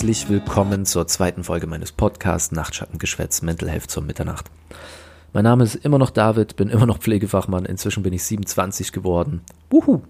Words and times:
Herzlich 0.00 0.30
willkommen 0.30 0.86
zur 0.86 1.06
zweiten 1.08 1.44
Folge 1.44 1.66
meines 1.66 1.92
Podcasts 1.92 2.52
Nachtschattengeschwätz 2.52 3.42
Mental 3.42 3.68
Health 3.68 3.90
zur 3.90 4.02
Mitternacht. 4.02 4.50
Mein 5.34 5.44
Name 5.44 5.62
ist 5.62 5.74
immer 5.74 5.98
noch 5.98 6.08
David, 6.08 6.56
bin 6.56 6.70
immer 6.70 6.86
noch 6.86 7.00
Pflegefachmann, 7.00 7.66
inzwischen 7.66 8.02
bin 8.02 8.14
ich 8.14 8.24
27 8.24 8.92
geworden. 8.92 9.42
Wuhu! 9.68 10.00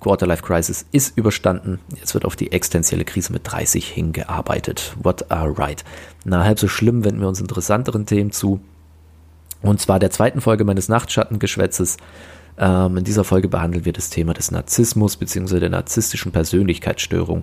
Quarterlife 0.00 0.42
Crisis 0.42 0.86
ist 0.90 1.18
überstanden, 1.18 1.80
jetzt 2.00 2.14
wird 2.14 2.24
auf 2.24 2.34
die 2.34 2.50
existenzielle 2.50 3.04
Krise 3.04 3.30
mit 3.30 3.42
30 3.44 3.86
hingearbeitet. 3.86 4.96
What 5.02 5.30
a 5.30 5.44
right. 5.44 5.84
Na, 6.24 6.42
halb 6.42 6.58
so 6.58 6.66
schlimm 6.66 7.04
wenden 7.04 7.20
wir 7.20 7.28
uns 7.28 7.38
interessanteren 7.38 8.06
Themen 8.06 8.32
zu. 8.32 8.60
Und 9.60 9.82
zwar 9.82 9.98
der 9.98 10.10
zweiten 10.10 10.40
Folge 10.40 10.64
meines 10.64 10.88
Nachtschattengeschwätzes. 10.88 11.98
Ähm, 12.56 12.96
in 12.96 13.04
dieser 13.04 13.24
Folge 13.24 13.48
behandeln 13.48 13.84
wir 13.84 13.92
das 13.92 14.08
Thema 14.08 14.32
des 14.32 14.50
Narzissmus 14.50 15.18
bzw. 15.18 15.60
der 15.60 15.68
narzisstischen 15.68 16.32
Persönlichkeitsstörung. 16.32 17.42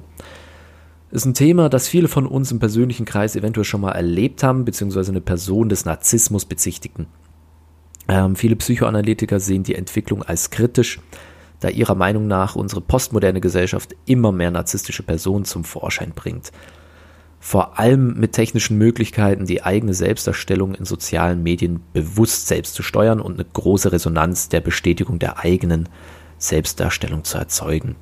Ist 1.13 1.25
ein 1.25 1.35
Thema, 1.35 1.69
das 1.69 1.87
viele 1.87 2.07
von 2.07 2.25
uns 2.25 2.51
im 2.51 2.57
persönlichen 2.57 3.05
Kreis 3.05 3.35
eventuell 3.35 3.65
schon 3.65 3.81
mal 3.81 3.91
erlebt 3.91 4.41
haben, 4.41 4.65
beziehungsweise 4.65 5.11
eine 5.11 5.21
Person 5.21 5.69
des 5.69 5.85
Narzissmus 5.85 6.43
bezichtigten. 6.43 7.05
Ähm, 8.07 8.35
viele 8.35 8.55
Psychoanalytiker 8.55 9.39
sehen 9.39 9.61
die 9.61 9.75
Entwicklung 9.75 10.23
als 10.23 10.49
kritisch, 10.49 10.99
da 11.59 11.69
ihrer 11.69 11.93
Meinung 11.93 12.25
nach 12.25 12.55
unsere 12.55 12.81
postmoderne 12.81 13.41
Gesellschaft 13.41 13.95
immer 14.07 14.31
mehr 14.31 14.49
narzisstische 14.49 15.03
Personen 15.03 15.45
zum 15.45 15.63
Vorschein 15.63 16.13
bringt. 16.15 16.51
Vor 17.39 17.77
allem 17.77 18.19
mit 18.19 18.31
technischen 18.31 18.79
Möglichkeiten, 18.79 19.45
die 19.45 19.61
eigene 19.61 19.93
Selbstdarstellung 19.93 20.73
in 20.73 20.85
sozialen 20.85 21.43
Medien 21.43 21.81
bewusst 21.93 22.47
selbst 22.47 22.73
zu 22.73 22.81
steuern 22.81 23.21
und 23.21 23.35
eine 23.35 23.45
große 23.45 23.91
Resonanz 23.91 24.49
der 24.49 24.61
Bestätigung 24.61 25.19
der 25.19 25.37
eigenen 25.37 25.89
Selbstdarstellung 26.39 27.23
zu 27.23 27.37
erzeugen. 27.37 27.97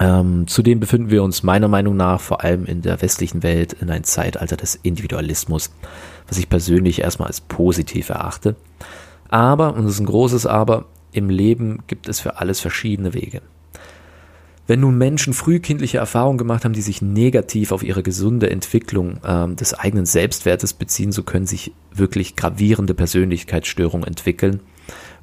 Ähm, 0.00 0.46
zudem 0.48 0.80
befinden 0.80 1.10
wir 1.10 1.22
uns 1.22 1.42
meiner 1.42 1.68
Meinung 1.68 1.96
nach 1.96 2.20
vor 2.20 2.42
allem 2.42 2.64
in 2.64 2.82
der 2.82 3.00
westlichen 3.00 3.42
Welt 3.42 3.74
in 3.74 3.90
einem 3.90 4.04
Zeitalter 4.04 4.56
des 4.56 4.74
Individualismus, 4.74 5.70
was 6.26 6.38
ich 6.38 6.48
persönlich 6.48 7.00
erstmal 7.00 7.28
als 7.28 7.40
positiv 7.40 8.08
erachte. 8.08 8.56
Aber, 9.28 9.74
und 9.74 9.84
das 9.84 9.94
ist 9.94 10.00
ein 10.00 10.06
großes 10.06 10.46
Aber, 10.46 10.86
im 11.12 11.30
Leben 11.30 11.84
gibt 11.86 12.08
es 12.08 12.20
für 12.20 12.38
alles 12.38 12.60
verschiedene 12.60 13.14
Wege. 13.14 13.40
Wenn 14.66 14.80
nun 14.80 14.96
Menschen 14.96 15.34
frühkindliche 15.34 15.98
Erfahrungen 15.98 16.38
gemacht 16.38 16.64
haben, 16.64 16.72
die 16.72 16.80
sich 16.80 17.02
negativ 17.02 17.70
auf 17.70 17.82
ihre 17.82 18.02
gesunde 18.02 18.50
Entwicklung 18.50 19.20
ähm, 19.24 19.56
des 19.56 19.74
eigenen 19.74 20.06
Selbstwertes 20.06 20.72
beziehen, 20.72 21.12
so 21.12 21.22
können 21.22 21.46
sich 21.46 21.72
wirklich 21.92 22.34
gravierende 22.34 22.94
Persönlichkeitsstörungen 22.94 24.06
entwickeln 24.06 24.60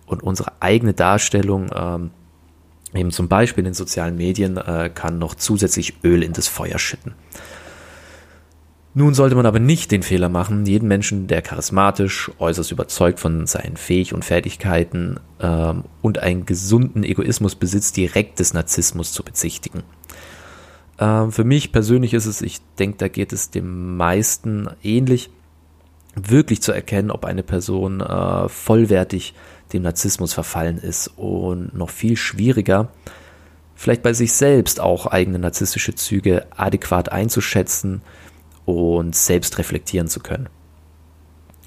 und 0.06 0.22
unsere 0.22 0.54
eigene 0.62 0.94
Darstellung 0.94 1.72
ähm, 1.76 2.12
eben 2.94 3.12
zum 3.12 3.28
Beispiel 3.28 3.62
in 3.62 3.72
den 3.72 3.74
sozialen 3.74 4.18
Medien 4.18 4.58
äh, 4.58 4.90
kann 4.94 5.20
noch 5.20 5.36
zusätzlich 5.36 5.96
Öl 6.04 6.24
in 6.24 6.34
das 6.34 6.48
Feuer 6.48 6.80
schütten. 6.80 7.14
Nun 8.94 9.14
sollte 9.14 9.36
man 9.36 9.46
aber 9.46 9.60
nicht 9.60 9.92
den 9.92 10.04
Fehler 10.04 10.28
machen, 10.28 10.66
jeden 10.66 10.88
Menschen, 10.90 11.28
der 11.28 11.42
charismatisch, 11.42 12.30
äußerst 12.40 12.74
überzeugt 12.74 13.22
von 13.22 13.48
seinen 13.48 13.78
Fähig 13.78 14.14
und 14.14 14.26
Fertigkeiten 14.26 15.18
ähm, 15.40 15.86
und 16.02 16.20
einen 16.20 16.46
gesunden 16.46 17.06
Egoismus 17.06 17.56
besitzt, 17.56 17.96
direkt 17.96 18.40
des 18.40 18.54
Narzissmus 18.54 19.14
zu 19.14 19.24
bezichtigen. 19.24 19.84
Ähm, 21.00 21.32
für 21.32 21.46
mich 21.46 21.72
persönlich 21.72 22.14
ist 22.14 22.26
es, 22.26 22.42
ich 22.42 22.60
denke, 22.80 22.98
da 22.98 23.08
geht 23.08 23.32
es 23.32 23.50
dem 23.50 23.96
meisten 23.96 24.68
ähnlich, 24.84 25.30
wirklich 26.16 26.62
zu 26.62 26.74
erkennen, 26.74 27.12
ob 27.12 27.24
eine 27.24 27.44
Person 27.44 28.02
äh, 28.02 28.50
vollwertig 28.50 29.34
dem 29.74 29.84
Narzissmus 29.84 30.34
verfallen 30.34 30.78
ist 30.78 31.08
und 31.18 31.74
noch 31.74 31.90
viel 31.90 32.18
schwieriger, 32.18 32.90
vielleicht 33.76 34.04
bei 34.04 34.14
sich 34.14 34.34
selbst 34.34 34.80
auch 34.80 35.08
eigene 35.08 35.40
narzisstische 35.40 35.96
Züge 35.96 36.46
adäquat 36.56 37.12
einzuschätzen 37.12 38.02
und 38.66 39.16
selbst 39.16 39.58
reflektieren 39.58 40.08
zu 40.08 40.20
können. 40.20 40.50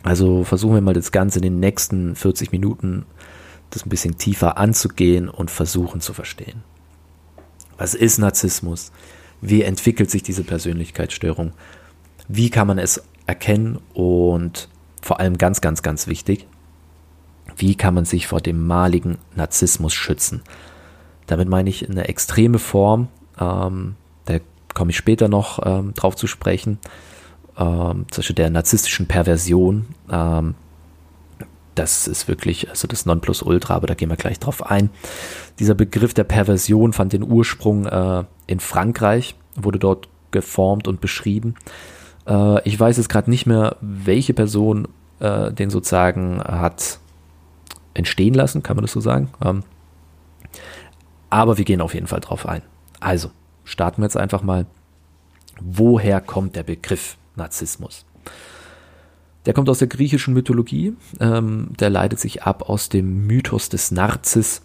Also 0.03 0.45
versuchen 0.45 0.75
wir 0.75 0.83
mal 0.83 0.95
das 0.95 1.13
Ganze 1.13 1.39
in 1.39 1.45
den 1.45 1.61
nächsten 1.61 2.15
40 2.15 2.53
Minuten 2.53 3.07
das 3.71 3.85
ein 3.85 3.89
bisschen 3.89 4.19
tiefer 4.19 4.59
anzugehen 4.59 5.29
und 5.29 5.51
versuchen 5.51 6.01
zu 6.01 6.13
verstehen. 6.13 6.63
Was 7.77 7.95
ist 7.95 8.19
Narzissmus? 8.19 8.93
Wie 9.41 9.63
entwickelt 9.63 10.11
sich 10.11 10.23
diese 10.23 10.45
Persönlichkeitsstörung? 10.45 11.53
Wie 12.29 12.51
kann 12.51 12.67
man 12.67 12.79
es 12.79 13.03
erkennen? 13.27 13.79
Und 13.93 14.69
vor 15.03 15.21
allem 15.21 15.39
ganz, 15.39 15.61
ganz, 15.61 15.83
ganz 15.83 16.07
wichtig, 16.07 16.47
wie 17.57 17.75
kann 17.75 17.95
man 17.95 18.05
sich 18.05 18.27
vor 18.27 18.41
dem 18.41 18.67
maligen 18.67 19.19
Narzissmus 19.35 19.95
schützen? 19.95 20.43
Damit 21.27 21.49
meine 21.49 21.71
ich 21.71 21.89
eine 21.89 22.09
extreme 22.09 22.59
Form, 22.59 23.09
ähm, 23.39 23.97
da 24.27 24.39
komme 24.75 24.91
ich 24.91 24.97
später 24.97 25.29
noch 25.29 25.61
ähm, 25.65 25.95
drauf 25.95 26.17
zu 26.17 26.27
sprechen, 26.27 26.79
ähm, 27.57 28.07
zum 28.11 28.21
Beispiel 28.21 28.37
der 28.37 28.51
narzisstischen 28.51 29.07
Perversion. 29.07 29.87
Ähm, 30.11 30.55
das 31.75 32.07
ist 32.07 32.29
wirklich 32.29 32.71
also 32.71 32.87
das 32.87 33.07
Nonplusultra, 33.07 33.75
aber 33.75 33.87
da 33.87 33.95
gehen 33.95 34.11
wir 34.11 34.17
gleich 34.17 34.39
drauf 34.39 34.71
ein. 34.71 34.91
Dieser 35.59 35.75
Begriff 35.75 36.15
der 36.15 36.25
Perversion 36.25 36.93
fand 36.93 37.13
den 37.13 37.23
Ursprung 37.23 37.87
äh, 37.87 38.25
in 38.47 38.61
Frankreich, 38.61 39.35
wurde 39.57 39.79
dort 39.79 40.09
geformt 40.31 40.87
und 40.89 41.01
beschrieben. 41.01 41.55
Äh, 42.27 42.69
ich 42.69 42.79
weiß 42.79 42.97
jetzt 42.97 43.09
gerade 43.09 43.31
nicht 43.31 43.47
mehr, 43.47 43.77
welche 43.81 44.35
Person 44.35 44.89
äh, 45.21 45.53
den 45.53 45.71
sozusagen 45.71 46.41
hat 46.43 47.01
entstehen 47.95 48.35
lassen, 48.35 48.63
kann 48.63 48.77
man 48.77 48.85
das 48.85 48.93
so 48.93 49.01
sagen. 49.01 49.31
Ähm, 49.43 49.63
aber 51.31 51.59
wir 51.59 51.65
gehen 51.65 51.81
auf 51.81 51.95
jeden 51.95 52.07
Fall 52.07 52.21
drauf 52.21 52.47
ein. 52.47 52.63
Also, 53.01 53.31
starten 53.65 54.03
wir 54.03 54.07
jetzt 54.07 54.17
einfach 54.17 54.43
mal. 54.43 54.67
Woher 55.61 56.21
kommt 56.21 56.57
der 56.57 56.65
Begriff 56.65 57.17
Narzissmus? 57.37 58.05
Der 59.47 59.53
kommt 59.53 59.69
aus 59.69 59.79
der 59.79 59.89
griechischen 59.89 60.35
Mythologie. 60.35 60.97
Ähm, 61.21 61.69
der 61.79 61.91
leitet 61.91 62.19
sich 62.19 62.43
ab 62.43 62.69
aus 62.69 62.89
dem 62.89 63.27
Mythos 63.27 63.69
des 63.69 63.91
Narzis. 63.91 64.63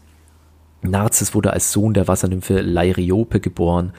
Narzis 0.82 1.36
wurde 1.36 1.52
als 1.52 1.72
Sohn 1.72 1.94
der 1.94 2.08
Wassernymphe 2.08 2.62
Lairiope 2.62 3.40
geboren. 3.40 3.94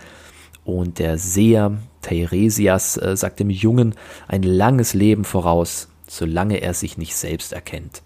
Und 0.64 0.98
der 0.98 1.18
Seher 1.18 1.78
Teiresias 2.00 2.96
äh, 2.96 3.16
sagt 3.16 3.40
dem 3.40 3.50
Jungen 3.50 3.94
ein 4.28 4.42
langes 4.42 4.94
Leben 4.94 5.24
voraus, 5.24 5.88
solange 6.06 6.60
er 6.60 6.74
sich 6.74 6.96
nicht 6.96 7.16
selbst 7.16 7.52
erkennt. 7.52 8.02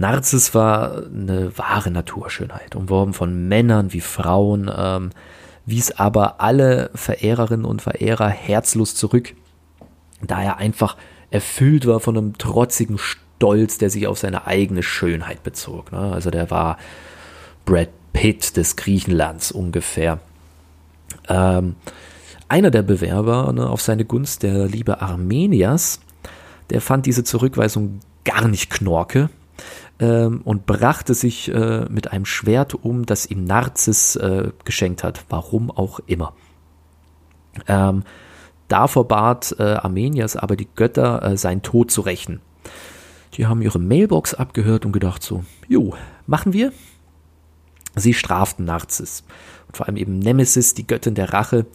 Narzis 0.00 0.54
war 0.54 1.02
eine 1.04 1.56
wahre 1.58 1.90
Naturschönheit, 1.90 2.74
umworben 2.74 3.12
von 3.12 3.48
Männern 3.48 3.92
wie 3.92 4.00
Frauen, 4.00 4.70
ähm, 4.74 5.10
wies 5.66 5.92
aber 5.92 6.40
alle 6.40 6.90
Verehrerinnen 6.94 7.66
und 7.66 7.82
Verehrer 7.82 8.30
herzlos 8.30 8.94
zurück, 8.94 9.34
da 10.22 10.42
er 10.42 10.56
einfach 10.56 10.96
erfüllt 11.30 11.86
war 11.86 12.00
von 12.00 12.16
einem 12.16 12.38
trotzigen 12.38 12.96
Stolz, 12.96 13.76
der 13.76 13.90
sich 13.90 14.06
auf 14.06 14.18
seine 14.18 14.46
eigene 14.46 14.82
Schönheit 14.82 15.42
bezog. 15.42 15.92
Ne? 15.92 15.98
Also 15.98 16.30
der 16.30 16.50
war 16.50 16.78
Brad 17.66 17.90
Pitt 18.14 18.56
des 18.56 18.76
Griechenlands 18.76 19.52
ungefähr. 19.52 20.18
Ähm, 21.28 21.76
einer 22.48 22.70
der 22.70 22.82
Bewerber 22.82 23.52
ne, 23.52 23.68
auf 23.68 23.82
seine 23.82 24.06
Gunst, 24.06 24.44
der 24.44 24.66
liebe 24.66 25.02
Armenias, 25.02 26.00
der 26.70 26.80
fand 26.80 27.04
diese 27.04 27.22
Zurückweisung 27.22 28.00
gar 28.24 28.48
nicht 28.48 28.70
knorke 28.70 29.28
ähm, 30.00 30.40
und 30.44 30.66
brachte 30.66 31.14
sich 31.14 31.52
äh, 31.52 31.86
mit 31.88 32.12
einem 32.12 32.24
Schwert 32.24 32.74
um, 32.74 33.06
das 33.06 33.26
ihm 33.26 33.44
Narzis 33.44 34.16
äh, 34.16 34.50
geschenkt 34.64 35.04
hat, 35.04 35.24
warum 35.28 35.70
auch 35.70 36.00
immer. 36.06 36.32
Ähm, 37.68 38.04
davor 38.68 39.06
bat 39.06 39.54
äh, 39.58 39.62
Armenias 39.62 40.36
aber 40.36 40.56
die 40.56 40.68
Götter, 40.74 41.22
äh, 41.22 41.36
seinen 41.36 41.62
Tod 41.62 41.90
zu 41.90 42.00
rächen. 42.00 42.40
Die 43.34 43.46
haben 43.46 43.62
ihre 43.62 43.78
Mailbox 43.78 44.34
abgehört 44.34 44.84
und 44.84 44.92
gedacht 44.92 45.22
so, 45.22 45.44
jo, 45.68 45.94
machen 46.26 46.52
wir. 46.52 46.72
Sie 47.94 48.14
straften 48.14 48.64
Narzis. 48.64 49.24
Und 49.66 49.76
vor 49.76 49.86
allem 49.86 49.96
eben 49.96 50.18
Nemesis, 50.18 50.74
die 50.74 50.86
Göttin 50.86 51.14
der 51.14 51.32
Rache, 51.32 51.66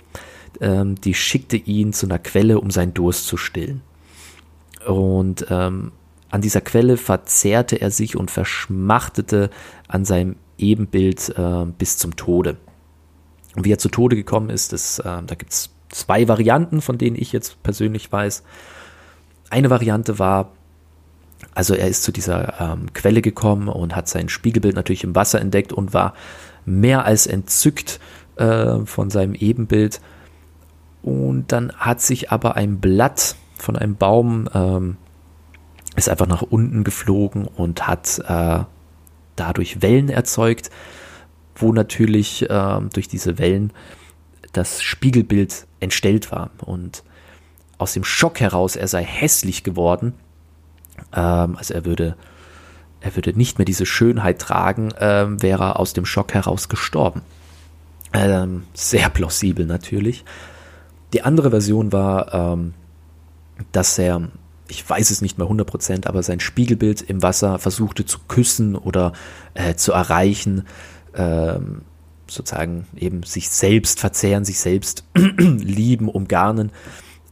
ähm, 0.62 0.96
die 0.96 1.14
schickte 1.14 1.58
ihn 1.58 1.94
zu 1.94 2.08
einer 2.08 2.20
Quelle, 2.20 2.60
um 2.60 2.72
seinen 2.72 2.94
Durst 2.94 3.28
zu 3.28 3.38
stillen. 3.38 3.82
Und 4.86 5.46
ähm, 5.50 5.92
an 6.30 6.42
dieser 6.42 6.62
Quelle 6.62 6.98
verzehrte 6.98 7.78
er 7.78 7.92
sich 7.92 8.16
und 8.16 8.32
verschmachtete 8.32 9.50
an 9.88 10.06
seinem 10.06 10.36
Ebenbild 10.58 11.34
äh, 11.38 11.66
bis 11.78 11.98
zum 11.98 12.16
Tode. 12.16 12.58
Und 13.56 13.66
wie 13.66 13.72
er 13.72 13.78
zu 13.78 13.90
Tode 13.90 14.16
gekommen 14.16 14.50
ist, 14.50 14.74
das, 14.74 15.00
äh, 15.00 15.04
da 15.26 15.36
gibt 15.36 15.54
es 15.54 15.70
zwei 15.90 16.28
Varianten, 16.28 16.82
von 16.82 16.98
denen 16.98 17.16
ich 17.16 17.32
jetzt 17.32 17.62
persönlich 17.64 18.12
weiß. 18.12 18.44
Eine 19.50 19.70
Variante 19.70 20.20
war, 20.20 20.52
also 21.54 21.74
er 21.74 21.88
ist 21.88 22.04
zu 22.04 22.12
dieser 22.12 22.60
ähm, 22.60 22.94
Quelle 22.94 23.22
gekommen 23.22 23.70
und 23.70 23.96
hat 23.96 24.10
sein 24.10 24.30
Spiegelbild 24.30 24.76
natürlich 24.76 25.04
im 25.04 25.16
Wasser 25.16 25.40
entdeckt 25.40 25.72
und 25.72 25.94
war 25.94 26.14
mehr 26.66 27.06
als 27.06 27.28
entzückt 27.28 28.00
äh, 28.38 28.80
von 28.86 29.10
seinem 29.10 29.36
Ebenbild. 29.36 30.02
Und 31.02 31.52
dann 31.52 31.72
hat 31.74 32.02
sich 32.02 32.32
aber 32.32 32.56
ein 32.56 32.80
Blatt 32.80 33.36
von 33.58 33.76
einem 33.76 33.96
Baum 33.96 34.50
ähm, 34.54 34.98
ist 35.96 36.10
einfach 36.10 36.28
nach 36.28 36.42
unten 36.42 36.84
geflogen 36.84 37.48
und 37.48 37.88
hat 37.88 38.22
äh, 38.28 38.64
dadurch 39.36 39.82
Wellen 39.82 40.10
erzeugt, 40.10 40.70
wo 41.56 41.72
natürlich 41.72 42.50
äh, 42.50 42.82
durch 42.94 43.08
diese 43.08 43.38
Wellen 43.38 43.72
das 44.54 44.82
Spiegelbild 44.82 45.68
entstellt 45.80 46.32
war 46.32 46.50
und 46.60 47.04
aus 47.78 47.94
dem 47.94 48.04
Schock 48.04 48.40
heraus, 48.40 48.76
er 48.76 48.88
sei 48.88 49.04
hässlich 49.04 49.64
geworden, 49.64 50.14
ähm, 51.14 51.56
also 51.58 51.74
er 51.74 51.86
würde, 51.86 52.16
er 53.02 53.16
würde 53.16 53.38
nicht 53.38 53.58
mehr 53.58 53.66
diese 53.66 53.86
Schönheit 53.86 54.40
tragen, 54.40 54.94
ähm, 55.00 55.42
wäre 55.42 55.64
er 55.64 55.80
aus 55.80 55.94
dem 55.94 56.06
Schock 56.06 56.34
heraus 56.34 56.70
gestorben. 56.70 57.22
Ähm, 58.14 58.64
sehr 58.74 59.10
plausibel 59.10 59.66
natürlich. 59.66 60.24
Die 61.14 61.22
andere 61.22 61.50
Version 61.50 61.92
war, 61.92 62.34
ähm, 62.34 62.74
dass 63.72 63.98
er, 63.98 64.30
ich 64.68 64.88
weiß 64.88 65.12
es 65.12 65.22
nicht 65.22 65.38
mehr 65.38 65.48
100%, 65.48 66.08
aber 66.08 66.24
sein 66.24 66.40
Spiegelbild 66.40 67.02
im 67.02 67.22
Wasser 67.22 67.60
versuchte 67.60 68.06
zu 68.06 68.20
küssen 68.28 68.76
oder 68.76 69.14
äh, 69.54 69.76
zu 69.76 69.92
erreichen, 69.92 70.66
ähm, 71.16 71.82
sozusagen 72.28 72.88
eben 72.96 73.24
sich 73.24 73.50
selbst 73.50 74.00
verzehren, 74.00 74.46
sich 74.46 74.60
selbst 74.60 75.04
lieben, 75.16 76.10
umgarnen. 76.10 76.72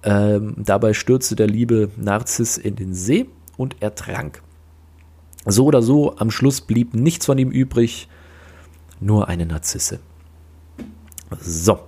Ähm, 0.03 0.55
dabei 0.57 0.93
stürzte 0.93 1.35
der 1.35 1.47
liebe 1.47 1.89
Narziss 1.95 2.57
in 2.57 2.75
den 2.75 2.93
See 2.93 3.27
und 3.57 3.81
ertrank. 3.81 4.41
So 5.45 5.65
oder 5.65 5.81
so, 5.81 6.17
am 6.17 6.31
Schluss 6.31 6.61
blieb 6.61 6.93
nichts 6.93 7.25
von 7.25 7.37
ihm 7.37 7.51
übrig, 7.51 8.07
nur 8.99 9.27
eine 9.27 9.45
Narzisse. 9.45 9.99
So, 11.39 11.79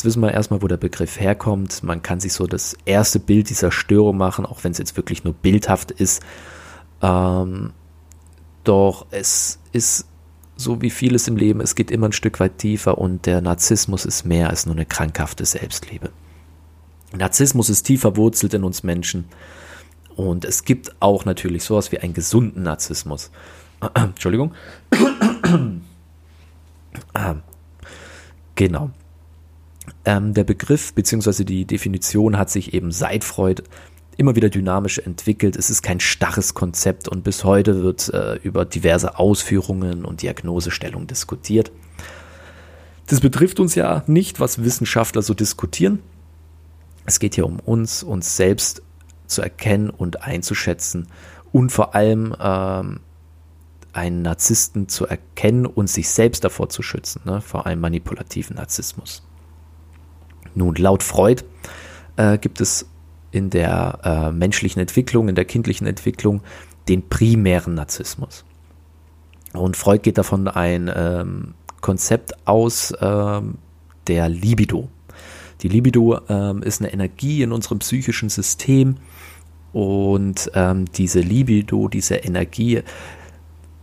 jetzt 0.00 0.06
wissen 0.06 0.22
wir 0.22 0.32
erstmal, 0.32 0.62
wo 0.62 0.66
der 0.66 0.78
Begriff 0.78 1.20
herkommt. 1.20 1.82
Man 1.82 2.00
kann 2.00 2.20
sich 2.20 2.32
so 2.32 2.46
das 2.46 2.74
erste 2.86 3.20
Bild 3.20 3.50
dieser 3.50 3.70
Störung 3.70 4.16
machen, 4.16 4.46
auch 4.46 4.64
wenn 4.64 4.72
es 4.72 4.78
jetzt 4.78 4.96
wirklich 4.96 5.24
nur 5.24 5.34
bildhaft 5.34 5.90
ist. 5.90 6.22
Ähm, 7.02 7.74
doch 8.64 9.06
es 9.10 9.58
ist 9.72 10.06
so 10.56 10.80
wie 10.80 10.88
vieles 10.88 11.28
im 11.28 11.36
Leben, 11.36 11.60
es 11.60 11.74
geht 11.74 11.90
immer 11.90 12.08
ein 12.08 12.12
Stück 12.12 12.40
weit 12.40 12.56
tiefer 12.56 12.96
und 12.96 13.26
der 13.26 13.42
Narzissmus 13.42 14.06
ist 14.06 14.24
mehr 14.24 14.48
als 14.48 14.64
nur 14.64 14.74
eine 14.74 14.86
krankhafte 14.86 15.44
Selbstliebe. 15.44 16.10
Narzissmus 17.14 17.68
ist 17.68 17.82
tief 17.82 18.00
verwurzelt 18.00 18.54
in 18.54 18.64
uns 18.64 18.82
Menschen 18.82 19.26
und 20.16 20.46
es 20.46 20.64
gibt 20.64 20.94
auch 21.00 21.26
natürlich 21.26 21.64
sowas 21.64 21.92
wie 21.92 21.98
einen 21.98 22.14
gesunden 22.14 22.62
Narzissmus. 22.62 23.30
Entschuldigung. 23.94 24.54
ah, 27.14 27.36
genau. 28.54 28.90
Ähm, 30.04 30.34
der 30.34 30.44
Begriff 30.44 30.94
bzw. 30.94 31.44
die 31.44 31.64
Definition 31.64 32.38
hat 32.38 32.50
sich 32.50 32.72
eben 32.72 32.90
seit 32.90 33.24
Freud 33.24 33.62
immer 34.16 34.36
wieder 34.36 34.50
dynamisch 34.50 34.98
entwickelt. 34.98 35.56
Es 35.56 35.70
ist 35.70 35.82
kein 35.82 36.00
starres 36.00 36.54
Konzept 36.54 37.08
und 37.08 37.24
bis 37.24 37.44
heute 37.44 37.82
wird 37.82 38.12
äh, 38.12 38.36
über 38.42 38.64
diverse 38.64 39.18
Ausführungen 39.18 40.04
und 40.04 40.22
Diagnosestellungen 40.22 41.06
diskutiert. 41.06 41.72
Das 43.06 43.20
betrifft 43.20 43.60
uns 43.60 43.74
ja 43.74 44.04
nicht, 44.06 44.38
was 44.38 44.62
Wissenschaftler 44.62 45.22
so 45.22 45.34
diskutieren. 45.34 46.00
Es 47.06 47.18
geht 47.18 47.34
hier 47.34 47.46
um 47.46 47.58
uns, 47.58 48.02
uns 48.02 48.36
selbst 48.36 48.82
zu 49.26 49.42
erkennen 49.42 49.90
und 49.90 50.22
einzuschätzen 50.22 51.08
und 51.50 51.72
vor 51.72 51.94
allem 51.94 52.36
ähm, 52.38 53.00
einen 53.92 54.22
Narzissten 54.22 54.88
zu 54.88 55.06
erkennen 55.06 55.66
und 55.66 55.88
sich 55.88 56.08
selbst 56.08 56.44
davor 56.44 56.68
zu 56.68 56.82
schützen, 56.82 57.22
ne, 57.24 57.40
vor 57.40 57.66
einem 57.66 57.80
manipulativen 57.80 58.56
Narzissmus. 58.56 59.22
Nun, 60.54 60.74
laut 60.76 61.02
Freud 61.02 61.42
äh, 62.16 62.38
gibt 62.38 62.60
es 62.60 62.86
in 63.30 63.50
der 63.50 63.98
äh, 64.02 64.32
menschlichen 64.32 64.80
Entwicklung, 64.80 65.28
in 65.28 65.34
der 65.34 65.44
kindlichen 65.44 65.86
Entwicklung, 65.86 66.42
den 66.88 67.08
primären 67.08 67.74
Narzissmus. 67.74 68.44
Und 69.52 69.76
Freud 69.76 70.00
geht 70.02 70.18
davon 70.18 70.48
ein 70.48 70.90
ähm, 70.94 71.54
Konzept 71.80 72.46
aus 72.46 72.92
ähm, 73.00 73.58
der 74.06 74.28
Libido. 74.28 74.88
Die 75.62 75.68
Libido 75.68 76.20
ähm, 76.28 76.62
ist 76.62 76.80
eine 76.80 76.92
Energie 76.92 77.42
in 77.42 77.52
unserem 77.52 77.80
psychischen 77.80 78.28
System 78.28 78.96
und 79.72 80.50
ähm, 80.54 80.86
diese 80.86 81.20
Libido, 81.20 81.88
diese 81.88 82.16
Energie 82.16 82.82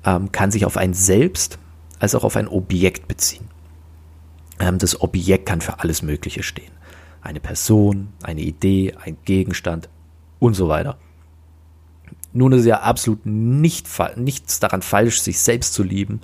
ähm, 0.05 0.31
kann 0.31 0.51
sich 0.51 0.65
auf 0.65 0.77
ein 0.77 0.93
Selbst 0.93 1.59
als 1.99 2.15
auch 2.15 2.23
auf 2.23 2.35
ein 2.35 2.47
Objekt 2.47 3.07
beziehen. 3.07 3.47
Ähm, 4.59 4.77
das 4.77 5.01
Objekt 5.01 5.45
kann 5.45 5.61
für 5.61 5.79
alles 5.79 6.01
Mögliche 6.01 6.43
stehen. 6.43 6.71
Eine 7.21 7.39
Person, 7.39 8.09
eine 8.23 8.41
Idee, 8.41 8.95
ein 9.03 9.17
Gegenstand 9.25 9.89
und 10.39 10.53
so 10.53 10.67
weiter. 10.67 10.97
Nun 12.33 12.51
ist 12.51 12.65
ja 12.65 12.81
absolut 12.81 13.25
nicht, 13.25 13.87
nichts 14.15 14.59
daran 14.59 14.81
falsch, 14.81 15.21
sich 15.21 15.39
selbst 15.39 15.73
zu 15.73 15.83
lieben. 15.83 16.21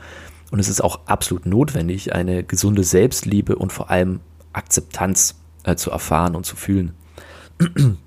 Und 0.51 0.59
es 0.59 0.69
ist 0.69 0.83
auch 0.83 1.07
absolut 1.07 1.45
notwendig, 1.45 2.13
eine 2.13 2.43
gesunde 2.43 2.83
Selbstliebe 2.83 3.55
und 3.55 3.73
vor 3.73 3.89
allem 3.89 4.19
Akzeptanz 4.53 5.35
äh, 5.63 5.75
zu 5.75 5.89
erfahren 5.89 6.35
und 6.35 6.45
zu 6.45 6.55
fühlen. 6.55 6.93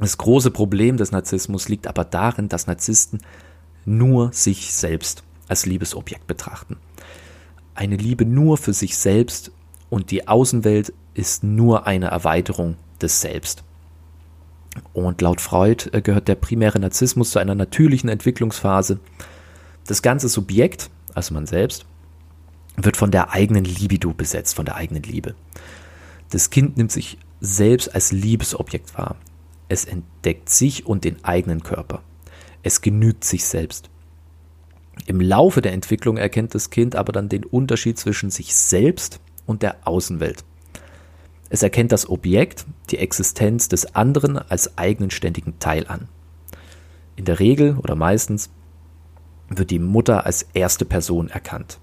Das 0.00 0.18
große 0.18 0.50
Problem 0.50 0.96
des 0.96 1.12
Narzissmus 1.12 1.68
liegt 1.68 1.86
aber 1.86 2.04
darin, 2.04 2.48
dass 2.48 2.66
Narzissten 2.66 3.20
nur 3.84 4.32
sich 4.32 4.74
selbst 4.74 5.22
als 5.46 5.66
Liebesobjekt 5.66 6.26
betrachten. 6.26 6.78
Eine 7.74 7.96
Liebe 7.96 8.24
nur 8.24 8.56
für 8.56 8.72
sich 8.72 8.96
selbst 8.96 9.50
und 9.90 10.10
die 10.10 10.28
Außenwelt 10.28 10.92
ist 11.14 11.42
nur 11.42 11.86
eine 11.86 12.06
Erweiterung 12.06 12.76
des 13.00 13.20
Selbst. 13.20 13.64
Und 14.92 15.20
laut 15.20 15.40
Freud 15.40 15.90
äh, 15.92 16.02
gehört 16.02 16.28
der 16.28 16.34
primäre 16.34 16.78
Narzissmus 16.78 17.30
zu 17.30 17.38
einer 17.38 17.54
natürlichen 17.54 18.08
Entwicklungsphase. 18.08 18.98
Das 19.86 20.02
ganze 20.02 20.28
Subjekt, 20.28 20.90
also 21.14 21.34
man 21.34 21.46
selbst, 21.46 21.86
wird 22.76 22.96
von 22.96 23.10
der 23.10 23.32
eigenen 23.32 23.64
Libido 23.64 24.12
besetzt, 24.12 24.56
von 24.56 24.64
der 24.64 24.76
eigenen 24.76 25.02
Liebe. 25.02 25.34
Das 26.30 26.50
Kind 26.50 26.76
nimmt 26.76 26.90
sich 26.90 27.18
selbst 27.40 27.94
als 27.94 28.10
Liebesobjekt 28.10 28.96
wahr. 28.98 29.16
Es 29.68 29.84
entdeckt 29.84 30.48
sich 30.48 30.86
und 30.86 31.04
den 31.04 31.24
eigenen 31.24 31.62
Körper. 31.62 32.02
Es 32.62 32.80
genügt 32.80 33.24
sich 33.24 33.44
selbst. 33.44 33.90
Im 35.06 35.20
Laufe 35.20 35.60
der 35.60 35.72
Entwicklung 35.72 36.16
erkennt 36.16 36.54
das 36.54 36.70
Kind 36.70 36.96
aber 36.96 37.12
dann 37.12 37.28
den 37.28 37.44
Unterschied 37.44 37.98
zwischen 37.98 38.30
sich 38.30 38.54
selbst 38.54 39.20
und 39.46 39.62
der 39.62 39.86
Außenwelt. 39.86 40.44
Es 41.50 41.62
erkennt 41.62 41.92
das 41.92 42.08
Objekt, 42.08 42.64
die 42.90 42.98
Existenz 42.98 43.68
des 43.68 43.94
anderen 43.94 44.38
als 44.38 44.78
eigenen 44.78 45.10
ständigen 45.10 45.58
Teil 45.58 45.86
an. 45.86 46.08
In 47.16 47.26
der 47.26 47.38
Regel 47.38 47.76
oder 47.78 47.94
meistens 47.94 48.50
wird 49.48 49.70
die 49.70 49.78
Mutter 49.78 50.26
als 50.26 50.46
erste 50.54 50.84
Person 50.84 51.28
erkannt. 51.28 51.78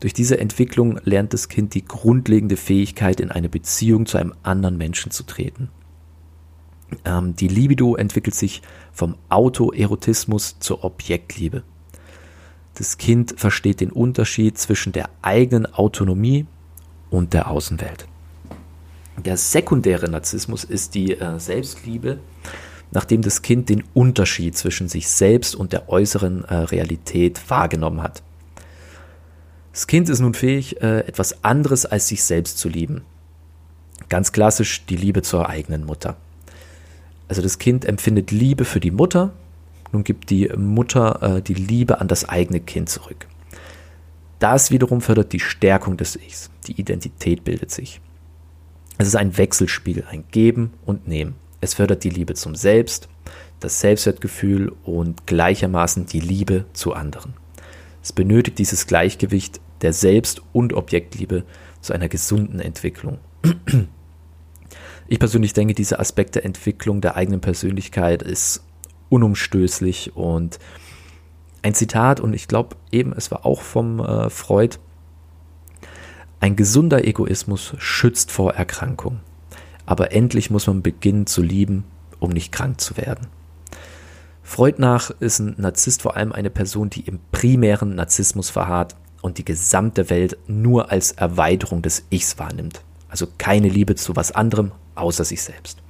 Durch 0.00 0.14
diese 0.14 0.38
Entwicklung 0.38 0.98
lernt 1.04 1.32
das 1.32 1.48
Kind 1.48 1.74
die 1.74 1.84
grundlegende 1.84 2.56
Fähigkeit, 2.56 3.20
in 3.20 3.30
eine 3.30 3.48
Beziehung 3.48 4.06
zu 4.06 4.18
einem 4.18 4.34
anderen 4.42 4.76
Menschen 4.76 5.12
zu 5.12 5.22
treten. 5.22 5.68
Ähm, 7.04 7.36
die 7.36 7.46
Libido 7.46 7.94
entwickelt 7.94 8.34
sich 8.34 8.62
vom 8.92 9.16
Autoerotismus 9.28 10.58
zur 10.58 10.82
Objektliebe. 10.82 11.62
Das 12.74 12.96
Kind 12.96 13.34
versteht 13.36 13.80
den 13.80 13.90
Unterschied 13.90 14.58
zwischen 14.58 14.92
der 14.92 15.10
eigenen 15.20 15.66
Autonomie 15.66 16.46
und 17.10 17.34
der 17.34 17.50
Außenwelt. 17.50 18.06
Der 19.24 19.36
sekundäre 19.36 20.08
Narzissmus 20.08 20.64
ist 20.64 20.94
die 20.94 21.12
äh, 21.12 21.38
Selbstliebe, 21.38 22.18
nachdem 22.90 23.22
das 23.22 23.42
Kind 23.42 23.68
den 23.68 23.84
Unterschied 23.94 24.56
zwischen 24.56 24.88
sich 24.88 25.08
selbst 25.08 25.54
und 25.54 25.72
der 25.72 25.88
äußeren 25.90 26.44
äh, 26.44 26.54
Realität 26.54 27.40
wahrgenommen 27.48 28.02
hat. 28.02 28.22
Das 29.72 29.86
Kind 29.86 30.08
ist 30.08 30.20
nun 30.20 30.34
fähig, 30.34 30.80
äh, 30.82 31.00
etwas 31.00 31.44
anderes 31.44 31.86
als 31.86 32.08
sich 32.08 32.24
selbst 32.24 32.58
zu 32.58 32.68
lieben. 32.68 33.02
Ganz 34.08 34.32
klassisch 34.32 34.84
die 34.86 34.96
Liebe 34.96 35.22
zur 35.22 35.48
eigenen 35.48 35.84
Mutter. 35.84 36.16
Also 37.28 37.40
das 37.40 37.58
Kind 37.58 37.84
empfindet 37.84 38.30
Liebe 38.30 38.64
für 38.64 38.80
die 38.80 38.90
Mutter, 38.90 39.32
nun 39.92 40.04
gibt 40.04 40.30
die 40.30 40.48
Mutter 40.56 41.36
äh, 41.36 41.42
die 41.42 41.54
Liebe 41.54 42.00
an 42.00 42.08
das 42.08 42.28
eigene 42.28 42.60
Kind 42.60 42.88
zurück. 42.88 43.28
Das 44.38 44.70
wiederum 44.70 45.00
fördert 45.00 45.32
die 45.32 45.40
Stärkung 45.40 45.96
des 45.96 46.16
Ichs. 46.16 46.50
Die 46.66 46.80
Identität 46.80 47.44
bildet 47.44 47.70
sich. 47.70 48.00
Es 48.98 49.06
ist 49.06 49.16
ein 49.16 49.36
Wechselspiel, 49.36 50.04
ein 50.10 50.24
Geben 50.30 50.72
und 50.84 51.06
Nehmen. 51.06 51.34
Es 51.60 51.74
fördert 51.74 52.02
die 52.02 52.10
Liebe 52.10 52.34
zum 52.34 52.56
Selbst, 52.56 53.08
das 53.60 53.80
Selbstwertgefühl 53.80 54.72
und 54.82 55.26
gleichermaßen 55.26 56.06
die 56.06 56.20
Liebe 56.20 56.64
zu 56.72 56.92
anderen. 56.92 57.34
Es 58.02 58.12
benötigt 58.12 58.58
dieses 58.58 58.86
Gleichgewicht 58.88 59.60
der 59.82 59.92
Selbst- 59.92 60.42
und 60.52 60.72
Objektliebe 60.72 61.44
zu 61.80 61.92
einer 61.92 62.08
gesunden 62.08 62.58
Entwicklung. 62.58 63.18
Ich 65.08 65.18
persönlich 65.18 65.52
denke, 65.52 65.74
dieser 65.74 66.00
Aspekt 66.00 66.34
der 66.34 66.44
Entwicklung 66.44 67.00
der 67.00 67.16
eigenen 67.16 67.40
Persönlichkeit 67.40 68.22
ist 68.22 68.62
unumstößlich 69.12 70.16
und 70.16 70.58
ein 71.62 71.74
Zitat, 71.74 72.18
und 72.18 72.34
ich 72.34 72.48
glaube 72.48 72.76
eben, 72.90 73.12
es 73.12 73.30
war 73.30 73.46
auch 73.46 73.60
vom 73.60 74.00
äh, 74.00 74.30
Freud, 74.30 74.78
ein 76.40 76.56
gesunder 76.56 77.04
Egoismus 77.04 77.74
schützt 77.78 78.32
vor 78.32 78.54
Erkrankung. 78.54 79.20
Aber 79.86 80.12
endlich 80.12 80.50
muss 80.50 80.66
man 80.66 80.82
beginnen 80.82 81.26
zu 81.26 81.42
lieben, 81.42 81.84
um 82.18 82.30
nicht 82.30 82.50
krank 82.50 82.80
zu 82.80 82.96
werden. 82.96 83.28
Freud 84.42 84.80
nach 84.80 85.10
ist 85.20 85.38
ein 85.38 85.54
Narzisst 85.58 86.02
vor 86.02 86.16
allem 86.16 86.32
eine 86.32 86.50
Person, 86.50 86.90
die 86.90 87.02
im 87.02 87.20
primären 87.30 87.94
Narzissmus 87.94 88.50
verharrt 88.50 88.96
und 89.20 89.38
die 89.38 89.44
gesamte 89.44 90.10
Welt 90.10 90.36
nur 90.48 90.90
als 90.90 91.12
Erweiterung 91.12 91.82
des 91.82 92.04
Ichs 92.10 92.38
wahrnimmt. 92.38 92.82
Also 93.08 93.28
keine 93.38 93.68
Liebe 93.68 93.94
zu 93.94 94.16
was 94.16 94.32
anderem 94.32 94.72
außer 94.94 95.24
sich 95.24 95.42
selbst. 95.42 95.82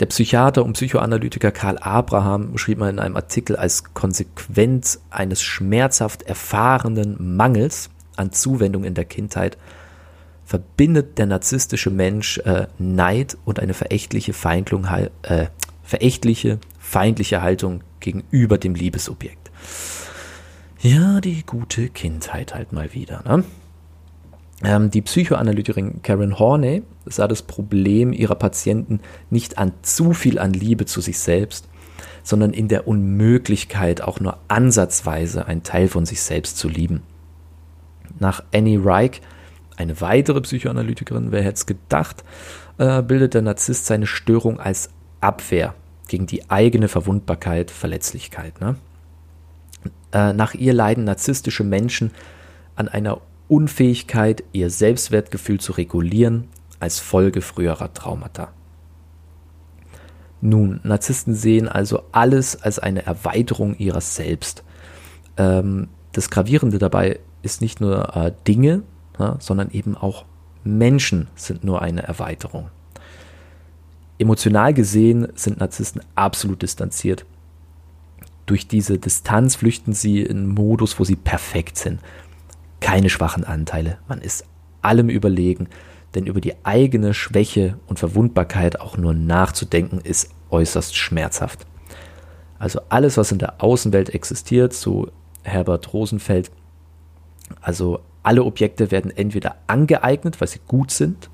Der 0.00 0.06
Psychiater 0.06 0.64
und 0.64 0.72
Psychoanalytiker 0.72 1.52
Karl 1.52 1.78
Abraham 1.78 2.58
schrieb 2.58 2.78
mal 2.78 2.90
in 2.90 2.98
einem 2.98 3.16
Artikel, 3.16 3.54
als 3.54 3.94
Konsequenz 3.94 5.00
eines 5.10 5.40
schmerzhaft 5.40 6.22
erfahrenen 6.22 7.36
Mangels 7.36 7.90
an 8.16 8.32
Zuwendung 8.32 8.84
in 8.84 8.94
der 8.94 9.04
Kindheit 9.04 9.56
verbindet 10.44 11.18
der 11.18 11.26
narzisstische 11.26 11.90
Mensch 11.90 12.38
äh, 12.38 12.66
Neid 12.78 13.38
und 13.44 13.60
eine 13.60 13.74
verächtliche, 13.74 14.32
Feindlung, 14.32 14.86
äh, 15.22 15.46
verächtliche, 15.82 16.58
feindliche 16.78 17.40
Haltung 17.40 17.82
gegenüber 18.00 18.58
dem 18.58 18.74
Liebesobjekt. 18.74 19.50
Ja, 20.80 21.20
die 21.20 21.44
gute 21.46 21.88
Kindheit 21.88 22.54
halt 22.54 22.72
mal 22.72 22.92
wieder. 22.92 23.22
Ne? 23.26 23.44
Ähm, 24.64 24.90
die 24.90 25.02
Psychoanalytikerin 25.02 26.00
Karen 26.02 26.38
Horney 26.38 26.82
sah 27.04 27.28
das 27.28 27.42
Problem 27.42 28.12
ihrer 28.12 28.34
Patienten 28.34 29.00
nicht 29.30 29.58
an 29.58 29.72
zu 29.82 30.14
viel 30.14 30.38
an 30.38 30.52
Liebe 30.52 30.86
zu 30.86 31.00
sich 31.00 31.18
selbst, 31.18 31.68
sondern 32.22 32.52
in 32.52 32.68
der 32.68 32.88
Unmöglichkeit, 32.88 34.00
auch 34.00 34.20
nur 34.20 34.38
ansatzweise 34.48 35.46
einen 35.46 35.62
Teil 35.62 35.88
von 35.88 36.06
sich 36.06 36.22
selbst 36.22 36.56
zu 36.56 36.68
lieben. 36.68 37.02
Nach 38.18 38.42
Annie 38.54 38.82
Reich, 38.82 39.20
eine 39.76 40.00
weitere 40.00 40.40
Psychoanalytikerin, 40.40 41.30
wer 41.30 41.42
hätte 41.42 41.56
es 41.56 41.66
gedacht, 41.66 42.24
äh, 42.78 43.02
bildet 43.02 43.34
der 43.34 43.42
Narzisst 43.42 43.86
seine 43.86 44.06
Störung 44.06 44.60
als 44.60 44.90
Abwehr 45.20 45.74
gegen 46.08 46.26
die 46.26 46.50
eigene 46.50 46.88
Verwundbarkeit, 46.88 47.70
Verletzlichkeit. 47.70 48.60
Ne? 48.60 48.76
Äh, 50.12 50.32
nach 50.32 50.54
ihr 50.54 50.72
leiden 50.72 51.04
narzisstische 51.04 51.64
Menschen 51.64 52.12
an 52.76 52.88
einer 52.88 53.20
Unfähigkeit, 53.54 54.42
ihr 54.50 54.68
Selbstwertgefühl 54.68 55.60
zu 55.60 55.70
regulieren 55.70 56.48
als 56.80 56.98
Folge 56.98 57.40
früherer 57.40 57.94
Traumata. 57.94 58.48
Nun, 60.40 60.80
Narzissten 60.82 61.36
sehen 61.36 61.68
also 61.68 62.02
alles 62.10 62.60
als 62.60 62.80
eine 62.80 63.06
Erweiterung 63.06 63.76
ihrer 63.76 64.00
selbst. 64.00 64.64
Ähm, 65.36 65.86
das 66.10 66.30
Gravierende 66.30 66.78
dabei 66.78 67.20
ist 67.42 67.60
nicht 67.60 67.80
nur 67.80 68.16
äh, 68.16 68.32
Dinge, 68.48 68.82
ja, 69.20 69.36
sondern 69.38 69.70
eben 69.70 69.96
auch 69.96 70.24
Menschen 70.64 71.28
sind 71.36 71.62
nur 71.62 71.80
eine 71.80 72.02
Erweiterung. 72.02 72.70
Emotional 74.18 74.74
gesehen 74.74 75.28
sind 75.36 75.60
Narzissten 75.60 76.02
absolut 76.16 76.62
distanziert. 76.62 77.24
Durch 78.46 78.66
diese 78.66 78.98
Distanz 78.98 79.54
flüchten 79.54 79.92
sie 79.92 80.22
in 80.22 80.38
einen 80.38 80.48
Modus, 80.48 80.98
wo 80.98 81.04
sie 81.04 81.16
perfekt 81.16 81.78
sind 81.78 82.00
keine 82.84 83.08
schwachen 83.08 83.44
Anteile. 83.44 83.96
Man 84.08 84.20
ist 84.20 84.44
allem 84.82 85.08
überlegen, 85.08 85.68
denn 86.14 86.26
über 86.26 86.42
die 86.42 86.52
eigene 86.66 87.14
Schwäche 87.14 87.78
und 87.86 87.98
Verwundbarkeit 87.98 88.78
auch 88.78 88.98
nur 88.98 89.14
nachzudenken 89.14 90.00
ist 90.00 90.30
äußerst 90.50 90.94
schmerzhaft. 90.94 91.66
Also 92.58 92.82
alles, 92.90 93.16
was 93.16 93.32
in 93.32 93.38
der 93.38 93.62
Außenwelt 93.62 94.14
existiert, 94.14 94.74
so 94.74 95.08
Herbert 95.44 95.94
Rosenfeld, 95.94 96.50
also 97.62 98.00
alle 98.22 98.44
Objekte 98.44 98.90
werden 98.90 99.10
entweder 99.10 99.56
angeeignet, 99.66 100.42
weil 100.42 100.48
sie 100.48 100.60
gut 100.68 100.90
sind, 100.90 101.30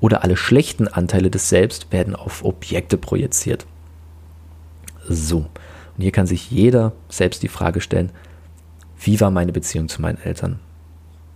oder 0.00 0.24
alle 0.24 0.36
schlechten 0.36 0.88
Anteile 0.88 1.30
des 1.30 1.48
Selbst 1.48 1.90
werden 1.90 2.14
auf 2.14 2.44
Objekte 2.44 2.98
projiziert. 2.98 3.64
So, 5.08 5.38
und 5.96 6.02
hier 6.02 6.12
kann 6.12 6.26
sich 6.26 6.50
jeder 6.50 6.92
selbst 7.08 7.42
die 7.42 7.48
Frage 7.48 7.80
stellen, 7.80 8.12
wie 9.00 9.18
war 9.22 9.30
meine 9.30 9.52
Beziehung 9.52 9.88
zu 9.88 10.02
meinen 10.02 10.18
Eltern? 10.18 10.60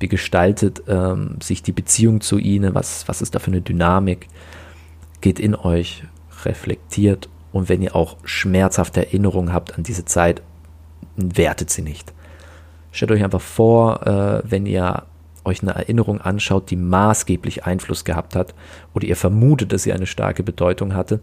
Wie 0.01 0.09
gestaltet 0.09 0.83
ähm, 0.89 1.37
sich 1.41 1.63
die 1.63 1.73
Beziehung 1.73 2.21
zu 2.21 2.39
ihnen? 2.39 2.75
Was, 2.75 3.07
was 3.07 3.23
ist 3.23 3.35
da 3.35 3.39
für 3.39 3.51
eine 3.51 3.61
Dynamik? 3.61 4.29
Geht 5.21 5.39
in 5.39 5.55
euch, 5.55 6.05
reflektiert 6.45 7.29
und 7.53 7.69
wenn 7.69 7.83
ihr 7.83 7.95
auch 7.95 8.17
schmerzhafte 8.25 9.07
Erinnerungen 9.07 9.53
habt 9.53 9.77
an 9.77 9.85
diese 9.85 10.07
Zeit, 10.07 10.43
wertet 11.17 11.71
sie 11.71 11.83
nicht. 11.83 12.13
Stellt 12.93 13.13
euch 13.13 13.23
einfach 13.23 13.41
vor, 13.41 14.07
äh, 14.07 14.43
wenn 14.51 14.67
ihr 14.67 15.05
euch 15.45 15.63
eine 15.63 15.73
Erinnerung 15.73 16.21
anschaut, 16.21 16.71
die 16.71 16.77
maßgeblich 16.77 17.65
Einfluss 17.65 18.05
gehabt 18.05 18.35
hat 18.37 18.55
oder 18.95 19.07
ihr 19.07 19.17
vermutet, 19.17 19.73
dass 19.73 19.83
sie 19.83 19.93
eine 19.93 20.07
starke 20.07 20.43
Bedeutung 20.43 20.95
hatte, 20.95 21.21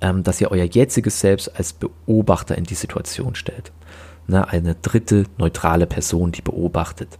ähm, 0.00 0.22
dass 0.22 0.40
ihr 0.40 0.50
euer 0.50 0.64
jetziges 0.64 1.20
Selbst 1.20 1.56
als 1.56 1.72
Beobachter 1.72 2.56
in 2.56 2.64
die 2.64 2.74
Situation 2.74 3.34
stellt. 3.34 3.72
Ne, 4.28 4.48
eine 4.48 4.74
dritte 4.76 5.24
neutrale 5.36 5.86
Person, 5.86 6.32
die 6.32 6.42
beobachtet. 6.42 7.18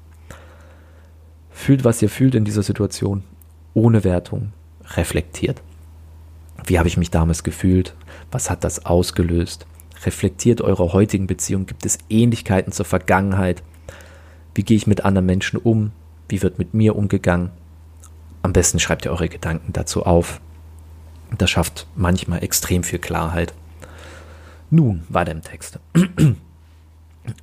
Fühlt, 1.62 1.84
was 1.84 2.02
ihr 2.02 2.08
fühlt 2.08 2.34
in 2.34 2.44
dieser 2.44 2.64
Situation, 2.64 3.22
ohne 3.72 4.02
Wertung, 4.02 4.52
reflektiert. 4.96 5.62
Wie 6.66 6.76
habe 6.76 6.88
ich 6.88 6.96
mich 6.96 7.12
damals 7.12 7.44
gefühlt? 7.44 7.94
Was 8.32 8.50
hat 8.50 8.64
das 8.64 8.84
ausgelöst? 8.84 9.64
Reflektiert 10.04 10.60
eure 10.60 10.92
heutigen 10.92 11.28
Beziehungen. 11.28 11.66
Gibt 11.66 11.86
es 11.86 11.98
Ähnlichkeiten 12.10 12.72
zur 12.72 12.84
Vergangenheit? 12.84 13.62
Wie 14.56 14.64
gehe 14.64 14.76
ich 14.76 14.88
mit 14.88 15.04
anderen 15.04 15.26
Menschen 15.26 15.56
um? 15.56 15.92
Wie 16.28 16.42
wird 16.42 16.58
mit 16.58 16.74
mir 16.74 16.96
umgegangen? 16.96 17.50
Am 18.42 18.52
besten 18.52 18.80
schreibt 18.80 19.04
ihr 19.04 19.12
eure 19.12 19.28
Gedanken 19.28 19.72
dazu 19.72 20.04
auf. 20.04 20.40
Das 21.38 21.48
schafft 21.48 21.86
manchmal 21.94 22.42
extrem 22.42 22.82
viel 22.82 22.98
Klarheit. 22.98 23.54
Nun 24.68 25.04
weiter 25.08 25.30
im 25.30 25.42
Text. 25.42 25.78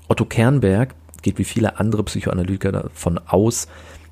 Otto 0.09 0.25
Kernberg 0.25 0.93
geht 1.21 1.37
wie 1.37 1.45
viele 1.45 1.79
andere 1.79 2.03
Psychoanalytiker 2.03 2.73
davon 2.73 3.17
aus, 3.17 3.69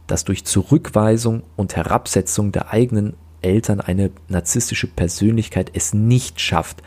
dass 0.08 0.24
durch 0.24 0.46
Zurückweisung 0.46 1.44
und 1.56 1.76
Herabsetzung 1.76 2.52
der 2.52 2.72
eigenen 2.74 3.16
Eltern 3.42 3.82
eine 3.82 4.12
narzisstische 4.30 4.88
Persönlichkeit 4.88 5.72
es 5.74 5.94
nicht 5.94 6.42
schafft, 6.42 6.82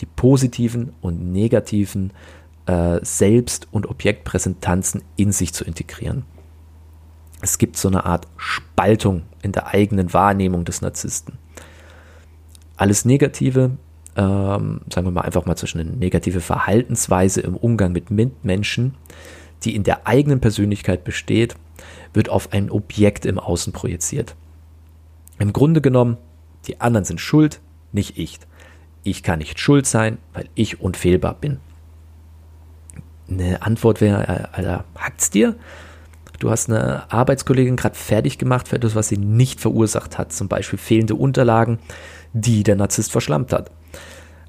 die 0.00 0.06
positiven 0.06 0.92
und 1.00 1.32
negativen 1.32 2.12
äh, 2.66 2.98
Selbst- 3.02 3.68
und 3.70 3.88
Objektpräsentanzen 3.88 5.02
in 5.16 5.32
sich 5.32 5.54
zu 5.54 5.64
integrieren. 5.64 6.24
Es 7.40 7.58
gibt 7.58 7.76
so 7.76 7.88
eine 7.88 8.04
Art 8.04 8.26
Spaltung 8.36 9.22
in 9.42 9.52
der 9.52 9.68
eigenen 9.68 10.12
Wahrnehmung 10.12 10.64
des 10.64 10.80
Narzissten. 10.80 11.38
Alles 12.76 13.04
Negative, 13.04 13.76
ähm, 14.16 14.80
sagen 14.92 15.06
wir 15.06 15.10
mal 15.10 15.22
einfach 15.22 15.46
mal 15.46 15.56
zwischen 15.56 15.80
eine 15.80 15.90
negative 15.90 16.40
Verhaltensweise 16.40 17.40
im 17.42 17.56
Umgang 17.56 17.92
mit 17.92 18.10
Mitmenschen, 18.10 18.94
die 19.62 19.76
in 19.76 19.84
der 19.84 20.06
eigenen 20.06 20.40
Persönlichkeit 20.40 21.04
besteht, 21.04 21.54
wird 22.12 22.28
auf 22.28 22.52
ein 22.52 22.70
Objekt 22.70 23.26
im 23.26 23.38
Außen 23.38 23.72
projiziert. 23.72 24.34
Im 25.38 25.52
Grunde 25.52 25.80
genommen, 25.80 26.16
die 26.66 26.80
anderen 26.80 27.04
sind 27.04 27.20
schuld, 27.20 27.60
nicht 27.92 28.18
ich. 28.18 28.38
Ich 29.02 29.22
kann 29.22 29.38
nicht 29.38 29.58
schuld 29.58 29.86
sein, 29.86 30.18
weil 30.32 30.48
ich 30.54 30.80
unfehlbar 30.80 31.34
bin. 31.34 31.58
Eine 33.28 33.62
Antwort 33.62 34.00
wäre, 34.00 34.22
äh, 34.22 34.56
Alter, 34.56 34.84
hackt's 34.96 35.30
dir? 35.30 35.56
Du 36.38 36.50
hast 36.50 36.68
eine 36.68 37.10
Arbeitskollegin 37.12 37.76
gerade 37.76 37.94
fertig 37.94 38.38
gemacht 38.38 38.68
für 38.68 38.76
etwas, 38.76 38.94
was 38.94 39.08
sie 39.08 39.16
nicht 39.16 39.60
verursacht 39.60 40.18
hat, 40.18 40.32
zum 40.32 40.48
Beispiel 40.48 40.78
fehlende 40.78 41.14
Unterlagen, 41.14 41.78
die 42.32 42.62
der 42.62 42.76
Narzisst 42.76 43.12
verschlammt 43.12 43.52
hat. 43.52 43.70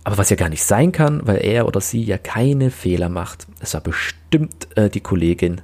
Aber 0.04 0.18
was 0.18 0.30
ja 0.30 0.36
gar 0.36 0.50
nicht 0.50 0.64
sein 0.64 0.92
kann, 0.92 1.26
weil 1.26 1.44
er 1.44 1.68
oder 1.68 1.82
sie 1.82 2.04
ja 2.04 2.18
keine 2.18 2.70
Fehler 2.70 3.10
macht. 3.10 3.48
Es 3.60 3.74
war 3.74 3.82
bestimmt 3.82 4.68
äh, 4.78 4.90
die 4.90 5.00
Kollegin, 5.00 5.62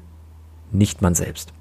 nicht 0.73 1.01
man 1.01 1.15
selbst. 1.15 1.53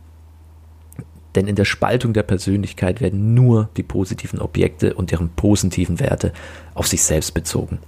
Denn 1.34 1.46
in 1.46 1.54
der 1.54 1.64
Spaltung 1.64 2.12
der 2.12 2.24
Persönlichkeit 2.24 3.00
werden 3.00 3.34
nur 3.34 3.68
die 3.76 3.82
positiven 3.82 4.40
Objekte 4.40 4.94
und 4.94 5.10
deren 5.10 5.30
positiven 5.30 6.00
Werte 6.00 6.32
auf 6.74 6.88
sich 6.88 7.02
selbst 7.02 7.34
bezogen. 7.34 7.78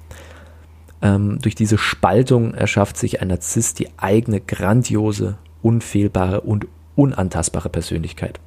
Ähm, 1.00 1.40
durch 1.40 1.56
diese 1.56 1.78
Spaltung 1.78 2.54
erschafft 2.54 2.96
sich 2.96 3.20
ein 3.20 3.28
Narzisst 3.28 3.80
die 3.80 3.88
eigene 3.96 4.40
grandiose, 4.40 5.36
unfehlbare 5.60 6.42
und 6.42 6.66
unantastbare 6.94 7.68
Persönlichkeit. 7.68 8.38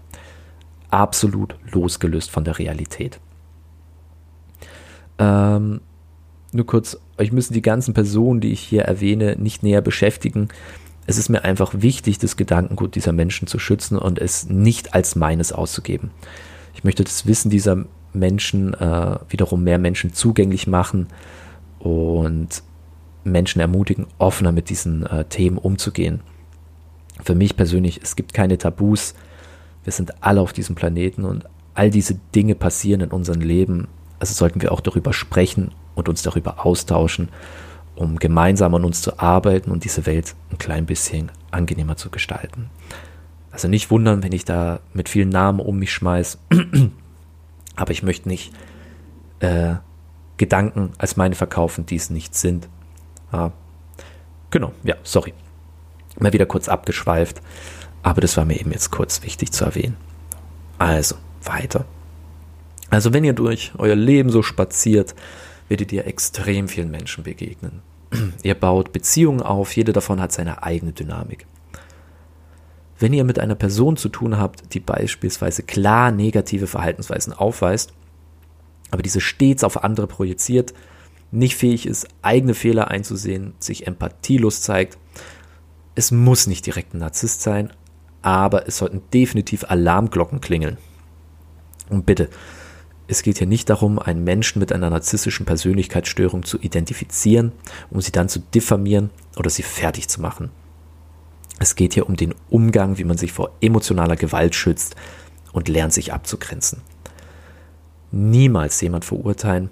Absolut 0.91 1.58
losgelöst 1.72 2.32
von 2.32 2.46
der 2.46 2.58
Realität. 2.58 3.20
Ähm, 5.17 5.82
nur 6.53 6.65
kurz, 6.65 6.98
euch 7.17 7.34
müssen 7.34 7.53
die 7.53 7.62
ganzen 7.62 7.94
Personen, 7.94 8.39
die 8.39 8.53
ich 8.53 8.62
hier 8.62 8.84
erwähne, 8.84 9.36
nicht 9.38 9.62
näher 9.62 9.82
beschäftigen 9.82 10.48
es 11.08 11.18
ist 11.18 11.30
mir 11.30 11.44
einfach 11.44 11.72
wichtig, 11.74 12.18
das 12.20 12.36
Gedankengut 12.36 12.96
dieser 12.96 13.12
Menschen 13.12 13.48
zu 13.48 13.60
schützen 13.60 13.98
und 13.98 14.20
es 14.20 14.50
nicht 14.50 14.94
als 14.94 15.16
meines 15.16 15.52
auszugeben. 15.52 16.12
Ich 16.74 16.84
möchte 16.84 17.04
das 17.04 17.26
Wissen 17.28 17.50
dieser 17.50 17.86
Menschen 18.14 18.74
äh, 18.74 19.18
wiederum 19.30 19.64
mehr 19.64 19.78
Menschen 19.78 20.14
zugänglich 20.14 20.68
machen 20.68 21.08
und 21.80 22.64
Menschen 23.24 23.60
ermutigen, 23.60 24.08
offener 24.18 24.52
mit 24.52 24.70
diesen 24.70 25.06
äh, 25.06 25.26
Themen 25.26 25.58
umzugehen. 25.58 26.22
Für 27.24 27.36
mich 27.36 27.56
persönlich, 27.56 28.02
es 28.02 28.16
gibt 28.16 28.34
keine 28.34 28.58
Tabus. 28.58 29.14
Wir 29.84 29.94
sind 29.94 30.24
alle 30.24 30.42
auf 30.42 30.54
diesem 30.54 30.76
Planeten 30.76 31.24
und 31.24 31.46
all 31.76 31.90
diese 31.90 32.16
Dinge 32.34 32.56
passieren 32.56 33.02
in 33.02 33.12
unserem 33.12 33.42
Leben. 33.42 33.88
Also 34.20 34.34
sollten 34.34 34.62
wir 34.62 34.72
auch 34.72 34.82
darüber 34.82 35.14
sprechen 35.14 35.72
und 35.94 36.10
uns 36.10 36.24
darüber 36.24 36.66
austauschen 36.66 37.30
um 37.96 38.18
gemeinsam 38.18 38.75
an 38.75 38.84
uns 38.84 39.02
zu 39.02 39.20
arbeiten 39.20 39.72
und 39.72 39.84
diese 39.84 40.06
Welt 40.06 40.36
ein 40.52 40.58
klein 40.58 40.86
bisschen 40.86 41.32
angenehmer 41.52 41.96
zu 41.98 42.10
gestalten. 42.10 42.70
Also 43.52 43.68
nicht 43.68 43.90
wundern, 43.90 44.22
wenn 44.22 44.34
ich 44.34 44.44
da 44.44 44.80
mit 44.94 45.08
vielen 45.08 45.30
Namen 45.30 45.60
um 45.60 45.80
mich 45.80 45.94
schmeiß. 45.94 46.38
Aber 47.75 47.92
ich 47.92 48.04
möchte 48.04 48.28
nicht 48.28 48.54
äh, 49.40 49.75
Gedanken 50.38 50.92
als 50.98 51.16
meine 51.16 51.36
verkaufen, 51.36 51.86
die 51.86 51.96
es 51.96 52.10
nicht 52.10 52.36
sind. 52.36 52.68
Ah, 53.32 53.52
genau, 54.50 54.74
ja, 54.84 54.96
sorry. 55.04 55.34
Mal 56.20 56.34
wieder 56.34 56.46
kurz 56.46 56.68
abgeschweift. 56.68 57.42
Aber 58.04 58.22
das 58.22 58.38
war 58.38 58.46
mir 58.46 58.60
eben 58.60 58.72
jetzt 58.72 58.92
kurz 58.92 59.24
wichtig 59.24 59.52
zu 59.52 59.66
erwähnen. 59.66 59.98
Also, 60.78 61.16
weiter. 61.44 61.86
Also, 62.90 63.14
wenn 63.14 63.24
ihr 63.24 63.34
durch 63.34 63.72
euer 63.78 63.96
Leben 63.96 64.30
so 64.30 64.44
spaziert, 64.44 65.16
werdet 65.69 65.91
ihr 65.91 66.05
extrem 66.05 66.67
vielen 66.67 66.91
Menschen 66.91 67.24
begegnen. 67.24 67.81
Ihr 68.43 68.55
baut 68.55 68.91
Beziehungen 68.91 69.41
auf, 69.41 69.75
jede 69.75 69.93
davon 69.93 70.22
hat 70.22 70.31
seine 70.31 70.63
eigene 70.63 70.93
Dynamik. 70.93 71.48
Wenn 72.98 73.13
ihr 73.13 73.25
mit 73.25 73.39
einer 73.39 73.55
Person 73.55 73.98
zu 73.98 74.07
tun 74.07 74.38
habt, 74.38 74.74
die 74.74 74.79
beispielsweise 74.79 75.63
klar 75.63 76.12
negative 76.12 76.67
Verhaltensweisen 76.67 77.34
aufweist, 77.34 77.93
aber 78.91 79.01
diese 79.01 79.19
stets 79.19 79.63
auf 79.63 79.84
andere 79.84 80.07
projiziert, 80.07 80.74
nicht 81.31 81.57
fähig 81.57 81.86
ist, 81.86 82.07
eigene 82.22 82.53
Fehler 82.53 82.89
einzusehen, 82.89 83.53
sich 83.60 83.88
empathielos 83.88 84.62
zeigt, 84.62 84.98
es 85.95 86.12
muss 86.12 86.48
nicht 86.48 86.65
direkt 86.65 86.93
ein 86.93 87.00
Narzisst 87.00 87.41
sein, 87.41 87.72
aber 88.22 88.67
es 88.67 88.77
sollten 88.77 89.01
definitiv 89.13 89.65
Alarmglocken 89.65 90.39
klingeln. 90.39 90.77
Und 91.89 92.05
bitte, 92.05 92.29
es 93.08 93.22
geht 93.22 93.38
hier 93.38 93.48
nicht 93.48 93.70
darum, 93.70 94.00
einen 94.00 94.24
Menschen 94.24 94.60
mit 94.60 94.74
einer 94.74 94.90
narzisstischen 94.90 95.46
Persönlichkeitsstörung 95.46 96.44
zu 96.44 96.60
identifizieren, 96.60 97.52
um 97.90 98.02
sie 98.02 98.12
dann 98.12 98.30
zu 98.30 98.40
diffamieren 98.40 99.12
oder 99.38 99.50
sie 99.50 99.64
fertig 99.64 100.08
zu 100.08 100.22
machen. 100.22 100.50
Es 101.60 101.76
geht 101.76 101.94
hier 101.94 102.08
um 102.08 102.16
den 102.16 102.34
Umgang, 102.50 102.98
wie 102.98 103.04
man 103.04 103.18
sich 103.18 103.32
vor 103.32 103.52
emotionaler 103.62 104.16
Gewalt 104.16 104.56
schützt 104.56 104.96
und 105.54 105.70
lernt 105.70 105.94
sich 105.94 106.14
abzugrenzen. 106.14 106.82
Niemals 108.12 108.82
jemand 108.82 109.06
verurteilen. 109.06 109.70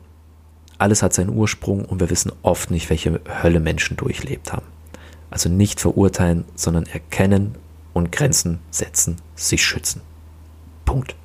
Alles 0.78 1.02
hat 1.02 1.14
seinen 1.14 1.30
Ursprung 1.30 1.86
und 1.86 2.00
wir 2.00 2.10
wissen 2.10 2.32
oft 2.42 2.72
nicht, 2.72 2.90
welche 2.90 3.20
Hölle 3.42 3.60
Menschen 3.60 3.98
durchlebt 3.98 4.54
haben. 4.54 4.66
Also 5.30 5.50
nicht 5.50 5.80
verurteilen, 5.80 6.46
sondern 6.56 6.86
erkennen 6.86 7.56
und 7.94 8.12
Grenzen 8.12 8.60
setzen, 8.70 9.18
sich 9.36 9.64
schützen. 9.64 10.02
Punkt. 10.86 11.16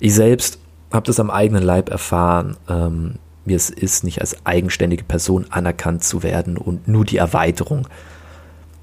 Ich 0.00 0.14
selbst 0.14 0.58
habe 0.90 1.06
das 1.06 1.20
am 1.20 1.30
eigenen 1.30 1.62
Leib 1.62 1.90
erfahren, 1.90 2.56
ähm, 2.68 3.16
wie 3.44 3.54
es 3.54 3.70
ist, 3.70 4.02
nicht 4.02 4.20
als 4.20 4.44
eigenständige 4.44 5.04
Person 5.04 5.46
anerkannt 5.50 6.02
zu 6.02 6.22
werden 6.22 6.56
und 6.56 6.88
nur 6.88 7.04
die 7.04 7.18
Erweiterung 7.18 7.86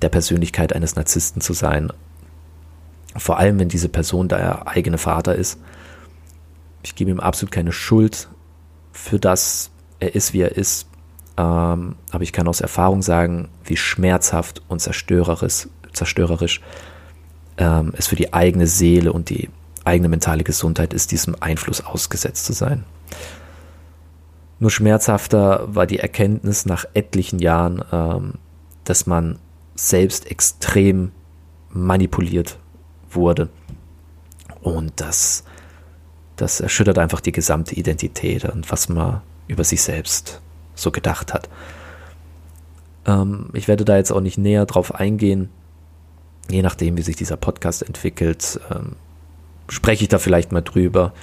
der 0.02 0.10
Persönlichkeit 0.10 0.74
eines 0.74 0.96
Narzissten 0.96 1.42
zu 1.42 1.54
sein. 1.54 1.92
Vor 3.16 3.40
allem, 3.40 3.60
wenn 3.60 3.68
diese 3.68 3.90
Person 3.90 4.28
der 4.28 4.68
eigene 4.68 5.00
Vater 5.00 5.36
ist. 5.36 5.60
Ich 6.84 6.96
gebe 6.96 7.10
ihm 7.10 7.20
absolut 7.20 7.52
keine 7.52 7.72
Schuld 7.72 8.30
für 8.92 9.20
das, 9.20 9.72
er 10.00 10.14
ist, 10.14 10.34
wie 10.34 10.42
er 10.42 10.56
ist. 10.56 10.88
Ähm, 11.36 11.96
aber 12.12 12.24
ich 12.24 12.32
kann 12.32 12.48
aus 12.48 12.62
Erfahrung 12.62 13.02
sagen, 13.02 13.50
wie 13.64 13.78
schmerzhaft 13.78 14.62
und 14.68 14.82
zerstörerisch, 14.82 15.68
zerstörerisch 15.94 16.62
ähm, 17.58 17.94
es 17.98 18.08
für 18.08 18.16
die 18.16 18.34
eigene 18.34 18.68
Seele 18.68 19.12
und 19.12 19.30
die 19.30 19.50
eigene 19.88 20.10
mentale 20.10 20.44
Gesundheit 20.44 20.94
ist, 20.94 21.12
diesem 21.12 21.36
Einfluss 21.40 21.82
ausgesetzt 21.82 22.46
zu 22.46 22.54
sein. 22.54 22.84
Nur 24.60 24.72
schmerzhafter 24.72 25.74
war 25.74 25.86
die 25.86 26.00
Erkenntnis 26.00 26.66
nach 26.66 26.86
etlichen 26.94 27.40
Jahren, 27.40 27.84
ähm, 27.92 28.34
dass 28.84 29.06
man 29.06 29.40
selbst 29.76 30.30
extrem 30.30 31.12
manipuliert 31.70 32.58
wurde. 33.10 33.50
Und 34.62 34.94
das, 34.98 35.44
das 36.36 36.60
erschüttert 36.60 36.98
einfach 36.98 37.22
die 37.22 37.32
gesamte 37.32 37.76
Identität 37.76 38.46
und 38.46 38.70
was 38.72 38.90
man 38.90 39.22
über 39.48 39.64
sich 39.64 39.82
selbst 39.82 40.42
so 40.76 40.92
gedacht 40.92 41.34
hat. 41.34 41.50
Ähm, 43.06 43.50
ich 43.54 43.68
werde 43.68 43.86
da 43.86 43.96
jetzt 43.96 44.12
auch 44.12 44.22
nicht 44.22 44.38
näher 44.38 44.66
drauf 44.66 44.94
eingehen. 44.94 45.50
Je 46.50 46.62
nachdem, 46.62 46.98
wie 46.98 47.02
sich 47.02 47.16
dieser 47.16 47.38
Podcast 47.38 47.84
entwickelt, 47.84 48.60
ähm, 48.72 48.96
spreche 49.70 50.04
ich 50.04 50.10
da 50.10 50.18
vielleicht 50.20 50.52
mal 50.52 50.62
drüber, 50.62 51.14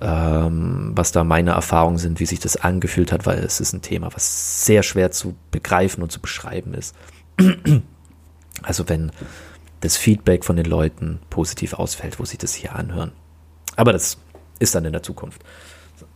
ähm, 0.00 0.92
was 0.94 1.12
da 1.12 1.24
meine 1.24 1.52
Erfahrungen 1.52 1.98
sind, 1.98 2.20
wie 2.20 2.26
sich 2.26 2.40
das 2.40 2.56
angefühlt 2.56 3.12
hat, 3.12 3.26
weil 3.26 3.38
es 3.38 3.60
ist 3.60 3.72
ein 3.72 3.82
Thema, 3.82 4.08
was 4.12 4.64
sehr 4.64 4.82
schwer 4.82 5.10
zu 5.10 5.34
begreifen 5.50 6.02
und 6.02 6.10
zu 6.10 6.20
beschreiben 6.20 6.74
ist. 6.74 6.94
also 8.62 8.88
wenn 8.88 9.12
das 9.80 9.96
Feedback 9.96 10.44
von 10.44 10.56
den 10.56 10.66
Leuten 10.66 11.20
positiv 11.30 11.74
ausfällt, 11.74 12.18
wo 12.18 12.24
sie 12.24 12.38
das 12.38 12.54
hier 12.54 12.74
anhören. 12.74 13.12
Aber 13.76 13.92
das 13.92 14.18
ist 14.58 14.74
dann 14.74 14.84
in 14.84 14.92
der 14.92 15.02
Zukunft. 15.02 15.42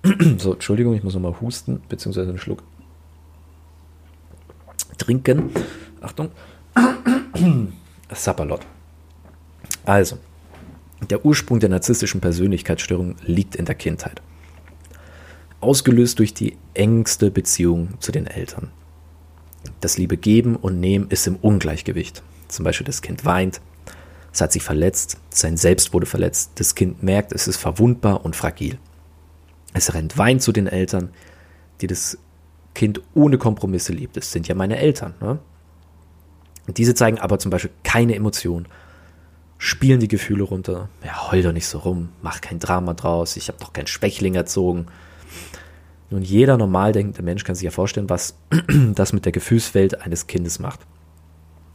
So, 0.38 0.54
Entschuldigung, 0.54 0.94
ich 0.94 1.02
muss 1.02 1.14
nochmal 1.14 1.40
husten, 1.40 1.83
beziehungsweise 1.88 2.31
einen 2.31 2.38
Schluck 2.38 2.62
trinken. 4.96 5.50
Achtung. 6.00 6.31
Sapperlot. 8.12 8.61
Also, 9.85 10.18
der 11.06 11.24
Ursprung 11.24 11.61
der 11.61 11.68
narzisstischen 11.68 12.20
Persönlichkeitsstörung 12.20 13.16
liegt 13.24 13.56
in 13.56 13.64
der 13.64 13.74
Kindheit. 13.74 14.20
Ausgelöst 15.61 16.18
durch 16.18 16.34
die 16.34 16.56
engste 16.74 17.30
Beziehung 17.30 17.94
zu 18.00 18.12
den 18.12 18.26
Eltern. 18.26 18.70
Das 19.80 19.98
liebe 19.98 20.16
Geben 20.16 20.56
und 20.56 20.80
Nehmen 20.80 21.08
ist 21.11 21.26
im 21.26 21.37
Ungleichgewicht. 21.37 22.22
Zum 22.48 22.64
Beispiel 22.64 22.87
das 22.87 23.02
Kind 23.02 23.24
weint, 23.24 23.61
es 24.32 24.40
hat 24.40 24.52
sich 24.52 24.62
verletzt, 24.62 25.18
sein 25.30 25.56
Selbst 25.56 25.92
wurde 25.92 26.06
verletzt, 26.06 26.52
das 26.56 26.74
Kind 26.74 27.02
merkt, 27.02 27.32
es 27.32 27.48
ist 27.48 27.56
verwundbar 27.56 28.24
und 28.24 28.37
fragil. 28.37 28.78
Es 29.74 29.94
rennt 29.94 30.16
weint 30.16 30.42
zu 30.42 30.52
den 30.52 30.66
Eltern, 30.66 31.11
die 31.80 31.87
das 31.87 32.18
Kind 32.74 33.00
ohne 33.14 33.38
Kompromisse 33.38 33.92
liebt. 33.92 34.16
Es 34.16 34.30
sind 34.32 34.46
ja 34.48 34.54
meine 34.54 34.78
Eltern. 34.78 35.14
Ne? 35.20 35.38
Diese 36.68 36.94
zeigen 36.94 37.18
aber 37.18 37.38
zum 37.38 37.50
Beispiel 37.50 37.70
keine 37.82 38.14
Emotion 38.14 38.66
spielen 39.59 40.01
die 40.01 40.09
Gefühle 40.09 40.44
runter. 40.44 40.88
Ja, 41.05 41.31
heul 41.31 41.42
doch 41.42 41.53
nicht 41.53 41.66
so 41.66 41.79
rum, 41.79 42.11
mach 42.23 42.40
kein 42.40 42.61
Drama 42.61 42.94
draus, 42.94 43.37
ich 43.37 43.49
habe 43.49 43.59
doch 43.59 43.73
kein 43.73 43.88
Schwächling 43.88 44.35
erzogen. 44.35 44.87
Nun, 46.11 46.23
jeder 46.23 46.57
normal 46.57 46.92
denkende 46.92 47.23
Mensch 47.23 47.44
kann 47.44 47.55
sich 47.55 47.64
ja 47.64 47.71
vorstellen, 47.71 48.09
was 48.09 48.37
das 48.94 49.12
mit 49.12 49.25
der 49.25 49.33
Gefühlswelt 49.33 50.01
eines 50.01 50.27
Kindes 50.27 50.59
macht. 50.59 50.81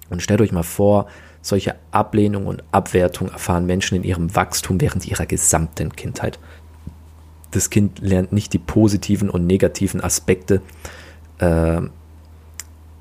Und 0.10 0.22
stellt 0.22 0.42
euch 0.42 0.52
mal 0.52 0.64
vor, 0.64 1.08
solche 1.42 1.76
Ablehnung 1.92 2.48
und 2.48 2.64
Abwertung 2.72 3.30
erfahren 3.30 3.66
Menschen 3.66 3.96
in 3.96 4.04
ihrem 4.04 4.34
Wachstum 4.36 4.80
während 4.82 5.06
ihrer 5.06 5.26
gesamten 5.26 5.96
Kindheit. 5.96 6.40
Das 7.52 7.70
Kind 7.70 8.00
lernt 8.00 8.32
nicht 8.32 8.54
die 8.54 8.60
positiven 8.60 9.30
und 9.30 9.46
negativen 9.46 10.02
Aspekte 10.02 10.62
äh, 11.38 11.82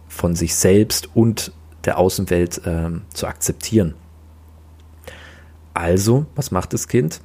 von 0.09 0.37
sich 0.37 0.55
selbst 0.55 1.09
und 1.15 1.53
der 1.85 1.99
Außenwelt 1.99 2.67
äh, 2.67 2.91
zu 3.15 3.27
akzeptieren. 3.27 3.95
Also, 5.75 6.27
was 6.35 6.51
macht 6.51 6.73
das 6.73 6.89
Kind? 6.89 7.21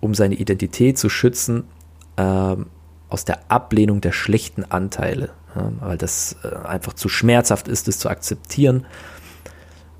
Um 0.00 0.14
seine 0.14 0.34
Identität 0.34 0.98
zu 0.98 1.08
schützen, 1.08 1.64
ähm, 2.16 2.66
aus 3.08 3.24
der 3.24 3.50
Ablehnung 3.50 4.00
der 4.00 4.12
schlechten 4.12 4.64
Anteile, 4.64 5.30
ja, 5.54 5.70
weil 5.80 5.98
das 5.98 6.36
äh, 6.42 6.54
einfach 6.66 6.92
zu 6.92 7.08
schmerzhaft 7.08 7.68
ist, 7.68 7.88
es 7.88 7.98
zu 7.98 8.08
akzeptieren, 8.08 8.84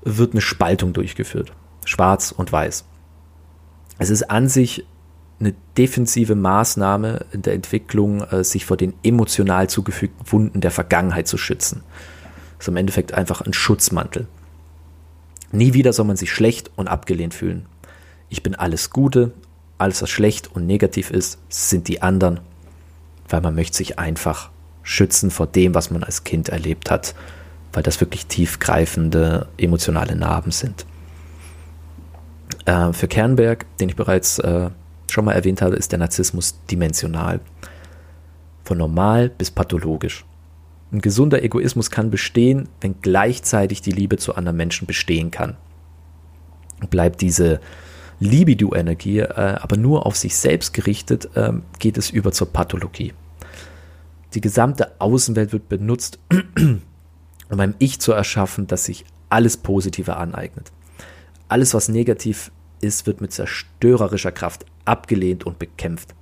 wird 0.03 0.33
eine 0.33 0.41
Spaltung 0.41 0.93
durchgeführt. 0.93 1.53
Schwarz 1.85 2.31
und 2.31 2.51
weiß. 2.51 2.85
Es 3.97 4.09
ist 4.09 4.29
an 4.29 4.49
sich 4.49 4.85
eine 5.39 5.53
defensive 5.77 6.35
Maßnahme 6.35 7.25
in 7.31 7.41
der 7.43 7.53
Entwicklung, 7.53 8.21
äh, 8.23 8.43
sich 8.43 8.65
vor 8.65 8.77
den 8.77 8.93
emotional 9.03 9.69
zugefügten 9.69 10.31
Wunden 10.31 10.61
der 10.61 10.71
Vergangenheit 10.71 11.27
zu 11.27 11.37
schützen. 11.37 11.83
Das 12.57 12.65
ist 12.65 12.69
im 12.69 12.77
Endeffekt 12.77 13.13
einfach 13.13 13.41
ein 13.41 13.53
Schutzmantel. 13.53 14.27
Nie 15.51 15.73
wieder 15.73 15.93
soll 15.93 16.05
man 16.05 16.17
sich 16.17 16.31
schlecht 16.31 16.71
und 16.75 16.87
abgelehnt 16.87 17.33
fühlen. 17.33 17.65
Ich 18.29 18.43
bin 18.43 18.55
alles 18.55 18.89
Gute, 18.89 19.31
alles 19.77 20.01
was 20.01 20.09
schlecht 20.09 20.53
und 20.53 20.65
negativ 20.65 21.11
ist, 21.11 21.39
sind 21.49 21.87
die 21.87 22.01
anderen, 22.01 22.39
weil 23.29 23.41
man 23.41 23.55
möchte 23.55 23.77
sich 23.77 23.99
einfach 23.99 24.49
schützen 24.83 25.31
vor 25.31 25.47
dem, 25.47 25.75
was 25.75 25.91
man 25.91 26.03
als 26.03 26.23
Kind 26.23 26.49
erlebt 26.49 26.89
hat, 26.91 27.13
weil 27.73 27.83
das 27.83 27.99
wirklich 28.01 28.25
tiefgreifende 28.25 29.47
emotionale 29.57 30.15
Narben 30.15 30.51
sind. 30.51 30.85
Äh, 32.65 32.93
für 32.93 33.07
Kernberg, 33.07 33.65
den 33.77 33.89
ich 33.89 33.95
bereits 33.95 34.39
äh, 34.39 34.69
schon 35.09 35.25
mal 35.25 35.33
erwähnt 35.33 35.61
habe, 35.61 35.75
ist 35.75 35.91
der 35.91 35.99
Narzissmus 35.99 36.55
dimensional. 36.69 37.39
Von 38.63 38.77
normal 38.77 39.29
bis 39.29 39.51
pathologisch. 39.51 40.25
Ein 40.91 41.01
gesunder 41.01 41.43
Egoismus 41.43 41.91
kann 41.91 42.11
bestehen, 42.11 42.69
wenn 42.81 43.01
gleichzeitig 43.01 43.81
die 43.81 43.91
Liebe 43.91 44.17
zu 44.17 44.35
anderen 44.35 44.57
Menschen 44.57 44.87
bestehen 44.87 45.31
kann. 45.31 45.57
Bleibt 46.89 47.21
diese 47.21 47.59
Libido-Energie 48.19 49.19
äh, 49.19 49.57
aber 49.59 49.77
nur 49.77 50.05
auf 50.05 50.15
sich 50.15 50.35
selbst 50.35 50.73
gerichtet, 50.73 51.29
äh, 51.35 51.53
geht 51.79 51.97
es 51.97 52.09
über 52.09 52.31
zur 52.31 52.51
Pathologie. 52.51 53.13
Die 54.33 54.41
gesamte 54.41 54.99
Außenwelt 54.99 55.53
wird 55.53 55.69
benutzt, 55.69 56.19
um 57.49 57.59
ein 57.59 57.75
Ich 57.79 57.99
zu 57.99 58.13
erschaffen, 58.13 58.67
das 58.67 58.85
sich 58.85 59.05
alles 59.29 59.57
Positive 59.57 60.15
aneignet. 60.17 60.71
Alles, 61.49 61.73
was 61.73 61.89
negativ 61.89 62.51
ist, 62.81 63.07
wird 63.07 63.21
mit 63.21 63.31
zerstörerischer 63.31 64.31
Kraft 64.31 64.65
abgelehnt 64.85 65.45
und 65.45 65.59
bekämpft, 65.59 66.13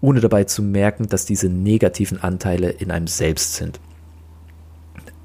ohne 0.00 0.20
dabei 0.20 0.44
zu 0.44 0.62
merken, 0.62 1.08
dass 1.08 1.24
diese 1.24 1.48
negativen 1.48 2.22
Anteile 2.22 2.70
in 2.70 2.90
einem 2.90 3.06
selbst 3.06 3.54
sind. 3.54 3.80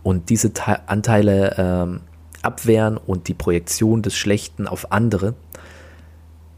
Und 0.02 0.30
diese 0.30 0.52
Anteile 0.88 1.56
ähm, 1.58 2.02
abwehren 2.42 2.98
und 2.98 3.28
die 3.28 3.34
Projektion 3.34 4.02
des 4.02 4.16
Schlechten 4.18 4.68
auf 4.68 4.92
andere, 4.92 5.36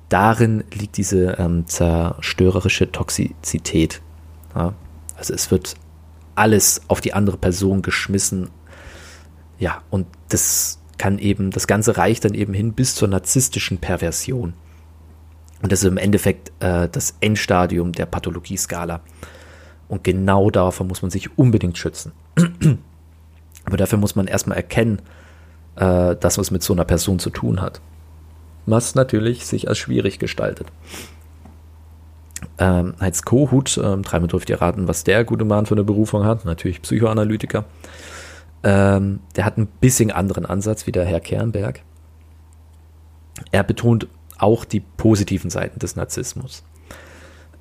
darin 0.10 0.64
liegt 0.74 0.98
diese 0.98 1.36
ähm, 1.38 1.68
zerstörerische 1.68 2.92
Toxizität. 2.92 4.02
Ja? 4.56 4.74
Also 5.16 5.34
es 5.34 5.52
wird 5.52 5.76
alles 6.36 6.82
auf 6.88 7.02
die 7.02 7.14
andere 7.14 7.38
Person 7.38 7.82
geschmissen. 7.82 8.50
Ja, 9.60 9.82
und 9.90 10.08
das 10.30 10.80
kann 10.98 11.20
eben, 11.20 11.52
das 11.52 11.68
Ganze 11.68 11.98
reicht 11.98 12.26
dann 12.26 12.34
eben 12.34 12.54
hin 12.54 12.74
bis 12.74 12.96
zur 12.96 13.08
narzisstischen 13.08 13.78
Perversion. 13.78 14.54
Und 15.62 15.72
das 15.72 15.80
ist 15.80 15.90
im 15.90 15.98
Endeffekt 15.98 16.52
äh, 16.60 16.88
das 16.90 17.16
Endstadium 17.22 17.92
der 17.92 18.06
Pathologieskala. 18.06 19.02
Und 19.88 20.04
genau 20.04 20.50
davor 20.50 20.86
muss 20.86 21.02
man 21.02 21.12
sich 21.12 21.38
unbedingt 21.38 21.78
schützen. 21.78 22.12
Aber 23.66 23.78
dafür 23.78 23.98
muss 23.98 24.16
man 24.16 24.28
erstmal 24.28 24.58
erkennen, 24.58 25.02
äh, 25.76 26.16
dass 26.16 26.38
es 26.38 26.52
mit 26.52 26.64
so 26.64 26.74
einer 26.74 26.86
Person 26.86 27.20
zu 27.20 27.30
tun 27.30 27.62
hat. 27.62 27.82
Was 28.66 28.96
natürlich 28.96 29.46
sich 29.46 29.68
als 29.68 29.78
schwierig 29.78 30.20
gestaltet. 30.20 30.68
Ähm, 32.58 32.96
Heinz 33.00 33.24
Kohut, 33.24 33.80
ähm, 33.84 34.04
dreimal 34.04 34.28
dürft 34.28 34.50
ihr 34.50 34.62
raten, 34.62 34.88
was 34.88 35.04
der 35.04 35.24
gute 35.24 35.46
Mann 35.46 35.66
für 35.66 35.76
eine 35.76 35.84
Berufung 35.84 36.26
hat. 36.26 36.46
Natürlich 36.46 36.82
Psychoanalytiker. 36.82 37.66
Ähm, 38.64 39.20
der 39.36 39.46
hat 39.46 39.58
ein 39.58 39.68
bisschen 39.68 40.12
anderen 40.12 40.46
Ansatz 40.46 40.88
wie 40.88 40.92
der 40.92 41.06
Herr 41.06 41.20
Kernberg. 41.20 41.82
Er 43.52 43.64
betont 43.64 44.08
auch 44.38 44.66
die 44.66 44.80
positiven 44.80 45.50
Seiten 45.50 45.80
des 45.80 45.96
Narzissmus. 45.96 46.64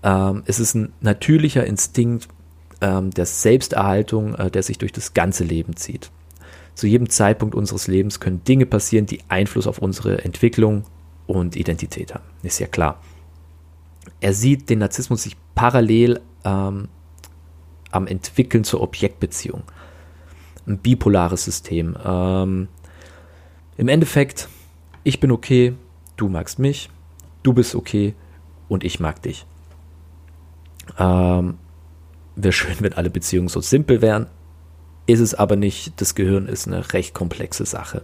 Ähm, 0.02 0.42
es 0.46 0.60
ist 0.60 0.74
ein 0.74 0.92
natürlicher 1.00 1.66
Instinkt 1.66 2.28
ähm, 2.80 3.10
der 3.10 3.26
Selbsterhaltung, 3.26 4.34
äh, 4.34 4.50
der 4.50 4.62
sich 4.62 4.78
durch 4.78 4.92
das 4.92 5.14
ganze 5.14 5.44
Leben 5.44 5.76
zieht. 5.76 6.10
Zu 6.74 6.86
jedem 6.86 7.08
Zeitpunkt 7.08 7.54
unseres 7.54 7.86
Lebens 7.86 8.20
können 8.20 8.42
Dinge 8.44 8.66
passieren, 8.66 9.06
die 9.06 9.20
Einfluss 9.28 9.66
auf 9.66 9.78
unsere 9.78 10.24
Entwicklung 10.24 10.84
und 11.26 11.56
Identität 11.56 12.14
haben. 12.14 12.24
Ist 12.42 12.58
ja 12.58 12.66
klar. 12.66 13.00
Er 14.20 14.34
sieht 14.34 14.68
den 14.68 14.80
Narzissmus 14.80 15.22
sich 15.22 15.36
parallel 15.54 16.20
ähm, 16.44 16.88
am 17.90 18.06
Entwickeln 18.06 18.64
zur 18.64 18.80
Objektbeziehung. 18.82 19.62
Ein 20.66 20.78
bipolares 20.78 21.44
System. 21.44 21.96
Ähm, 22.04 22.68
Im 23.76 23.88
Endeffekt, 23.88 24.48
ich 25.04 25.20
bin 25.20 25.30
okay, 25.30 25.74
du 26.16 26.28
magst 26.28 26.58
mich, 26.58 26.90
du 27.42 27.52
bist 27.52 27.74
okay 27.74 28.14
und 28.68 28.84
ich 28.84 29.00
mag 29.00 29.22
dich. 29.22 29.46
Ähm, 30.98 31.58
Wäre 32.36 32.52
schön, 32.52 32.76
wenn 32.80 32.94
alle 32.94 33.10
Beziehungen 33.10 33.48
so 33.48 33.60
simpel 33.60 34.02
wären, 34.02 34.26
ist 35.06 35.20
es 35.20 35.34
aber 35.34 35.56
nicht. 35.56 36.00
Das 36.00 36.14
Gehirn 36.14 36.48
ist 36.48 36.66
eine 36.66 36.92
recht 36.92 37.14
komplexe 37.14 37.64
Sache. 37.64 38.02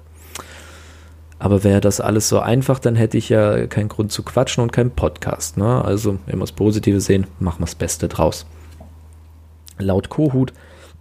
Aber 1.39 1.65
wäre 1.65 1.81
das 1.81 2.01
alles 2.01 2.29
so 2.29 2.39
einfach, 2.39 2.79
dann 2.79 2.95
hätte 2.95 3.17
ich 3.17 3.31
ja 3.31 3.67
keinen 3.67 3.89
Grund 3.89 4.13
zu 4.13 4.23
quatschen 4.23 4.63
und 4.63 4.73
keinen 4.73 4.91
Podcast. 4.91 5.57
Ne? 5.57 5.83
Also, 5.85 6.19
wenn 6.27 6.37
wir 6.37 6.41
das 6.41 6.53
Positive 6.53 7.01
sehen, 7.01 7.27
machen 7.41 7.61
wir 7.61 7.67
das 7.67 7.75
Beste 7.75 8.09
draus. 8.09 8.47
Laut 9.79 10.11
Kohut 10.11 10.53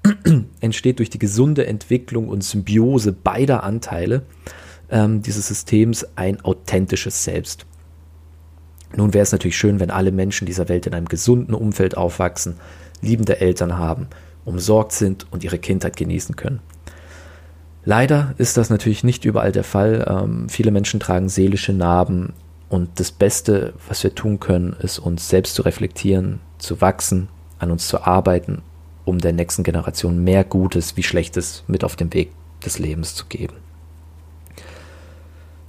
entsteht 0.62 1.00
durch 1.00 1.10
die 1.10 1.19
gesunde 1.19 1.67
Entwicklung 1.67 2.30
und 2.30 2.43
Symbiose 2.43 3.12
beider 3.12 3.63
Anteile 3.63 4.24
ähm, 4.91 5.21
dieses 5.21 5.47
Systems 5.47 6.06
ein 6.15 6.43
authentisches 6.43 7.23
Selbst. 7.23 7.65
Nun 8.95 9.13
wäre 9.13 9.23
es 9.23 9.32
natürlich 9.32 9.58
schön, 9.58 9.80
wenn 9.80 9.91
alle 9.91 10.12
Menschen 10.12 10.45
dieser 10.45 10.67
Welt 10.67 10.88
in 10.88 10.93
einem 10.93 11.08
gesunden 11.08 11.54
Umfeld 11.54 11.95
aufwachsen, 11.95 12.56
liebende 13.02 13.39
Eltern 13.39 13.78
haben 13.78 14.08
umsorgt 14.49 14.91
sind 14.91 15.28
und 15.32 15.43
ihre 15.43 15.60
Kindheit 15.60 15.95
genießen 15.95 16.36
können. 16.36 16.60
Leider 17.86 18.34
ist 18.38 18.58
das 18.58 18.69
natürlich 18.69 19.04
nicht 19.04 19.23
überall 19.25 19.52
der 19.52 19.63
Fall. 19.63 20.06
Ähm, 20.10 20.49
viele 20.49 20.71
Menschen 20.71 20.99
tragen 20.99 21.30
seelische 21.30 21.73
Narben 21.73 22.34
und 22.67 22.99
das 22.99 23.12
Beste, 23.12 23.73
was 23.88 24.04
wir 24.04 24.13
tun 24.13 24.39
können, 24.39 24.75
ist 24.80 24.99
uns 24.99 25.30
selbst 25.30 25.56
zu 25.56 25.62
reflektieren, 25.62 26.39
zu 26.58 26.82
wachsen, 26.82 27.30
an 27.58 27.71
uns 27.71 27.88
zu 27.88 28.04
arbeiten, 28.04 28.62
um 29.06 29.19
der 29.19 29.34
nächsten 29.34 29.63
Generation 29.63 30.23
mehr 30.23 30.43
Gutes 30.43 30.97
wie 30.97 31.04
Schlechtes 31.04 31.63
mit 31.67 31.84
auf 31.84 31.95
den 31.95 32.13
Weg 32.13 32.32
des 32.63 32.80
Lebens 32.80 33.15
zu 33.15 33.25
geben. 33.25 33.56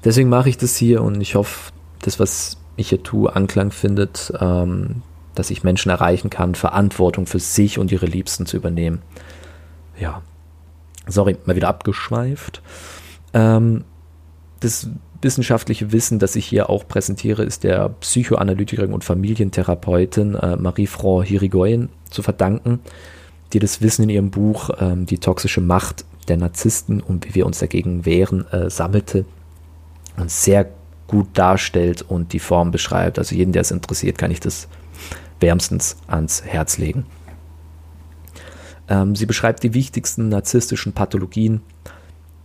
Deswegen 0.04 0.28
mache 0.28 0.48
ich 0.48 0.56
das 0.56 0.76
hier 0.76 1.02
und 1.02 1.20
ich 1.20 1.34
hoffe, 1.34 1.72
das, 2.02 2.18
was 2.18 2.56
ich 2.76 2.88
hier 2.88 3.02
tue, 3.02 3.34
Anklang 3.34 3.70
findet. 3.70 4.32
Ähm, 4.40 5.02
dass 5.34 5.50
ich 5.50 5.64
Menschen 5.64 5.90
erreichen 5.90 6.30
kann, 6.30 6.54
Verantwortung 6.54 7.26
für 7.26 7.38
sich 7.38 7.78
und 7.78 7.92
ihre 7.92 8.06
Liebsten 8.06 8.46
zu 8.46 8.56
übernehmen. 8.56 9.00
Ja, 9.98 10.22
sorry, 11.06 11.36
mal 11.44 11.56
wieder 11.56 11.68
abgeschweift. 11.68 12.62
Ähm, 13.32 13.84
das 14.60 14.88
wissenschaftliche 15.22 15.92
Wissen, 15.92 16.18
das 16.18 16.36
ich 16.36 16.46
hier 16.46 16.70
auch 16.70 16.86
präsentiere, 16.86 17.42
ist 17.44 17.64
der 17.64 17.88
Psychoanalytikerin 17.88 18.92
und 18.92 19.04
Familientherapeutin 19.04 20.34
äh, 20.34 20.56
Marie-Fran 20.56 21.22
Hirigoyen 21.22 21.90
zu 22.10 22.22
verdanken, 22.22 22.80
die 23.52 23.58
das 23.58 23.80
Wissen 23.80 24.04
in 24.04 24.10
ihrem 24.10 24.30
Buch 24.30 24.70
ähm, 24.78 25.06
Die 25.06 25.18
toxische 25.18 25.60
Macht 25.60 26.04
der 26.28 26.36
Narzissten 26.36 27.00
und 27.00 27.26
wie 27.26 27.34
wir 27.34 27.46
uns 27.46 27.58
dagegen 27.58 28.04
wehren 28.04 28.46
äh, 28.52 28.70
sammelte 28.70 29.24
und 30.16 30.30
sehr 30.30 30.68
gut 31.06 31.28
darstellt 31.34 32.02
und 32.02 32.32
die 32.32 32.38
Form 32.38 32.70
beschreibt. 32.70 33.18
Also 33.18 33.34
jeden, 33.34 33.52
der 33.52 33.62
es 33.62 33.70
interessiert, 33.70 34.18
kann 34.18 34.30
ich 34.30 34.40
das 34.40 34.68
wärmstens 35.40 35.96
ans 36.06 36.44
Herz 36.44 36.78
legen. 36.78 37.06
Ähm, 38.88 39.16
sie 39.16 39.26
beschreibt 39.26 39.62
die 39.62 39.74
wichtigsten 39.74 40.28
narzisstischen 40.28 40.92
Pathologien, 40.92 41.62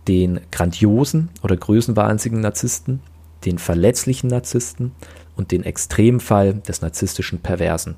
den 0.08 0.40
grandiosen 0.50 1.28
oder 1.42 1.56
größenwahnsinnigen 1.56 2.42
Narzissten, 2.42 3.00
den 3.44 3.58
verletzlichen 3.58 4.30
Narzissten 4.30 4.92
und 5.36 5.52
den 5.52 5.64
Extremfall 5.64 6.54
des 6.54 6.80
narzisstischen 6.80 7.40
Perversen. 7.40 7.96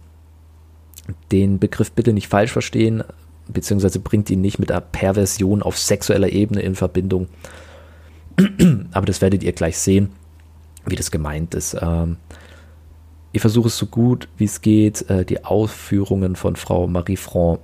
Den 1.33 1.59
Begriff 1.59 1.92
bitte 1.92 2.12
nicht 2.12 2.28
falsch 2.28 2.52
verstehen, 2.52 3.04
beziehungsweise 3.48 4.00
bringt 4.00 4.28
ihn 4.31 4.40
nicht 4.40 4.59
mit 4.59 4.70
einer 4.70 4.81
Perversion 4.81 5.62
auf 5.62 5.78
sexueller 5.78 6.31
Ebene 6.31 6.61
in 6.61 6.74
Verbindung. 6.74 7.28
Aber 8.92 9.07
das 9.07 9.20
werdet 9.20 9.42
ihr 9.42 9.53
gleich 9.53 9.79
sehen, 9.79 10.11
wie 10.87 10.96
das 10.96 11.11
gemeint 11.11 11.55
ist. 11.55 11.77
Ähm, 11.81 12.16
ich 13.33 13.40
versuche 13.40 13.68
es 13.68 13.77
so 13.77 13.87
gut 13.87 14.29
wie 14.37 14.44
es 14.44 14.61
geht, 14.61 15.09
äh, 15.11 15.24
die 15.24 15.44
Ausführungen 15.44 16.37
von 16.37 16.57
Frau 16.57 16.87
Marie-Fran 16.87 17.59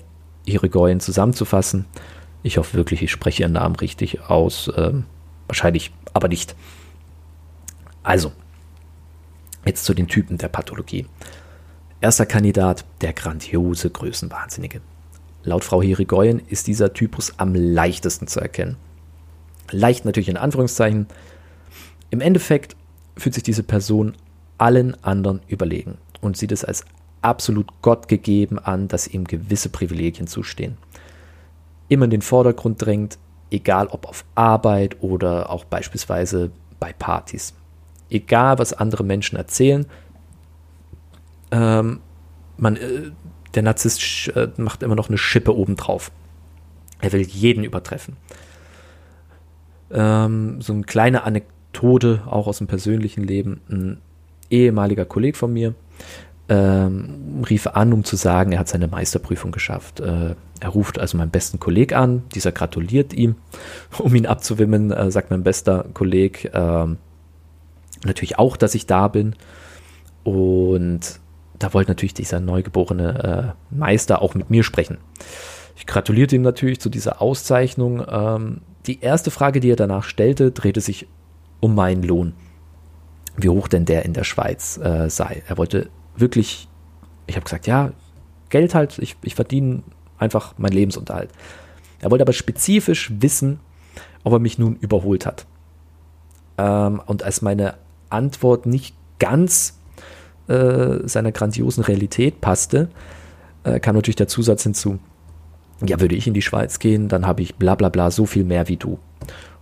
Irigoyen 0.46 1.00
zusammenzufassen. 1.00 1.86
Ich 2.42 2.58
hoffe 2.58 2.76
wirklich, 2.76 3.02
ich 3.02 3.10
spreche 3.10 3.42
ihren 3.42 3.52
Namen 3.52 3.76
richtig 3.76 4.28
aus. 4.28 4.70
Ähm, 4.76 5.04
wahrscheinlich 5.46 5.92
aber 6.12 6.28
nicht. 6.28 6.54
Also, 8.02 8.32
jetzt 9.64 9.84
zu 9.84 9.94
den 9.94 10.08
Typen 10.08 10.36
der 10.36 10.48
Pathologie. 10.48 11.06
Erster 12.02 12.26
Kandidat, 12.26 12.84
der 13.00 13.14
grandiose 13.14 13.88
Größenwahnsinnige. 13.88 14.82
Laut 15.42 15.64
Frau 15.64 15.80
Hirigoyen 15.80 16.40
ist 16.46 16.66
dieser 16.66 16.92
Typus 16.92 17.38
am 17.38 17.54
leichtesten 17.54 18.26
zu 18.26 18.40
erkennen. 18.40 18.76
Leicht 19.70 20.04
natürlich 20.04 20.28
in 20.28 20.36
Anführungszeichen. 20.36 21.06
Im 22.10 22.20
Endeffekt 22.20 22.76
fühlt 23.16 23.34
sich 23.34 23.42
diese 23.42 23.62
Person 23.62 24.14
allen 24.58 25.02
anderen 25.02 25.40
überlegen 25.48 25.98
und 26.20 26.36
sieht 26.36 26.52
es 26.52 26.64
als 26.64 26.84
absolut 27.22 27.68
Gott 27.82 28.08
gegeben 28.08 28.58
an, 28.58 28.88
dass 28.88 29.08
ihm 29.08 29.24
gewisse 29.24 29.68
Privilegien 29.68 30.26
zustehen. 30.26 30.76
Immer 31.88 32.04
in 32.04 32.10
den 32.10 32.22
Vordergrund 32.22 32.84
drängt, 32.84 33.18
egal 33.50 33.88
ob 33.88 34.06
auf 34.06 34.24
Arbeit 34.34 35.02
oder 35.02 35.50
auch 35.50 35.64
beispielsweise 35.64 36.50
bei 36.78 36.92
Partys. 36.92 37.54
Egal, 38.10 38.58
was 38.58 38.72
andere 38.72 39.04
Menschen 39.04 39.36
erzählen, 39.36 39.86
ähm, 41.50 42.00
man, 42.56 42.76
äh, 42.76 43.10
der 43.54 43.62
Narzisst 43.62 44.28
äh, 44.28 44.48
macht 44.56 44.82
immer 44.82 44.94
noch 44.94 45.08
eine 45.08 45.18
Schippe 45.18 45.56
obendrauf. 45.56 46.10
Er 47.00 47.12
will 47.12 47.22
jeden 47.22 47.64
übertreffen. 47.64 48.16
Ähm, 49.94 50.60
so 50.60 50.72
eine 50.72 50.82
kleine 50.82 51.24
Anekdote, 51.24 52.22
auch 52.26 52.46
aus 52.46 52.58
dem 52.58 52.66
persönlichen 52.66 53.24
Leben. 53.24 53.60
Ein 53.70 53.98
ehemaliger 54.50 55.04
Kollege 55.04 55.36
von 55.36 55.52
mir, 55.52 55.74
ähm, 56.48 57.42
rief 57.48 57.66
an, 57.68 57.92
um 57.92 58.04
zu 58.04 58.16
sagen, 58.16 58.52
er 58.52 58.58
hat 58.58 58.68
seine 58.68 58.88
Meisterprüfung 58.88 59.52
geschafft. 59.52 60.00
Äh, 60.00 60.34
er 60.60 60.68
ruft 60.68 60.98
also 60.98 61.16
meinen 61.16 61.30
besten 61.30 61.58
Kollegen 61.58 61.94
an, 61.94 62.22
dieser 62.34 62.52
gratuliert 62.52 63.12
ihm, 63.14 63.36
um 63.98 64.14
ihn 64.14 64.26
abzuwimmen, 64.26 64.90
äh, 64.90 65.10
sagt 65.10 65.30
mein 65.30 65.42
bester 65.42 65.86
Kollege 65.94 66.52
äh, 66.52 66.86
natürlich 68.04 68.38
auch, 68.38 68.56
dass 68.56 68.74
ich 68.74 68.86
da 68.86 69.08
bin. 69.08 69.36
Und 70.22 71.20
da 71.58 71.72
wollte 71.72 71.90
natürlich 71.90 72.14
dieser 72.14 72.40
neugeborene 72.40 73.54
äh, 73.72 73.74
Meister 73.74 74.20
auch 74.20 74.34
mit 74.34 74.50
mir 74.50 74.64
sprechen. 74.64 74.98
Ich 75.76 75.86
gratulierte 75.86 76.36
ihm 76.36 76.42
natürlich 76.42 76.80
zu 76.80 76.88
dieser 76.88 77.20
Auszeichnung. 77.20 78.04
Ähm, 78.08 78.60
die 78.86 79.00
erste 79.00 79.30
Frage, 79.30 79.60
die 79.60 79.70
er 79.70 79.76
danach 79.76 80.04
stellte, 80.04 80.50
drehte 80.50 80.80
sich 80.80 81.08
um 81.60 81.74
meinen 81.74 82.02
Lohn. 82.02 82.34
Wie 83.36 83.48
hoch 83.48 83.68
denn 83.68 83.84
der 83.84 84.04
in 84.04 84.12
der 84.12 84.24
Schweiz 84.24 84.78
äh, 84.78 85.08
sei. 85.10 85.42
Er 85.48 85.58
wollte 85.58 85.90
wirklich, 86.16 86.68
ich 87.26 87.36
habe 87.36 87.44
gesagt, 87.44 87.66
ja, 87.66 87.92
Geld 88.50 88.74
halt, 88.74 88.98
ich, 88.98 89.16
ich 89.22 89.34
verdiene 89.34 89.82
einfach 90.18 90.56
meinen 90.58 90.72
Lebensunterhalt. 90.72 91.30
Er 92.00 92.10
wollte 92.10 92.22
aber 92.22 92.32
spezifisch 92.32 93.10
wissen, 93.18 93.58
ob 94.22 94.34
er 94.34 94.38
mich 94.38 94.58
nun 94.58 94.76
überholt 94.76 95.26
hat. 95.26 95.46
Ähm, 96.58 97.00
und 97.06 97.22
als 97.22 97.42
meine 97.42 97.74
Antwort 98.10 98.66
nicht 98.66 98.94
ganz 99.18 99.80
äh, 100.46 100.98
seiner 101.08 101.32
grandiosen 101.32 101.82
Realität 101.82 102.40
passte, 102.40 102.90
äh, 103.64 103.80
kam 103.80 103.96
natürlich 103.96 104.16
der 104.16 104.28
Zusatz 104.28 104.62
hinzu, 104.62 104.98
ja, 105.86 106.00
würde 106.00 106.14
ich 106.14 106.26
in 106.26 106.34
die 106.34 106.42
Schweiz 106.42 106.78
gehen, 106.78 107.08
dann 107.08 107.26
habe 107.26 107.42
ich 107.42 107.56
bla 107.56 107.74
bla 107.74 107.88
bla 107.88 108.10
so 108.10 108.26
viel 108.26 108.44
mehr 108.44 108.68
wie 108.68 108.76
du. 108.76 108.98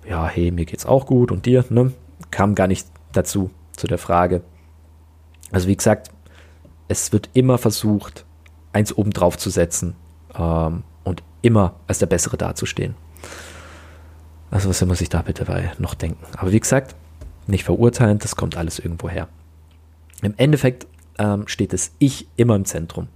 Ja, 0.08 0.26
hey, 0.26 0.50
mir 0.50 0.64
geht's 0.64 0.86
auch 0.86 1.06
gut 1.06 1.30
und 1.30 1.46
dir, 1.46 1.64
ne? 1.70 1.92
Kam 2.30 2.54
gar 2.54 2.66
nicht 2.66 2.86
dazu, 3.12 3.50
zu 3.76 3.86
der 3.86 3.98
Frage. 3.98 4.42
Also 5.50 5.68
wie 5.68 5.76
gesagt, 5.76 6.10
es 6.88 7.12
wird 7.12 7.30
immer 7.34 7.58
versucht, 7.58 8.24
eins 8.72 8.96
oben 8.96 9.10
drauf 9.10 9.38
zu 9.38 9.50
setzen 9.50 9.94
ähm, 10.36 10.82
und 11.04 11.22
immer 11.42 11.74
als 11.86 11.98
der 11.98 12.06
Bessere 12.06 12.36
dazustehen. 12.36 12.94
Also 14.50 14.68
was 14.68 14.84
muss 14.84 15.00
ich 15.00 15.08
da 15.08 15.22
bitte 15.22 15.44
bei 15.44 15.72
noch 15.78 15.94
denken? 15.94 16.24
Aber 16.36 16.52
wie 16.52 16.60
gesagt, 16.60 16.94
nicht 17.46 17.64
verurteilen, 17.64 18.18
das 18.18 18.36
kommt 18.36 18.56
alles 18.56 18.78
irgendwo 18.78 19.08
her. 19.08 19.28
Im 20.22 20.34
Endeffekt 20.36 20.86
ähm, 21.18 21.48
steht 21.48 21.72
es 21.72 21.92
Ich 21.98 22.28
immer 22.36 22.56
im 22.56 22.64
Zentrum. 22.64 23.08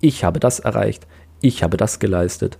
Ich 0.00 0.24
habe 0.24 0.40
das 0.40 0.58
erreicht, 0.60 1.06
ich 1.40 1.62
habe 1.62 1.76
das 1.76 1.98
geleistet. 1.98 2.58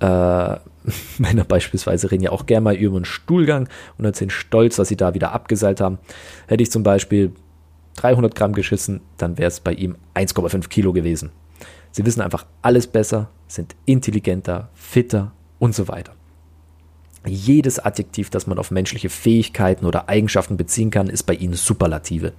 Äh, 0.00 0.56
Männer 1.18 1.44
beispielsweise 1.44 2.10
reden 2.10 2.24
ja 2.24 2.32
auch 2.32 2.46
gerne 2.46 2.64
mal 2.64 2.74
über 2.74 2.96
einen 2.96 3.04
Stuhlgang 3.04 3.68
und 3.98 4.04
erzählen 4.04 4.30
stolz, 4.30 4.78
was 4.78 4.88
sie 4.88 4.96
da 4.96 5.14
wieder 5.14 5.32
abgeseilt 5.32 5.80
haben. 5.80 5.98
Hätte 6.46 6.62
ich 6.62 6.70
zum 6.70 6.82
Beispiel 6.82 7.32
300 7.96 8.34
Gramm 8.34 8.52
geschissen, 8.54 9.00
dann 9.18 9.36
wäre 9.36 9.48
es 9.48 9.60
bei 9.60 9.72
ihm 9.72 9.96
1,5 10.14 10.68
Kilo 10.68 10.92
gewesen. 10.92 11.30
Sie 11.92 12.06
wissen 12.06 12.22
einfach 12.22 12.46
alles 12.62 12.86
besser, 12.86 13.28
sind 13.46 13.74
intelligenter, 13.84 14.70
fitter 14.74 15.32
und 15.58 15.74
so 15.74 15.88
weiter. 15.88 16.14
Jedes 17.26 17.78
Adjektiv, 17.78 18.30
das 18.30 18.46
man 18.46 18.58
auf 18.58 18.70
menschliche 18.70 19.10
Fähigkeiten 19.10 19.84
oder 19.84 20.08
Eigenschaften 20.08 20.56
beziehen 20.56 20.90
kann, 20.90 21.08
ist 21.08 21.24
bei 21.24 21.34
ihnen 21.34 21.54
Superlative. 21.54 22.32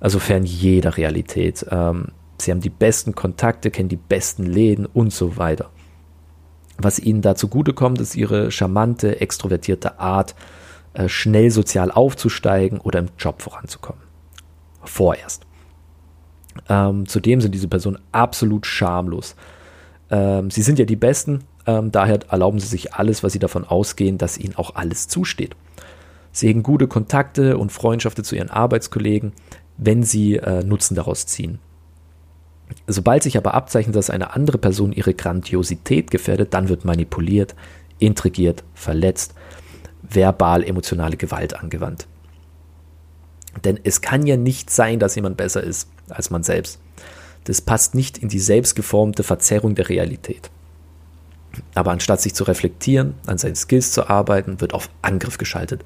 Also 0.00 0.18
fern 0.18 0.44
jeder 0.44 0.96
Realität. 0.96 1.66
Ähm, 1.70 2.12
sie 2.40 2.50
haben 2.50 2.60
die 2.60 2.70
besten 2.70 3.14
Kontakte, 3.14 3.70
kennen 3.70 3.88
die 3.88 3.96
besten 3.96 4.44
Läden 4.44 4.86
und 4.86 5.12
so 5.12 5.36
weiter. 5.36 5.70
Was 6.78 6.98
ihnen 6.98 7.22
da 7.22 7.34
zugutekommt, 7.34 8.00
ist 8.00 8.14
ihre 8.14 8.50
charmante, 8.50 9.20
extrovertierte 9.20 9.98
Art, 9.98 10.34
äh, 10.94 11.08
schnell 11.08 11.50
sozial 11.50 11.90
aufzusteigen 11.90 12.78
oder 12.78 13.00
im 13.00 13.08
Job 13.18 13.42
voranzukommen. 13.42 14.02
Vorerst. 14.84 15.44
Ähm, 16.68 17.06
zudem 17.06 17.40
sind 17.40 17.54
diese 17.54 17.68
Personen 17.68 17.98
absolut 18.12 18.66
schamlos. 18.66 19.34
Ähm, 20.10 20.50
sie 20.50 20.62
sind 20.62 20.78
ja 20.78 20.84
die 20.84 20.96
Besten, 20.96 21.44
ähm, 21.66 21.92
daher 21.92 22.20
erlauben 22.30 22.60
sie 22.60 22.66
sich 22.66 22.94
alles, 22.94 23.22
was 23.22 23.32
sie 23.32 23.38
davon 23.38 23.64
ausgehen, 23.64 24.16
dass 24.16 24.38
ihnen 24.38 24.56
auch 24.56 24.74
alles 24.74 25.08
zusteht. 25.08 25.54
Sie 26.32 26.48
hegen 26.48 26.62
gute 26.62 26.86
Kontakte 26.88 27.58
und 27.58 27.72
Freundschaften 27.72 28.24
zu 28.24 28.36
ihren 28.36 28.50
Arbeitskollegen, 28.50 29.32
wenn 29.76 30.02
sie 30.02 30.36
äh, 30.36 30.62
Nutzen 30.64 30.94
daraus 30.94 31.26
ziehen. 31.26 31.58
Sobald 32.86 33.22
sich 33.22 33.36
aber 33.36 33.54
abzeichnet, 33.54 33.96
dass 33.96 34.10
eine 34.10 34.34
andere 34.34 34.58
Person 34.58 34.92
ihre 34.92 35.14
Grandiosität 35.14 36.10
gefährdet, 36.10 36.54
dann 36.54 36.68
wird 36.68 36.84
manipuliert, 36.84 37.54
intrigiert, 37.98 38.64
verletzt, 38.74 39.34
verbal 40.02 40.64
emotionale 40.64 41.16
Gewalt 41.16 41.56
angewandt. 41.56 42.06
Denn 43.64 43.78
es 43.82 44.00
kann 44.00 44.26
ja 44.26 44.36
nicht 44.36 44.70
sein, 44.70 44.98
dass 44.98 45.16
jemand 45.16 45.36
besser 45.36 45.62
ist 45.62 45.88
als 46.08 46.30
man 46.30 46.42
selbst. 46.42 46.80
Das 47.44 47.60
passt 47.60 47.94
nicht 47.94 48.18
in 48.18 48.28
die 48.28 48.38
selbstgeformte 48.38 49.22
Verzerrung 49.22 49.74
der 49.74 49.88
Realität. 49.88 50.50
Aber 51.74 51.90
anstatt 51.90 52.20
sich 52.20 52.34
zu 52.34 52.44
reflektieren, 52.44 53.14
an 53.26 53.38
seinen 53.38 53.56
Skills 53.56 53.92
zu 53.92 54.08
arbeiten, 54.08 54.60
wird 54.60 54.74
auf 54.74 54.90
Angriff 55.02 55.38
geschaltet. 55.38 55.84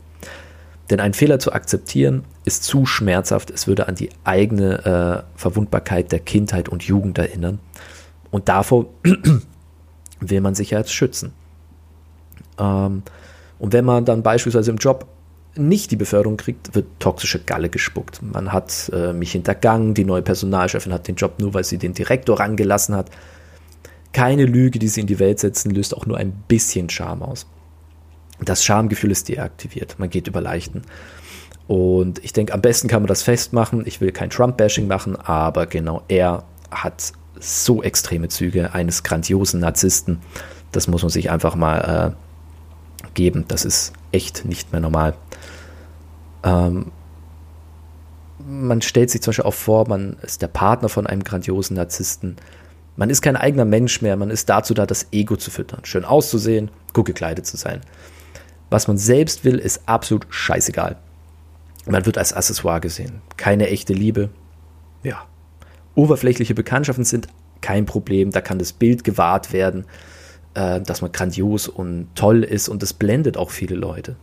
Denn 0.92 1.00
einen 1.00 1.14
Fehler 1.14 1.38
zu 1.38 1.55
akzeptieren 1.55 2.22
ist 2.44 2.64
zu 2.64 2.85
schmerzhaft. 2.85 3.50
Es 3.50 3.66
würde 3.66 3.88
an 3.88 3.94
die 3.94 4.11
eigene 4.24 5.24
äh, 5.35 5.38
Verwundbarkeit 5.38 6.12
der 6.12 6.18
Kindheit 6.20 6.68
und 6.68 6.83
Jugend 6.83 7.16
erinnern. 7.16 7.61
Und 8.31 8.50
davor 8.50 8.90
will 10.20 10.40
man 10.42 10.55
sich 10.55 10.72
ja 10.72 10.78
jetzt 10.78 10.92
schützen. 10.92 11.33
Ähm, 12.59 13.05
und 13.59 13.72
wenn 13.72 13.87
man 13.87 14.05
dann 14.05 14.22
beispielsweise 14.22 14.70
im 14.70 14.76
Job 14.76 15.07
nicht 15.55 15.90
die 15.92 15.96
Beförderung 15.96 16.37
kriegt, 16.37 16.74
wird 16.74 16.88
toxische 16.98 17.38
Galle 17.38 17.70
gespuckt. 17.70 18.20
Man 18.20 18.52
hat 18.52 18.90
äh, 18.92 19.14
mich 19.14 19.33
hintergangen, 19.33 19.94
die 19.94 20.05
neue 20.05 20.20
Personalchefin 20.20 20.92
hat 20.92 21.09
den 21.09 21.16
Job 21.16 21.37
nur, 21.38 21.55
weil 21.55 21.64
sie 21.64 21.78
den 21.78 21.94
Direktor 21.94 22.38
rangelassen 22.38 22.94
hat. 22.94 23.11
Keine 24.12 24.44
Lüge, 24.44 24.78
die 24.78 24.88
sie 24.88 25.00
in 25.00 25.07
die 25.07 25.18
Welt 25.18 25.38
setzen, 25.38 25.70
löst 25.70 25.96
auch 25.96 26.05
nur 26.05 26.18
ein 26.18 26.33
bisschen 26.48 26.90
Scham 26.90 27.22
aus. 27.22 27.46
Das 28.44 28.64
Schamgefühl 28.64 29.11
ist 29.11 29.28
deaktiviert. 29.28 29.98
Man 29.98 30.11
geht 30.11 30.26
über 30.26 30.40
Leichten. 30.40 30.83
Und 31.68 32.22
ich 32.24 32.33
denke, 32.33 32.52
am 32.55 32.61
besten 32.61 32.88
kann 32.88 33.02
man 33.02 33.09
das 33.09 33.22
festmachen. 33.22 33.87
Ich 33.87 34.00
will 34.00 34.12
kein 34.12 34.31
Trump-Bashing 34.31 34.87
machen, 34.87 35.16
aber 35.16 35.66
genau 35.66 36.02
er 36.09 36.44
hat 36.70 37.12
so 37.38 37.83
extreme 37.83 38.28
Züge 38.28 38.74
eines 38.74 39.02
grandiosen 39.02 39.61
Narzissten. 39.61 40.20
Das 40.72 40.88
muss 40.88 41.02
man 41.02 41.11
sich 41.11 41.31
einfach 41.31 41.55
mal 41.55 42.14
äh, 42.16 43.09
geben. 43.14 43.44
Das 43.48 43.64
ist 43.64 43.92
echt 44.11 44.44
nicht 44.44 44.72
mehr 44.72 44.81
normal. 44.81 45.14
Ähm, 46.44 46.92
man 48.38 48.83
stellt 48.83 49.11
sich 49.11 49.22
zum 49.22 49.31
Beispiel 49.31 49.44
auch 49.44 49.55
vor, 49.55 49.88
man 49.88 50.16
ist 50.22 50.42
der 50.42 50.48
Partner 50.48 50.88
von 50.88 51.07
einem 51.07 51.22
grandiosen 51.22 51.76
Narzissten. 51.76 52.37
Man 52.96 53.09
ist 53.09 53.22
kein 53.22 53.37
eigener 53.37 53.64
Mensch 53.64 54.02
mehr, 54.02 54.16
man 54.16 54.31
ist 54.31 54.48
dazu 54.48 54.74
da, 54.74 54.85
das 54.85 55.07
Ego 55.12 55.37
zu 55.37 55.50
füttern, 55.50 55.85
schön 55.85 56.05
auszusehen, 56.05 56.70
gut 56.92 57.07
gekleidet 57.07 57.46
zu 57.46 57.57
sein. 57.57 57.81
Was 58.73 58.89
man 58.89 58.97
selbst 58.97 59.45
will, 59.45 59.59
ist 59.59 59.83
absolut 59.85 60.27
scheißegal. 60.31 60.97
Man 61.85 62.07
wird 62.07 62.17
als 62.17 62.33
Accessoire 62.33 62.81
gesehen. 62.81 63.21
Keine 63.37 63.69
echte 63.69 63.93
Liebe. 63.93 64.31
Ja. 65.03 65.27
Oberflächliche 65.95 66.55
Bekanntschaften 66.55 67.05
sind 67.05 67.29
kein 67.61 67.85
Problem. 67.85 68.31
Da 68.31 68.41
kann 68.41 68.59
das 68.59 68.73
Bild 68.73 69.05
gewahrt 69.05 69.53
werden, 69.53 69.85
äh, 70.55 70.81
dass 70.81 71.03
man 71.03 71.13
grandios 71.13 71.69
und 71.69 72.09
toll 72.15 72.45
ist 72.45 72.71
und 72.71 72.83
das 72.83 72.95
blendet 72.95 73.37
auch 73.37 73.51
viele 73.51 73.75
Leute. 73.75 74.17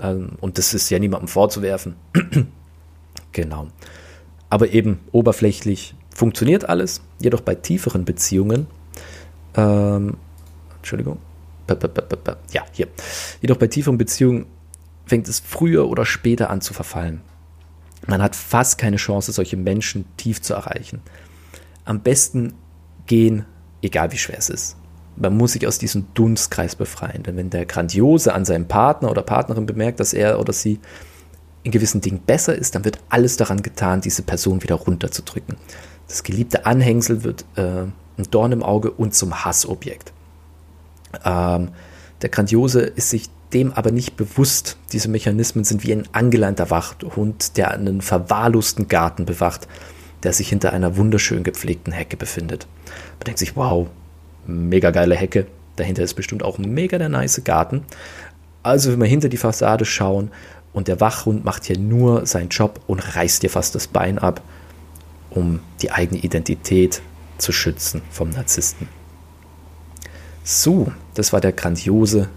Ähm, 0.00 0.30
und 0.40 0.56
das 0.56 0.72
ist 0.72 0.88
ja 0.88 0.98
niemandem 0.98 1.28
vorzuwerfen. 1.28 1.96
genau. 3.32 3.68
Aber 4.48 4.70
eben 4.70 5.00
oberflächlich 5.12 5.94
funktioniert 6.08 6.70
alles, 6.70 7.02
jedoch 7.20 7.42
bei 7.42 7.54
tieferen 7.54 8.06
Beziehungen, 8.06 8.66
ähm, 9.54 10.16
Entschuldigung, 10.78 11.18
ja, 12.52 12.62
hier. 12.72 12.88
Jedoch 13.40 13.56
bei 13.56 13.66
tieferen 13.66 13.98
Beziehungen 13.98 14.46
fängt 15.06 15.28
es 15.28 15.40
früher 15.40 15.88
oder 15.88 16.04
später 16.04 16.50
an 16.50 16.60
zu 16.60 16.74
verfallen. 16.74 17.20
Man 18.06 18.22
hat 18.22 18.36
fast 18.36 18.78
keine 18.78 18.96
Chance, 18.96 19.32
solche 19.32 19.56
Menschen 19.56 20.04
tief 20.16 20.42
zu 20.42 20.54
erreichen. 20.54 21.00
Am 21.84 22.00
besten 22.00 22.54
gehen, 23.06 23.46
egal 23.82 24.12
wie 24.12 24.18
schwer 24.18 24.38
es 24.38 24.50
ist. 24.50 24.76
Man 25.16 25.36
muss 25.36 25.52
sich 25.52 25.66
aus 25.66 25.78
diesem 25.78 26.06
Dunstkreis 26.14 26.74
befreien. 26.74 27.22
Denn 27.22 27.36
wenn 27.36 27.50
der 27.50 27.66
Grandiose 27.66 28.34
an 28.34 28.44
seinem 28.44 28.66
Partner 28.66 29.10
oder 29.10 29.22
Partnerin 29.22 29.66
bemerkt, 29.66 30.00
dass 30.00 30.12
er 30.12 30.40
oder 30.40 30.52
sie 30.52 30.80
in 31.62 31.70
gewissen 31.70 32.00
Dingen 32.00 32.20
besser 32.20 32.54
ist, 32.54 32.74
dann 32.74 32.84
wird 32.84 32.98
alles 33.08 33.36
daran 33.36 33.62
getan, 33.62 34.00
diese 34.00 34.22
Person 34.22 34.62
wieder 34.62 34.74
runterzudrücken. 34.74 35.56
Das 36.08 36.22
geliebte 36.22 36.66
Anhängsel 36.66 37.24
wird 37.24 37.44
äh, 37.56 37.84
ein 38.18 38.30
Dorn 38.30 38.52
im 38.52 38.62
Auge 38.62 38.90
und 38.90 39.14
zum 39.14 39.44
Hassobjekt. 39.44 40.12
Ähm, 41.24 41.68
der 42.22 42.30
Grandiose 42.30 42.80
ist 42.80 43.10
sich 43.10 43.28
dem 43.52 43.72
aber 43.72 43.92
nicht 43.92 44.16
bewusst. 44.16 44.76
Diese 44.92 45.08
Mechanismen 45.08 45.64
sind 45.64 45.84
wie 45.84 45.92
ein 45.92 46.08
angeleinter 46.12 46.70
Wachhund, 46.70 47.56
der 47.56 47.70
einen 47.70 48.00
verwahrlosten 48.00 48.88
Garten 48.88 49.24
bewacht, 49.24 49.68
der 50.22 50.32
sich 50.32 50.48
hinter 50.48 50.72
einer 50.72 50.96
wunderschön 50.96 51.44
gepflegten 51.44 51.92
Hecke 51.92 52.16
befindet. 52.16 52.66
Man 53.18 53.24
denkt 53.26 53.38
sich, 53.38 53.56
wow, 53.56 53.88
mega 54.46 54.90
geile 54.90 55.14
Hecke. 55.14 55.46
Dahinter 55.76 56.02
ist 56.02 56.14
bestimmt 56.14 56.42
auch 56.42 56.58
mega 56.58 56.98
der 56.98 57.08
nice 57.08 57.42
Garten. 57.44 57.84
Also 58.62 58.92
wenn 58.92 59.00
wir 59.00 59.06
hinter 59.06 59.28
die 59.28 59.36
Fassade 59.36 59.84
schauen 59.84 60.30
und 60.72 60.88
der 60.88 61.00
Wachhund 61.00 61.44
macht 61.44 61.64
hier 61.64 61.78
nur 61.78 62.26
seinen 62.26 62.48
Job 62.48 62.80
und 62.86 63.16
reißt 63.16 63.42
dir 63.42 63.50
fast 63.50 63.74
das 63.74 63.86
Bein 63.86 64.18
ab, 64.18 64.42
um 65.30 65.60
die 65.82 65.90
eigene 65.90 66.20
Identität 66.20 67.02
zu 67.38 67.52
schützen 67.52 68.02
vom 68.10 68.30
Narzissten. 68.30 68.88
So, 70.46 70.92
das 71.14 71.32
war 71.32 71.40
der 71.40 71.52
grandiose 71.52 72.28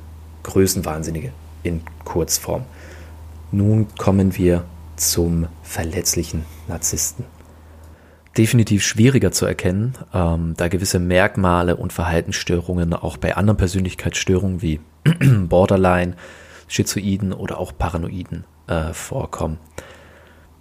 Größenwahnsinnige 0.43 1.33
in 1.63 1.81
Kurzform. 2.05 2.63
Nun 3.51 3.87
kommen 3.97 4.37
wir 4.37 4.63
zum 4.95 5.47
verletzlichen 5.61 6.45
Narzissten. 6.69 7.25
definitiv 8.37 8.83
schwieriger 8.83 9.31
zu 9.31 9.47
erkennen, 9.47 9.95
ähm, 10.13 10.53
da 10.55 10.67
gewisse 10.67 10.99
Merkmale 10.99 11.75
und 11.75 11.91
Verhaltensstörungen 11.91 12.93
auch 12.93 13.17
bei 13.17 13.35
anderen 13.35 13.57
Persönlichkeitsstörungen 13.57 14.61
wie 14.61 14.79
Borderline, 15.49 16.15
Schizoiden 16.67 17.33
oder 17.33 17.57
auch 17.57 17.73
Paranoiden 17.75 18.45
äh, 18.67 18.93
vorkommen. 18.93 19.57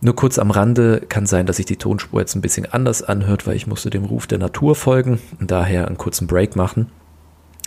Nur 0.01 0.17
kurz 0.17 0.39
am 0.39 0.51
Rande 0.51 1.03
kann 1.09 1.27
sein, 1.27 1.47
dass 1.47 1.57
sich 1.59 1.67
die 1.67 1.77
Tonspur 1.77 2.21
jetzt 2.21 2.35
ein 2.35 2.41
bisschen 2.41 2.65
anders 2.65 3.03
anhört, 3.03 3.47
weil 3.47 3.57
ich 3.57 3.67
musste 3.67 3.91
dem 3.91 4.05
Ruf 4.05 4.27
der 4.27 4.39
Natur 4.39 4.75
folgen 4.75 5.21
und 5.39 5.51
daher 5.51 5.87
einen 5.87 5.99
kurzen 5.99 6.27
Break 6.27 6.57
machen. 6.57 6.91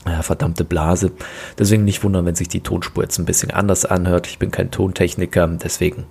Ja, 0.05 0.21
verdammte 0.21 0.63
Blase. 0.63 1.11
Deswegen 1.57 1.83
nicht 1.83 2.03
wundern, 2.03 2.25
wenn 2.25 2.35
sich 2.35 2.47
die 2.47 2.61
Tonspur 2.61 3.03
jetzt 3.03 3.19
ein 3.19 3.25
bisschen 3.25 3.51
anders 3.51 3.85
anhört. 3.85 4.27
Ich 4.27 4.39
bin 4.39 4.51
kein 4.51 4.71
Tontechniker, 4.71 5.47
deswegen 5.47 6.05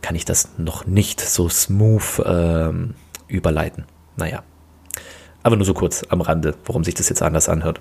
kann 0.00 0.16
ich 0.16 0.24
das 0.24 0.50
noch 0.58 0.86
nicht 0.86 1.20
so 1.20 1.48
smooth 1.48 2.22
ähm, 2.24 2.94
überleiten. 3.28 3.84
Naja. 4.16 4.42
Aber 5.42 5.56
nur 5.56 5.64
so 5.64 5.74
kurz 5.74 6.04
am 6.08 6.20
Rande, 6.20 6.54
warum 6.66 6.84
sich 6.84 6.94
das 6.94 7.08
jetzt 7.08 7.22
anders 7.22 7.48
anhört. 7.48 7.80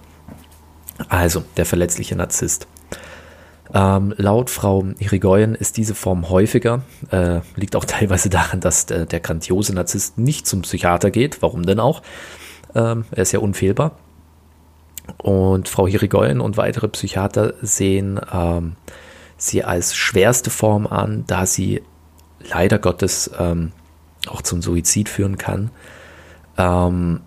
Also, 1.08 1.44
der 1.58 1.66
verletzliche 1.66 2.16
Narzisst. 2.16 2.68
Ähm, 3.74 4.14
laut 4.18 4.50
Frau 4.50 4.84
Irigoyen 4.98 5.56
ist 5.56 5.78
diese 5.78 5.94
Form 5.94 6.30
häufiger. 6.30 6.82
Äh, 7.12 7.42
liegt 7.56 7.76
auch 7.76 7.86
teilweise 7.86 8.30
daran, 8.30 8.60
dass 8.60 8.86
der, 8.86 9.06
der, 9.06 9.20
grandiose 9.20 9.74
Narzisst 9.74 10.18
nicht 10.18 10.48
zum 10.48 10.62
Psychiater 10.62 11.12
geht. 11.12 11.42
Warum 11.42 11.66
denn 11.66 11.80
auch? 11.80 12.02
Ähm, 12.76 13.06
er 13.12 13.24
ist 13.24 13.32
ja 13.32 13.40
unfehlbar. 13.40 13.98
Und 15.18 15.70
Frau 15.70 15.88
Irigoyen 15.88 16.42
und 16.42 16.58
weitere 16.58 16.88
Psychiater 16.88 17.54
sehen 17.62 18.20
ähm, 18.32 18.76
sie 19.38 19.64
als 19.64 19.96
schwerste 19.96 20.50
Form 20.50 20.88
an, 20.88 21.24
da 21.28 21.46
sie 21.46 21.82
leider 22.48 22.80
Gottes 22.80 23.32
ähm, 23.38 23.72
auch 24.28 24.42
zum 24.42 24.62
Suizid 24.62 25.10
führen 25.10 25.38
kann. 25.38 25.72
Ähm, 26.58 27.22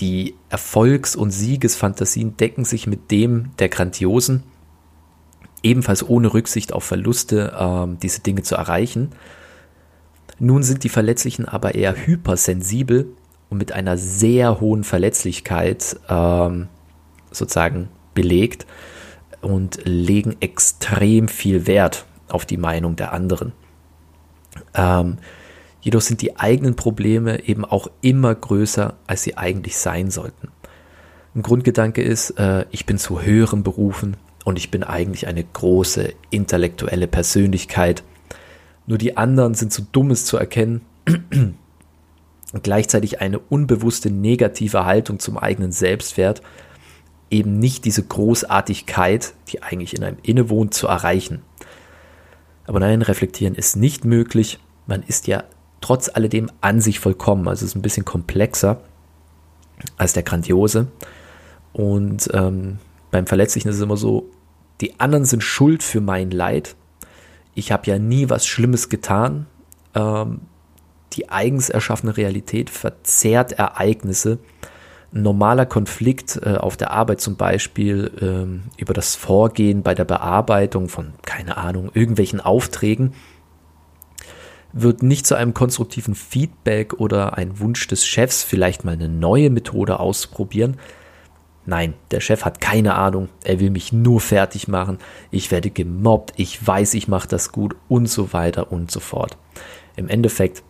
die 0.00 0.34
Erfolgs- 0.48 1.16
und 1.16 1.30
Siegesfantasien 1.30 2.36
decken 2.36 2.64
sich 2.64 2.86
mit 2.86 3.10
dem 3.10 3.50
der 3.58 3.68
Grandiosen, 3.68 4.44
ebenfalls 5.62 6.08
ohne 6.08 6.32
Rücksicht 6.32 6.72
auf 6.72 6.84
Verluste 6.84 7.56
ähm, 7.58 7.98
diese 8.00 8.20
Dinge 8.20 8.42
zu 8.42 8.54
erreichen. 8.54 9.10
Nun 10.38 10.62
sind 10.62 10.84
die 10.84 10.88
Verletzlichen 10.88 11.46
aber 11.46 11.74
eher 11.74 12.06
hypersensibel 12.06 13.08
und 13.50 13.58
mit 13.58 13.72
einer 13.72 13.96
sehr 13.96 14.60
hohen 14.60 14.84
Verletzlichkeit 14.84 15.98
ähm, 16.08 16.68
sozusagen 17.38 17.88
belegt 18.14 18.66
und 19.40 19.80
legen 19.84 20.36
extrem 20.40 21.28
viel 21.28 21.66
Wert 21.66 22.06
auf 22.28 22.44
die 22.44 22.56
Meinung 22.56 22.96
der 22.96 23.12
anderen. 23.12 23.52
Ähm, 24.74 25.18
jedoch 25.80 26.00
sind 26.00 26.22
die 26.22 26.36
eigenen 26.38 26.76
Probleme 26.76 27.44
eben 27.44 27.64
auch 27.64 27.88
immer 28.00 28.34
größer, 28.34 28.94
als 29.06 29.22
sie 29.22 29.36
eigentlich 29.36 29.76
sein 29.76 30.10
sollten. 30.10 30.48
Ein 31.34 31.42
Grundgedanke 31.42 32.02
ist, 32.02 32.30
äh, 32.30 32.64
ich 32.70 32.86
bin 32.86 32.98
zu 32.98 33.22
höheren 33.22 33.62
Berufen 33.62 34.16
und 34.44 34.58
ich 34.58 34.70
bin 34.70 34.82
eigentlich 34.82 35.26
eine 35.26 35.44
große 35.44 36.12
intellektuelle 36.30 37.06
Persönlichkeit. 37.06 38.02
Nur 38.86 38.98
die 38.98 39.16
anderen 39.16 39.54
sind 39.54 39.72
zu 39.72 39.82
dumm, 39.82 40.10
es 40.10 40.24
zu 40.24 40.36
erkennen. 40.36 40.80
und 42.52 42.62
gleichzeitig 42.62 43.20
eine 43.20 43.38
unbewusste 43.38 44.10
negative 44.10 44.84
Haltung 44.84 45.18
zum 45.18 45.36
eigenen 45.36 45.72
Selbstwert, 45.72 46.42
eben 47.30 47.58
nicht 47.58 47.84
diese 47.84 48.02
Großartigkeit, 48.02 49.34
die 49.48 49.62
eigentlich 49.62 49.94
in 49.94 50.04
einem 50.04 50.18
innewohnt, 50.22 50.74
zu 50.74 50.86
erreichen. 50.86 51.42
Aber 52.66 52.80
nein, 52.80 53.02
reflektieren 53.02 53.54
ist 53.54 53.76
nicht 53.76 54.04
möglich. 54.04 54.58
Man 54.86 55.02
ist 55.02 55.26
ja 55.26 55.44
trotz 55.80 56.10
alledem 56.12 56.50
an 56.60 56.80
sich 56.80 57.00
vollkommen. 57.00 57.48
Also 57.48 57.64
es 57.64 57.72
ist 57.72 57.76
ein 57.76 57.82
bisschen 57.82 58.04
komplexer 58.04 58.80
als 59.96 60.12
der 60.12 60.22
Grandiose. 60.22 60.88
Und 61.72 62.28
ähm, 62.32 62.78
beim 63.10 63.26
Verletzlichen 63.26 63.68
ist 63.68 63.76
es 63.76 63.82
immer 63.82 63.96
so, 63.96 64.30
die 64.80 65.00
anderen 65.00 65.24
sind 65.24 65.42
schuld 65.42 65.82
für 65.82 66.00
mein 66.00 66.30
Leid. 66.30 66.76
Ich 67.54 67.72
habe 67.72 67.86
ja 67.90 67.98
nie 67.98 68.28
was 68.28 68.46
Schlimmes 68.46 68.88
getan. 68.88 69.46
Ähm, 69.94 70.40
die 71.14 71.28
eigens 71.30 71.70
erschaffene 71.70 72.16
Realität 72.16 72.70
verzerrt 72.70 73.52
Ereignisse 73.52 74.38
normaler 75.10 75.66
Konflikt 75.66 76.40
äh, 76.42 76.56
auf 76.56 76.76
der 76.76 76.90
Arbeit 76.90 77.20
zum 77.20 77.36
Beispiel 77.36 78.10
ähm, 78.20 78.64
über 78.76 78.92
das 78.94 79.16
Vorgehen 79.16 79.82
bei 79.82 79.94
der 79.94 80.04
Bearbeitung 80.04 80.88
von, 80.88 81.12
keine 81.24 81.56
Ahnung, 81.56 81.90
irgendwelchen 81.94 82.40
Aufträgen 82.40 83.14
wird 84.72 85.02
nicht 85.02 85.26
zu 85.26 85.34
einem 85.34 85.54
konstruktiven 85.54 86.14
Feedback 86.14 86.94
oder 86.94 87.38
ein 87.38 87.58
Wunsch 87.58 87.86
des 87.88 88.06
Chefs, 88.06 88.44
vielleicht 88.44 88.84
mal 88.84 88.92
eine 88.92 89.08
neue 89.08 89.50
Methode 89.50 89.98
auszuprobieren. 89.98 90.76
Nein, 91.64 91.94
der 92.10 92.20
Chef 92.20 92.44
hat 92.44 92.60
keine 92.60 92.94
Ahnung, 92.94 93.28
er 93.44 93.60
will 93.60 93.70
mich 93.70 93.92
nur 93.92 94.20
fertig 94.20 94.68
machen, 94.68 94.98
ich 95.30 95.50
werde 95.50 95.70
gemobbt, 95.70 96.32
ich 96.36 96.66
weiß, 96.66 96.94
ich 96.94 97.08
mache 97.08 97.28
das 97.28 97.52
gut 97.52 97.76
und 97.88 98.08
so 98.08 98.32
weiter 98.32 98.72
und 98.72 98.90
so 98.90 99.00
fort. 99.00 99.36
Im 99.96 100.08
Endeffekt, 100.08 100.62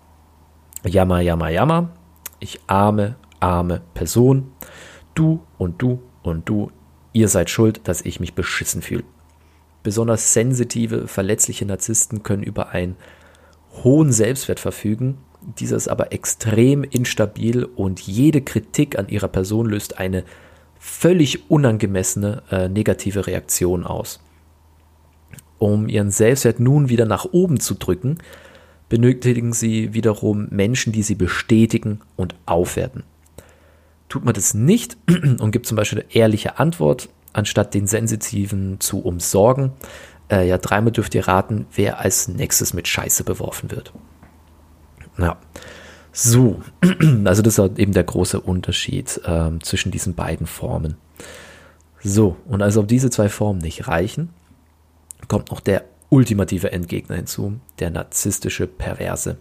jammer, 0.84 1.20
jammer, 1.20 1.50
jammer, 1.50 1.90
ich 2.40 2.60
arme, 2.66 3.16
arme 3.40 3.82
Person. 3.94 4.52
Du 5.14 5.40
und 5.58 5.80
du 5.82 6.00
und 6.22 6.48
du, 6.48 6.70
ihr 7.12 7.28
seid 7.28 7.50
schuld, 7.50 7.80
dass 7.84 8.02
ich 8.02 8.20
mich 8.20 8.34
beschissen 8.34 8.82
fühle. 8.82 9.04
Besonders 9.82 10.32
sensitive, 10.32 11.08
verletzliche 11.08 11.64
Narzissten 11.64 12.22
können 12.22 12.42
über 12.42 12.70
einen 12.70 12.96
hohen 13.82 14.12
Selbstwert 14.12 14.60
verfügen. 14.60 15.18
Dieser 15.58 15.76
ist 15.76 15.88
aber 15.88 16.12
extrem 16.12 16.84
instabil 16.84 17.64
und 17.64 18.00
jede 18.00 18.42
Kritik 18.42 18.98
an 18.98 19.08
ihrer 19.08 19.28
Person 19.28 19.66
löst 19.66 19.98
eine 19.98 20.24
völlig 20.78 21.50
unangemessene 21.50 22.42
äh, 22.50 22.68
negative 22.68 23.26
Reaktion 23.26 23.84
aus. 23.84 24.20
Um 25.58 25.88
ihren 25.88 26.10
Selbstwert 26.10 26.60
nun 26.60 26.88
wieder 26.88 27.04
nach 27.04 27.24
oben 27.32 27.58
zu 27.58 27.74
drücken, 27.74 28.18
benötigen 28.88 29.52
sie 29.52 29.92
wiederum 29.92 30.48
Menschen, 30.50 30.92
die 30.92 31.02
sie 31.02 31.16
bestätigen 31.16 32.00
und 32.16 32.34
aufwerten. 32.46 33.02
Tut 34.08 34.24
man 34.24 34.34
das 34.34 34.54
nicht 34.54 34.96
und 35.06 35.50
gibt 35.50 35.66
zum 35.66 35.76
Beispiel 35.76 36.00
eine 36.00 36.14
ehrliche 36.14 36.58
Antwort, 36.58 37.08
anstatt 37.32 37.74
den 37.74 37.86
Sensitiven 37.86 38.80
zu 38.80 39.00
umsorgen, 39.00 39.72
äh, 40.30 40.46
ja, 40.46 40.58
dreimal 40.58 40.92
dürft 40.92 41.14
ihr 41.14 41.26
raten, 41.26 41.66
wer 41.74 42.00
als 42.00 42.28
nächstes 42.28 42.74
mit 42.74 42.88
Scheiße 42.88 43.24
beworfen 43.24 43.70
wird. 43.70 43.92
Ja. 45.18 45.38
So, 46.12 46.62
also 47.24 47.42
das 47.42 47.58
ist 47.58 47.78
eben 47.78 47.92
der 47.92 48.04
große 48.04 48.40
Unterschied 48.40 49.20
äh, 49.24 49.50
zwischen 49.62 49.92
diesen 49.92 50.14
beiden 50.14 50.46
Formen. 50.46 50.96
So, 52.02 52.36
und 52.46 52.62
als 52.62 52.76
ob 52.76 52.88
diese 52.88 53.10
zwei 53.10 53.28
Formen 53.28 53.60
nicht 53.60 53.88
reichen, 53.88 54.30
kommt 55.28 55.50
noch 55.50 55.60
der 55.60 55.84
ultimative 56.10 56.72
Endgegner 56.72 57.16
hinzu, 57.16 57.60
der 57.78 57.90
narzisstische 57.90 58.66
Perverse 58.66 59.36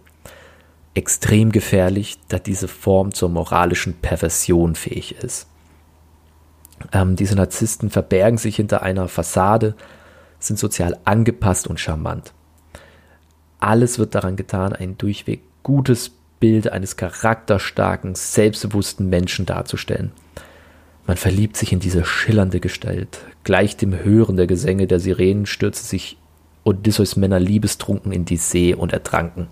extrem 0.97 1.51
gefährlich, 1.51 2.17
da 2.27 2.39
diese 2.39 2.67
Form 2.67 3.13
zur 3.13 3.29
moralischen 3.29 3.93
Perversion 3.93 4.73
fähig 4.75 5.15
ist. 5.23 5.47
Ähm, 6.91 7.15
diese 7.15 7.35
Narzissten 7.35 7.91
verbergen 7.91 8.39
sich 8.39 8.55
hinter 8.55 8.81
einer 8.81 9.07
Fassade, 9.07 9.75
sind 10.39 10.57
sozial 10.57 10.97
angepasst 11.05 11.67
und 11.67 11.79
charmant. 11.79 12.33
Alles 13.59 13.99
wird 13.99 14.15
daran 14.15 14.35
getan, 14.35 14.73
ein 14.73 14.97
durchweg 14.97 15.41
gutes 15.61 16.11
Bild 16.39 16.71
eines 16.71 16.97
charakterstarken, 16.97 18.15
selbstbewussten 18.15 19.07
Menschen 19.07 19.45
darzustellen. 19.45 20.11
Man 21.05 21.17
verliebt 21.17 21.57
sich 21.57 21.71
in 21.71 21.79
diese 21.79 22.05
schillernde 22.05 22.59
Gestalt. 22.59 23.19
Gleich 23.43 23.77
dem 23.77 24.03
Hören 24.03 24.35
der 24.35 24.47
Gesänge 24.47 24.87
der 24.87 24.99
Sirenen 24.99 25.45
stürzte 25.45 25.87
sich 25.87 26.17
Odysseus 26.63 27.15
Männer 27.15 27.39
liebestrunken 27.39 28.11
in 28.11 28.25
die 28.25 28.37
See 28.37 28.73
und 28.73 28.93
ertranken. 28.93 29.47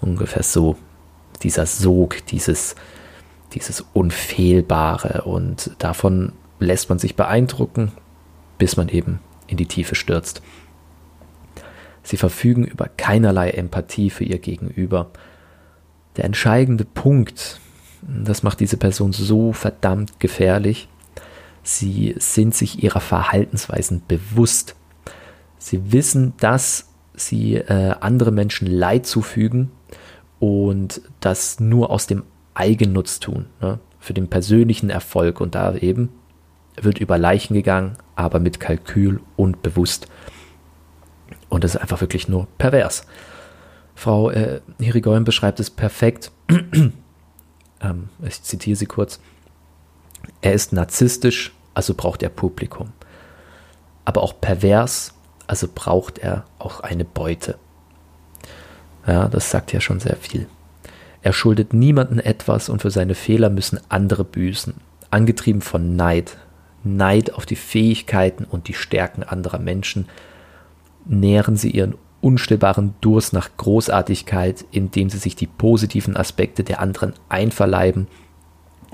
Ungefähr 0.00 0.42
so. 0.42 0.76
Dieser 1.42 1.66
Sog, 1.66 2.24
dieses, 2.26 2.74
dieses 3.52 3.84
Unfehlbare. 3.92 5.22
Und 5.22 5.72
davon 5.78 6.32
lässt 6.58 6.88
man 6.88 6.98
sich 6.98 7.16
beeindrucken, 7.16 7.92
bis 8.58 8.76
man 8.76 8.88
eben 8.88 9.20
in 9.46 9.56
die 9.56 9.66
Tiefe 9.66 9.94
stürzt. 9.94 10.42
Sie 12.02 12.16
verfügen 12.16 12.64
über 12.64 12.88
keinerlei 12.88 13.50
Empathie 13.50 14.10
für 14.10 14.24
ihr 14.24 14.38
Gegenüber. 14.38 15.10
Der 16.16 16.24
entscheidende 16.24 16.84
Punkt, 16.84 17.60
das 18.02 18.42
macht 18.42 18.60
diese 18.60 18.76
Person 18.76 19.12
so 19.12 19.52
verdammt 19.52 20.18
gefährlich, 20.20 20.88
sie 21.62 22.14
sind 22.18 22.54
sich 22.54 22.82
ihrer 22.82 23.00
Verhaltensweisen 23.00 24.02
bewusst. 24.08 24.74
Sie 25.58 25.92
wissen, 25.92 26.32
dass 26.38 26.88
sie 27.14 27.56
äh, 27.56 27.94
andere 28.00 28.32
Menschen 28.32 28.66
Leid 28.66 29.06
zufügen 29.06 29.70
und 30.40 31.02
das 31.20 31.60
nur 31.60 31.90
aus 31.90 32.08
dem 32.08 32.24
Eigennutz 32.54 33.20
tun, 33.20 33.46
ne? 33.60 33.78
für 34.00 34.14
den 34.14 34.28
persönlichen 34.28 34.90
Erfolg. 34.90 35.40
Und 35.40 35.54
da 35.54 35.74
eben 35.76 36.08
wird 36.76 36.98
über 36.98 37.18
Leichen 37.18 37.54
gegangen, 37.54 37.96
aber 38.16 38.40
mit 38.40 38.58
Kalkül 38.58 39.20
und 39.36 39.62
bewusst. 39.62 40.08
Und 41.48 41.62
das 41.62 41.74
ist 41.74 41.80
einfach 41.80 42.00
wirklich 42.00 42.26
nur 42.26 42.48
pervers. 42.58 43.06
Frau 43.94 44.30
äh, 44.30 44.60
Hirigoyen 44.80 45.24
beschreibt 45.24 45.60
es 45.60 45.68
perfekt. 45.68 46.32
ähm, 47.82 48.08
ich 48.22 48.42
zitiere 48.42 48.76
sie 48.76 48.86
kurz, 48.86 49.20
er 50.40 50.54
ist 50.54 50.72
narzisstisch, 50.72 51.52
also 51.74 51.94
braucht 51.94 52.22
er 52.22 52.30
Publikum. 52.30 52.92
Aber 54.06 54.22
auch 54.22 54.40
pervers, 54.40 55.14
also 55.46 55.68
braucht 55.72 56.18
er 56.18 56.46
auch 56.58 56.80
eine 56.80 57.04
Beute. 57.04 57.58
Ja, 59.10 59.26
das 59.26 59.50
sagt 59.50 59.72
ja 59.72 59.80
schon 59.80 59.98
sehr 59.98 60.14
viel. 60.14 60.46
Er 61.20 61.32
schuldet 61.32 61.74
niemanden 61.74 62.20
etwas 62.20 62.68
und 62.68 62.80
für 62.80 62.92
seine 62.92 63.16
Fehler 63.16 63.50
müssen 63.50 63.80
andere 63.88 64.22
büßen. 64.22 64.74
Angetrieben 65.10 65.62
von 65.62 65.96
Neid, 65.96 66.36
Neid 66.84 67.34
auf 67.34 67.44
die 67.44 67.56
Fähigkeiten 67.56 68.44
und 68.44 68.68
die 68.68 68.74
Stärken 68.74 69.24
anderer 69.24 69.58
Menschen, 69.58 70.08
nähren 71.06 71.56
sie 71.56 71.70
ihren 71.70 71.96
unstillbaren 72.20 72.94
Durst 73.00 73.32
nach 73.32 73.50
Großartigkeit, 73.56 74.64
indem 74.70 75.10
sie 75.10 75.18
sich 75.18 75.34
die 75.34 75.48
positiven 75.48 76.16
Aspekte 76.16 76.62
der 76.62 76.80
anderen 76.80 77.14
einverleiben 77.28 78.06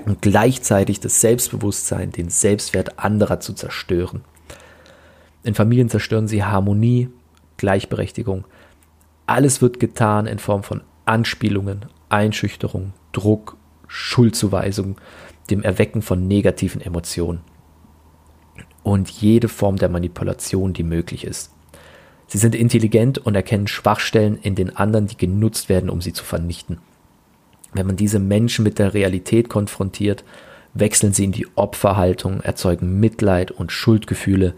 und 0.03 0.23
gleichzeitig 0.23 0.99
das 0.99 1.21
Selbstbewusstsein, 1.21 2.11
den 2.11 2.29
Selbstwert 2.29 2.97
anderer 2.97 3.39
zu 3.39 3.53
zerstören. 3.53 4.21
In 5.43 5.53
Familien 5.53 5.89
zerstören 5.89 6.27
sie 6.27 6.43
Harmonie, 6.43 7.09
Gleichberechtigung. 7.57 8.45
Alles 9.27 9.61
wird 9.61 9.79
getan 9.79 10.25
in 10.25 10.39
Form 10.39 10.63
von 10.63 10.81
Anspielungen, 11.05 11.85
Einschüchterung, 12.09 12.93
Druck, 13.11 13.57
Schuldzuweisung, 13.87 14.97
dem 15.49 15.61
Erwecken 15.61 16.01
von 16.01 16.27
negativen 16.27 16.81
Emotionen 16.81 17.41
und 18.87 19.09
jede 19.09 19.49
Form 19.49 19.75
der 19.75 19.89
Manipulation, 19.89 20.71
die 20.71 20.83
möglich 20.83 21.25
ist. 21.25 21.51
Sie 22.27 22.37
sind 22.37 22.55
intelligent 22.55 23.17
und 23.17 23.35
erkennen 23.35 23.67
Schwachstellen 23.67 24.37
in 24.41 24.55
den 24.55 24.75
anderen, 24.75 25.07
die 25.07 25.17
genutzt 25.17 25.67
werden, 25.67 25.89
um 25.89 26.01
sie 26.01 26.13
zu 26.13 26.23
vernichten. 26.23 26.77
Wenn 27.73 27.85
man 27.85 27.97
diese 27.97 28.19
Menschen 28.19 28.63
mit 28.63 28.79
der 28.79 28.93
Realität 28.93 29.49
konfrontiert, 29.49 30.23
wechseln 30.73 31.11
sie 31.11 31.25
in 31.25 31.33
die 31.33 31.47
Opferhaltung, 31.55 32.39
erzeugen 32.41 32.99
Mitleid 32.99 33.51
und 33.51 33.73
Schuldgefühle. 33.73 34.53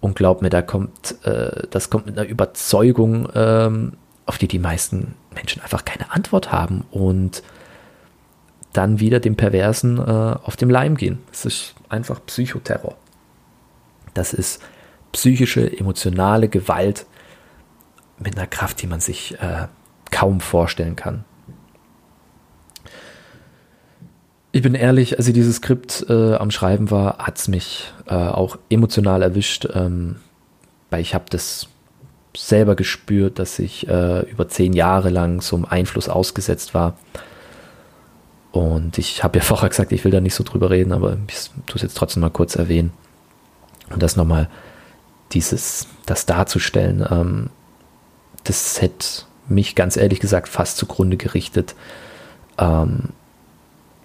Und 0.00 0.14
glaubt 0.14 0.42
mir, 0.42 0.50
da 0.50 0.62
kommt, 0.62 1.24
äh, 1.24 1.66
das 1.70 1.90
kommt 1.90 2.06
mit 2.06 2.18
einer 2.18 2.28
Überzeugung, 2.28 3.28
ähm, 3.34 3.94
auf 4.26 4.38
die 4.38 4.48
die 4.48 4.58
meisten 4.58 5.14
Menschen 5.34 5.62
einfach 5.62 5.84
keine 5.84 6.10
Antwort 6.12 6.52
haben 6.52 6.84
und 6.90 7.42
dann 8.72 9.00
wieder 9.00 9.20
dem 9.20 9.36
Perversen 9.36 9.98
äh, 9.98 10.36
auf 10.42 10.56
dem 10.56 10.68
Leim 10.68 10.96
gehen. 10.96 11.20
Es 11.32 11.44
ist 11.44 11.74
einfach 11.88 12.24
Psychoterror. 12.26 12.96
Das 14.14 14.32
ist 14.32 14.60
psychische, 15.12 15.78
emotionale 15.78 16.48
Gewalt 16.48 17.06
mit 18.18 18.36
einer 18.36 18.46
Kraft, 18.46 18.82
die 18.82 18.86
man 18.86 19.00
sich 19.00 19.38
äh, 19.40 19.68
kaum 20.10 20.40
vorstellen 20.40 20.96
kann. 20.96 21.24
Ich 24.56 24.62
bin 24.62 24.74
ehrlich, 24.74 25.18
als 25.18 25.28
ich 25.28 25.34
dieses 25.34 25.56
Skript 25.56 26.06
äh, 26.08 26.32
am 26.36 26.50
Schreiben 26.50 26.90
war, 26.90 27.18
hat 27.18 27.36
es 27.36 27.46
mich 27.46 27.92
äh, 28.06 28.14
auch 28.14 28.56
emotional 28.70 29.20
erwischt, 29.20 29.68
ähm, 29.74 30.16
weil 30.88 31.02
ich 31.02 31.14
habe 31.14 31.26
das 31.28 31.68
selber 32.34 32.74
gespürt, 32.74 33.38
dass 33.38 33.58
ich 33.58 33.86
äh, 33.86 34.20
über 34.20 34.48
zehn 34.48 34.72
Jahre 34.72 35.10
lang 35.10 35.42
so 35.42 35.56
einem 35.56 35.66
Einfluss 35.66 36.08
ausgesetzt 36.08 36.72
war. 36.72 36.96
Und 38.50 38.96
ich 38.96 39.22
habe 39.22 39.40
ja 39.40 39.44
vorher 39.44 39.68
gesagt, 39.68 39.92
ich 39.92 40.04
will 40.04 40.10
da 40.10 40.22
nicht 40.22 40.34
so 40.34 40.42
drüber 40.42 40.70
reden, 40.70 40.94
aber 40.94 41.18
ich 41.28 41.50
tue 41.66 41.76
es 41.76 41.82
jetzt 41.82 41.98
trotzdem 41.98 42.22
mal 42.22 42.30
kurz 42.30 42.56
erwähnen. 42.56 42.94
Und 43.90 44.02
das 44.02 44.16
nochmal, 44.16 44.48
dieses, 45.32 45.86
das 46.06 46.24
darzustellen, 46.24 47.06
ähm, 47.10 47.50
das 48.44 48.80
hätte 48.80 49.06
mich 49.48 49.74
ganz 49.74 49.98
ehrlich 49.98 50.20
gesagt 50.20 50.48
fast 50.48 50.78
zugrunde 50.78 51.18
gerichtet. 51.18 51.74
Ähm, 52.56 53.10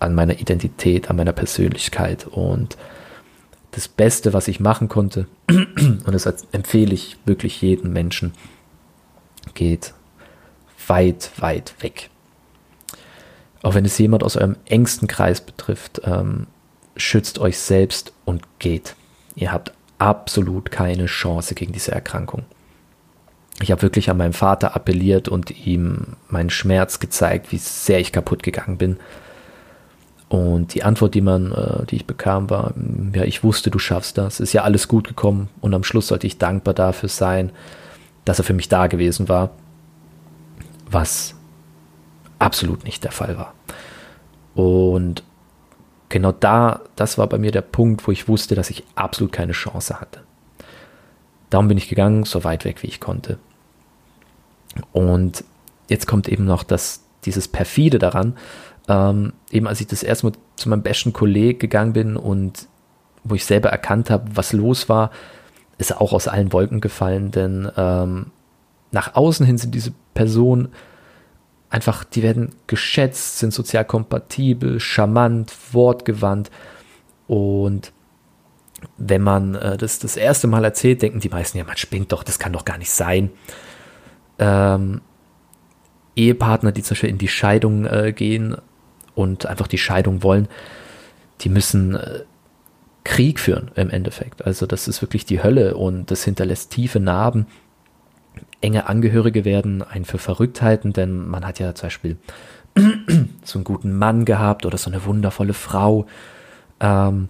an 0.02 0.16
meiner 0.16 0.40
Identität, 0.40 1.10
an 1.10 1.16
meiner 1.16 1.34
Persönlichkeit. 1.34 2.28
Und 2.28 2.78
das 3.72 3.88
Beste, 3.88 4.34
was 4.34 4.48
ich 4.48 4.60
machen 4.60 4.90
konnte, 4.90 5.28
und 5.50 6.12
das 6.12 6.26
empfehle 6.52 6.94
ich 6.94 7.18
wirklich 7.26 7.62
jedem 7.62 7.94
Menschen, 7.94 8.34
geht 9.54 9.94
weit, 10.88 11.32
weit 11.38 11.76
weg. 11.80 12.10
Auch 13.62 13.76
wenn 13.76 13.86
es 13.86 13.98
jemand 13.98 14.24
aus 14.24 14.38
eurem 14.38 14.56
engsten 14.66 15.08
Kreis 15.08 15.40
betrifft, 15.40 16.02
ähm, 16.04 16.48
schützt 16.98 17.38
euch 17.40 17.60
selbst 17.60 18.12
und 18.26 18.42
geht. 18.60 18.96
Ihr 19.36 19.52
habt 19.52 19.72
absolut 20.00 20.72
keine 20.72 21.06
Chance 21.06 21.54
gegen 21.54 21.74
diese 21.74 21.92
Erkrankung. 21.92 22.44
Ich 23.62 23.70
habe 23.70 23.84
wirklich 23.84 24.10
an 24.10 24.18
meinen 24.18 24.34
Vater 24.34 24.76
appelliert 24.76 25.30
und 25.30 25.66
ihm 25.66 26.16
meinen 26.28 26.50
Schmerz 26.50 27.00
gezeigt, 27.00 27.52
wie 27.52 27.58
sehr 27.58 28.00
ich 28.00 28.12
kaputt 28.12 28.42
gegangen 28.42 28.78
bin 28.78 28.98
und 30.32 30.76
die 30.76 30.84
Antwort, 30.84 31.14
die 31.14 31.20
man, 31.20 31.52
äh, 31.52 31.86
die 31.88 31.98
ich 31.98 32.06
bekam, 32.06 32.50
war, 32.50 32.74
ja, 33.14 33.24
ich 33.26 33.44
wusste, 33.44 33.70
du 33.70 33.80
schaffst 33.80 34.18
das. 34.18 34.40
Ist 34.40 34.54
ja 34.54 34.64
alles 34.64 34.88
gut 34.88 35.06
gekommen. 35.06 35.50
Und 35.60 35.74
am 35.74 35.84
Schluss 35.84 36.08
sollte 36.08 36.26
ich 36.26 36.38
dankbar 36.38 36.74
dafür 36.74 37.10
sein, 37.10 37.52
dass 38.24 38.40
er 38.40 38.46
für 38.46 38.54
mich 38.54 38.70
da 38.70 38.88
gewesen 38.88 39.28
war. 39.28 39.50
Was 40.90 41.36
absolut 42.40 42.86
nicht 42.86 43.04
der 43.04 43.12
Fall 43.12 43.38
war. 43.38 43.54
Und 44.56 45.22
genau 46.08 46.32
da, 46.32 46.80
das 46.96 47.18
war 47.18 47.28
bei 47.28 47.38
mir 47.38 47.52
der 47.52 47.60
Punkt, 47.60 48.08
wo 48.08 48.12
ich 48.14 48.30
wusste, 48.30 48.56
dass 48.56 48.70
ich 48.70 48.86
absolut 48.96 49.34
keine 49.34 49.52
Chance 49.52 50.00
hatte. 50.00 50.22
Darum 51.50 51.68
bin 51.68 51.78
ich 51.78 51.90
gegangen, 51.90 52.24
so 52.24 52.46
weit 52.46 52.64
weg 52.64 52.84
wie 52.84 52.88
ich 52.88 53.02
konnte. 53.02 53.38
Und 54.94 55.44
jetzt 55.90 56.08
kommt 56.08 56.30
eben 56.30 56.46
noch 56.46 56.64
das, 56.64 57.04
dieses 57.26 57.50
perfide 57.50 58.00
daran, 58.00 58.38
ähm, 58.88 59.34
eben 59.52 59.68
als 59.68 59.82
ich 59.82 59.88
das 59.88 60.04
erste 60.04 60.28
Mal 60.28 60.34
zu 60.56 60.70
meinem 60.70 60.84
besten 60.84 61.14
Kollegen 61.14 61.60
gegangen 61.60 61.94
bin 61.94 62.18
und 62.18 62.68
wo 63.24 63.36
ich 63.36 63.46
selber 63.46 63.70
erkannt 63.70 64.10
habe, 64.10 64.26
was 64.34 64.54
los 64.54 64.90
war, 64.90 65.12
ist 65.78 65.92
er 65.92 66.02
auch 66.02 66.14
aus 66.14 66.28
allen 66.28 66.54
Wolken 66.54 66.82
gefallen, 66.82 67.32
denn 67.32 67.72
ähm, 67.78 68.28
nach 68.92 69.16
außen 69.16 69.46
hin 69.46 69.58
sind 69.58 69.74
diese 69.76 69.94
Personen 70.14 70.70
einfach, 71.70 72.04
die 72.04 72.24
werden 72.24 72.50
geschätzt, 72.68 73.40
sind 73.40 73.54
sozial 73.54 73.86
kompatibel, 73.86 74.80
charmant, 74.80 75.54
wortgewandt 75.72 76.52
und 77.28 77.94
wenn 78.98 79.22
man 79.22 79.56
äh, 79.56 79.78
das 79.78 80.00
das 80.00 80.18
erste 80.18 80.48
Mal 80.48 80.64
erzählt, 80.64 81.02
denken 81.02 81.20
die 81.20 81.30
meisten, 81.30 81.58
ja, 81.58 81.64
man 81.64 81.78
spinnt 81.78 82.12
doch, 82.12 82.24
das 82.24 82.40
kann 82.40 82.54
doch 82.54 82.66
gar 82.66 82.78
nicht 82.78 82.92
sein. 82.92 83.30
Ähm, 84.40 85.02
Ehepartner, 86.16 86.72
die 86.72 86.84
zum 86.84 86.96
Beispiel 86.96 87.10
in 87.10 87.18
die 87.18 87.28
Scheidung 87.28 87.86
äh, 87.86 88.12
gehen, 88.12 88.58
und 89.16 89.46
einfach 89.46 89.68
die 89.68 89.78
Scheidung 89.78 90.24
wollen, 90.24 90.48
die 91.42 91.50
müssen 91.50 91.96
äh, 91.96 92.22
Krieg 93.04 93.40
führen 93.40 93.72
im 93.76 93.90
Endeffekt. 93.90 94.46
Also 94.46 94.66
das 94.66 94.88
ist 94.88 95.02
wirklich 95.02 95.26
die 95.26 95.42
Hölle 95.42 95.76
und 95.76 96.12
das 96.12 96.24
hinterlässt 96.24 96.72
tiefe 96.72 97.00
Narben. 97.00 97.48
Enge 98.62 98.88
Angehörige 98.88 99.44
werden 99.44 99.82
einen 99.82 100.06
für 100.06 100.20
verrückt 100.20 100.62
halten, 100.62 100.94
denn 100.94 101.28
man 101.28 101.46
hat 101.46 101.60
ja 101.60 101.74
zum 101.74 101.88
Beispiel 101.88 102.18
so 103.44 103.58
einen 103.58 103.64
guten 103.64 103.98
Mann 103.98 104.26
gehabt 104.26 104.66
oder 104.66 104.78
so 104.78 104.90
eine 104.90 105.04
wundervolle 105.06 105.54
Frau. 105.54 106.06
Ähm, 106.80 107.30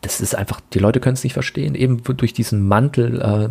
das 0.00 0.20
ist 0.20 0.34
einfach, 0.34 0.60
die 0.72 0.78
Leute 0.78 1.00
können 1.00 1.14
es 1.14 1.24
nicht 1.24 1.32
verstehen, 1.32 1.74
eben 1.74 2.02
durch 2.02 2.32
diesen 2.32 2.66
Mantel, 2.66 3.20
äh, 3.20 3.48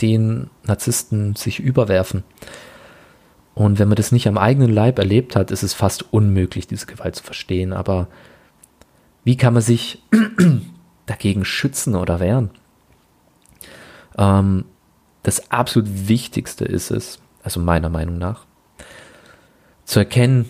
den 0.00 0.48
Narzissten 0.64 1.36
sich 1.36 1.60
überwerfen. 1.60 2.24
Und 3.60 3.78
wenn 3.78 3.88
man 3.88 3.96
das 3.96 4.10
nicht 4.10 4.26
am 4.26 4.38
eigenen 4.38 4.72
Leib 4.72 4.98
erlebt 4.98 5.36
hat, 5.36 5.50
ist 5.50 5.62
es 5.62 5.74
fast 5.74 6.14
unmöglich, 6.14 6.66
diese 6.66 6.86
Gewalt 6.86 7.16
zu 7.16 7.22
verstehen. 7.22 7.74
Aber 7.74 8.08
wie 9.22 9.36
kann 9.36 9.52
man 9.52 9.60
sich 9.60 10.02
dagegen 11.04 11.44
schützen 11.44 11.94
oder 11.94 12.20
wehren? 12.20 12.48
Ähm, 14.16 14.64
das 15.22 15.50
absolut 15.50 16.08
Wichtigste 16.08 16.64
ist 16.64 16.90
es, 16.90 17.18
also 17.42 17.60
meiner 17.60 17.90
Meinung 17.90 18.16
nach, 18.16 18.46
zu 19.84 19.98
erkennen, 19.98 20.48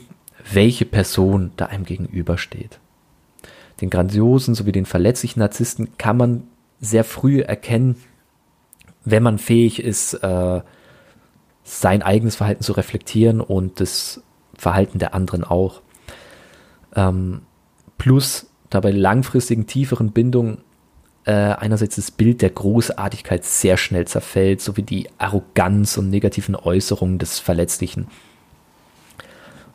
welche 0.52 0.84
Person 0.84 1.50
da 1.56 1.66
einem 1.66 1.86
gegenübersteht. 1.86 2.78
Den 3.80 3.90
grandiosen 3.90 4.54
sowie 4.54 4.70
den 4.70 4.86
verletzlichen 4.86 5.40
Narzissten 5.40 5.98
kann 5.98 6.16
man 6.16 6.44
sehr 6.80 7.02
früh 7.02 7.40
erkennen, 7.40 7.96
wenn 9.04 9.24
man 9.24 9.38
fähig 9.38 9.82
ist, 9.82 10.14
äh, 10.14 10.60
sein 11.70 12.02
eigenes 12.02 12.36
Verhalten 12.36 12.64
zu 12.64 12.72
reflektieren 12.72 13.40
und 13.40 13.80
das 13.80 14.22
Verhalten 14.54 14.98
der 14.98 15.14
anderen 15.14 15.44
auch. 15.44 15.82
Ähm, 16.96 17.42
plus 17.96 18.46
dabei 18.70 18.90
langfristigen, 18.90 19.66
tieferen 19.66 20.10
Bindungen 20.10 20.58
äh, 21.24 21.32
einerseits 21.32 21.96
das 21.96 22.10
Bild 22.10 22.42
der 22.42 22.50
Großartigkeit 22.50 23.44
sehr 23.44 23.76
schnell 23.76 24.06
zerfällt, 24.06 24.60
sowie 24.60 24.82
die 24.82 25.08
Arroganz 25.18 25.96
und 25.96 26.10
negativen 26.10 26.56
Äußerungen 26.56 27.18
des 27.18 27.38
Verletzlichen. 27.38 28.08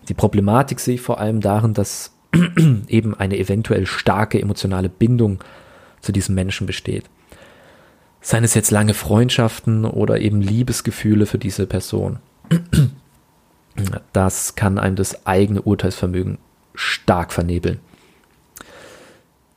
Die 0.10 0.14
Problematik 0.14 0.82
sehe 0.82 0.96
ich 0.96 1.02
vor 1.02 1.20
allem 1.20 1.40
darin, 1.40 1.74
dass 1.74 2.12
eben 2.88 3.16
eine 3.16 3.38
eventuell 3.38 3.86
starke 3.86 4.42
emotionale 4.42 4.90
Bindung 4.90 5.42
zu 6.02 6.12
diesem 6.12 6.36
Menschen 6.36 6.68
besteht. 6.68 7.06
Seien 8.26 8.44
es 8.44 8.56
jetzt 8.56 8.72
lange 8.72 8.96
Freundschaften 8.96 9.86
oder 9.86 10.20
eben 10.20 10.42
Liebesgefühle 10.42 11.28
für 11.28 11.38
diese 11.38 11.68
Person. 11.68 12.18
Das 14.14 14.56
kann 14.56 14.80
einem 14.80 14.96
das 14.96 15.28
eigene 15.28 15.62
Urteilsvermögen 15.62 16.40
stark 16.74 17.32
vernebeln. 17.32 17.80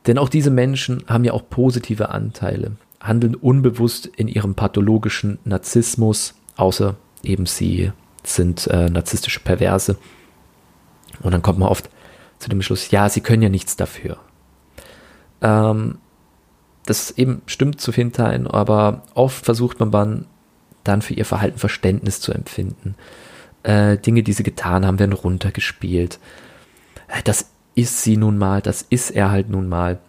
Denn 0.05 0.19
auch 0.19 0.29
diese 0.29 0.51
Menschen 0.51 1.03
haben 1.07 1.23
ja 1.23 1.33
auch 1.33 1.49
positive 1.49 2.09
Anteile, 2.09 2.73
handeln 3.01 3.33
unbewusst 3.33 4.05
in 4.05 4.27
ihrem 4.27 4.53
pathologischen 4.53 5.39
Narzissmus, 5.45 6.35
außer 6.55 6.95
eben 7.23 7.47
sie 7.47 7.91
sind 8.23 8.67
äh, 8.67 8.87
narzisstische 8.87 9.39
Perverse. 9.39 9.97
Und 11.23 11.31
dann 11.31 11.41
kommt 11.41 11.57
man 11.57 11.69
oft 11.69 11.89
zu 12.37 12.49
dem 12.49 12.61
Schluss, 12.61 12.91
ja, 12.91 13.09
sie 13.09 13.21
können 13.21 13.41
ja 13.41 13.49
nichts 13.49 13.77
dafür. 13.77 14.19
Ähm, 15.41 15.97
das 16.89 17.11
eben 17.11 17.41
stimmt 17.45 17.79
zu 17.79 17.91
vielen 17.91 18.11
Teilen, 18.11 18.47
aber 18.47 19.03
oft 19.13 19.45
versucht 19.45 19.79
man 19.79 20.25
dann 20.83 21.01
für 21.01 21.13
ihr 21.13 21.25
Verhalten 21.25 21.59
Verständnis 21.59 22.19
zu 22.19 22.31
empfinden. 22.31 22.95
Äh, 23.63 23.97
Dinge, 23.97 24.23
die 24.23 24.33
sie 24.33 24.43
getan 24.43 24.85
haben, 24.85 24.99
werden 24.99 25.13
runtergespielt. 25.13 26.19
Äh, 27.07 27.21
das 27.23 27.51
ist 27.75 28.01
sie 28.01 28.17
nun 28.17 28.37
mal, 28.37 28.61
das 28.61 28.81
ist 28.81 29.11
er 29.11 29.31
halt 29.31 29.49
nun 29.49 29.69
mal. 29.69 29.99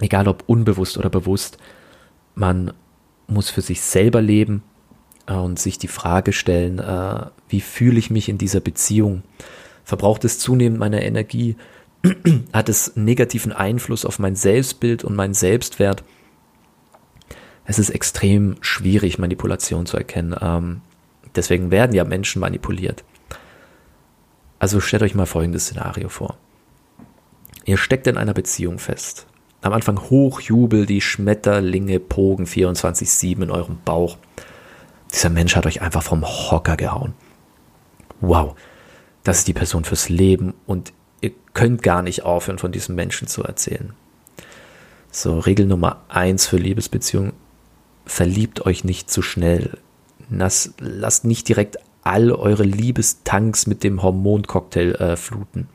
Egal 0.00 0.26
ob 0.26 0.42
unbewusst 0.46 0.98
oder 0.98 1.10
bewusst, 1.10 1.58
man 2.34 2.72
muss 3.28 3.50
für 3.50 3.60
sich 3.60 3.80
selber 3.80 4.20
leben 4.20 4.62
äh, 5.26 5.34
und 5.34 5.58
sich 5.58 5.78
die 5.78 5.88
Frage 5.88 6.32
stellen, 6.32 6.80
äh, 6.80 7.26
wie 7.48 7.60
fühle 7.60 7.98
ich 7.98 8.10
mich 8.10 8.28
in 8.28 8.38
dieser 8.38 8.60
Beziehung? 8.60 9.22
Verbraucht 9.84 10.24
es 10.24 10.38
zunehmend 10.38 10.80
meine 10.80 11.04
Energie? 11.04 11.56
Hat 12.52 12.68
es 12.68 12.96
negativen 12.96 13.52
Einfluss 13.52 14.04
auf 14.04 14.18
mein 14.18 14.36
Selbstbild 14.36 15.04
und 15.04 15.16
meinen 15.16 15.34
Selbstwert? 15.34 16.04
Es 17.64 17.78
ist 17.78 17.90
extrem 17.90 18.56
schwierig, 18.60 19.18
Manipulation 19.18 19.86
zu 19.86 19.96
erkennen. 19.96 20.36
Ähm, 20.40 20.80
deswegen 21.34 21.70
werden 21.70 21.94
ja 21.94 22.04
Menschen 22.04 22.40
manipuliert. 22.40 23.04
Also 24.58 24.80
stellt 24.80 25.02
euch 25.02 25.14
mal 25.14 25.26
folgendes 25.26 25.64
Szenario 25.64 26.08
vor. 26.08 26.36
Ihr 27.64 27.78
steckt 27.78 28.06
in 28.06 28.18
einer 28.18 28.34
Beziehung 28.34 28.78
fest. 28.78 29.26
Am 29.62 29.72
Anfang 29.72 29.98
Hochjubel, 29.98 30.84
die 30.84 31.00
Schmetterlinge 31.00 31.98
pogen 32.00 32.44
24-7 32.44 33.42
in 33.42 33.50
eurem 33.50 33.78
Bauch. 33.82 34.18
Dieser 35.10 35.30
Mensch 35.30 35.56
hat 35.56 35.64
euch 35.64 35.80
einfach 35.80 36.02
vom 36.02 36.24
Hocker 36.24 36.76
gehauen. 36.76 37.14
Wow, 38.20 38.54
das 39.22 39.38
ist 39.38 39.48
die 39.48 39.54
Person 39.54 39.84
fürs 39.84 40.10
Leben 40.10 40.52
und 40.66 40.92
ihr 41.24 41.32
könnt 41.54 41.82
gar 41.82 42.02
nicht 42.02 42.22
aufhören, 42.22 42.58
von 42.58 42.72
diesem 42.72 42.94
Menschen 42.94 43.26
zu 43.28 43.42
erzählen. 43.42 43.92
So, 45.10 45.38
Regel 45.38 45.66
Nummer 45.66 46.02
eins 46.08 46.46
für 46.46 46.56
Liebesbeziehungen. 46.56 47.32
Verliebt 48.04 48.66
euch 48.66 48.84
nicht 48.84 49.10
zu 49.10 49.22
schnell. 49.22 49.78
Lasst, 50.28 50.74
lasst 50.80 51.24
nicht 51.24 51.48
direkt 51.48 51.78
all 52.02 52.32
eure 52.32 52.64
Liebestanks 52.64 53.66
mit 53.66 53.82
dem 53.82 54.02
Hormoncocktail 54.02 54.94
äh, 54.96 55.16
fluten. 55.16 55.68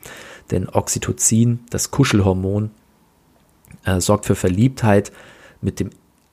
Denn 0.50 0.68
Oxytocin, 0.68 1.60
das 1.70 1.90
Kuschelhormon, 1.90 2.70
äh, 3.84 4.00
sorgt 4.00 4.26
für 4.26 4.36
Verliebtheit 4.36 5.10
mit 5.60 5.80
dem 5.80 5.90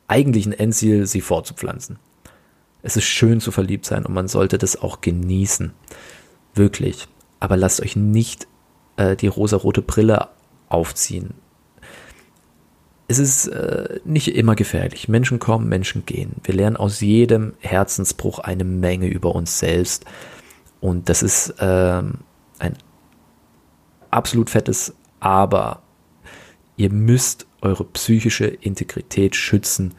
eigentlichen 0.08 0.54
Endziel, 0.54 1.08
sie 1.08 1.22
fortzupflanzen. 1.22 1.98
Es 2.84 2.96
ist 2.96 3.06
schön 3.06 3.42
zu 3.42 3.52
verliebt 3.52 3.86
sein 3.86 4.06
und 4.06 4.14
man 4.14 4.28
sollte 4.28 4.58
das 4.58 4.80
auch 4.82 5.02
genießen. 5.02 5.74
Wirklich. 6.54 7.08
Aber 7.40 7.58
lasst 7.58 7.82
euch 7.82 7.96
nicht 7.96 8.48
äh, 8.98 9.16
die 9.16 9.28
rosarote 9.28 9.82
Brille 9.82 10.28
aufziehen. 10.70 11.34
Es 13.08 13.20
ist 13.20 13.48
äh, 13.48 14.00
nicht 14.04 14.36
immer 14.36 14.56
gefährlich. 14.56 15.08
Menschen 15.08 15.40
kommen, 15.40 15.70
Menschen 15.70 16.06
gehen. 16.06 16.34
Wir 16.44 16.54
lernen 16.54 16.76
aus 16.76 17.00
jedem 17.00 17.54
Herzensbruch 17.60 18.40
eine 18.40 18.66
Menge 18.66 19.08
über 19.08 19.34
uns 19.34 19.60
selbst. 19.60 20.06
Und 20.82 21.08
das 21.08 21.24
ist 21.24 21.56
ähm, 21.60 22.20
ein 22.60 22.78
absolut 24.12 24.50
fettes 24.50 24.94
Aber 25.20 25.82
Ihr 26.78 26.92
müsst 26.92 27.48
eure 27.62 27.84
psychische 27.86 28.46
Integrität 28.46 29.36
schützen 29.36 29.96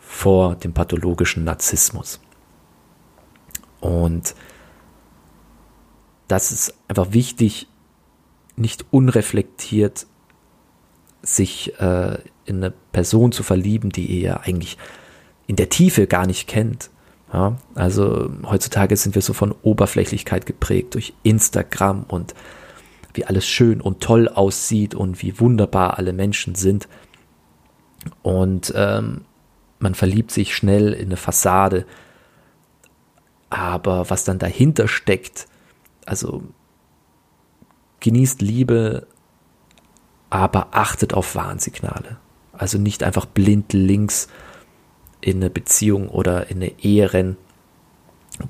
vor 0.00 0.56
dem 0.56 0.74
pathologischen 0.74 1.44
Narzissmus. 1.44 2.20
Und 3.80 4.34
das 6.26 6.50
ist 6.50 6.74
einfach 6.88 7.12
wichtig, 7.12 7.68
nicht 8.60 8.86
unreflektiert 8.90 10.06
sich 11.22 11.78
äh, 11.80 12.18
in 12.44 12.56
eine 12.56 12.72
Person 12.92 13.32
zu 13.32 13.42
verlieben, 13.42 13.90
die 13.90 14.06
ihr 14.06 14.40
eigentlich 14.40 14.78
in 15.46 15.56
der 15.56 15.68
Tiefe 15.68 16.06
gar 16.06 16.26
nicht 16.26 16.48
kennt. 16.48 16.90
Ja, 17.32 17.56
also 17.74 18.30
heutzutage 18.44 18.96
sind 18.96 19.14
wir 19.14 19.22
so 19.22 19.32
von 19.32 19.54
Oberflächlichkeit 19.62 20.46
geprägt 20.46 20.94
durch 20.94 21.14
Instagram 21.22 22.04
und 22.04 22.34
wie 23.14 23.24
alles 23.24 23.46
schön 23.46 23.80
und 23.80 24.00
toll 24.00 24.28
aussieht 24.28 24.94
und 24.94 25.22
wie 25.22 25.38
wunderbar 25.38 25.98
alle 25.98 26.12
Menschen 26.12 26.54
sind. 26.54 26.88
Und 28.22 28.72
ähm, 28.76 29.24
man 29.78 29.94
verliebt 29.94 30.30
sich 30.30 30.54
schnell 30.54 30.92
in 30.92 31.06
eine 31.06 31.16
Fassade. 31.16 31.86
Aber 33.48 34.10
was 34.10 34.24
dann 34.24 34.38
dahinter 34.38 34.88
steckt, 34.88 35.46
also 36.06 36.42
genießt 38.00 38.42
Liebe, 38.42 39.06
aber 40.30 40.68
achtet 40.72 41.14
auf 41.14 41.34
Warnsignale. 41.34 42.16
Also 42.52 42.78
nicht 42.78 43.02
einfach 43.02 43.26
blind 43.26 43.72
links 43.72 44.28
in 45.20 45.36
eine 45.36 45.50
Beziehung 45.50 46.08
oder 46.08 46.50
in 46.50 46.58
eine 46.58 46.78
Ehe 46.80 47.12
rennen, 47.12 47.36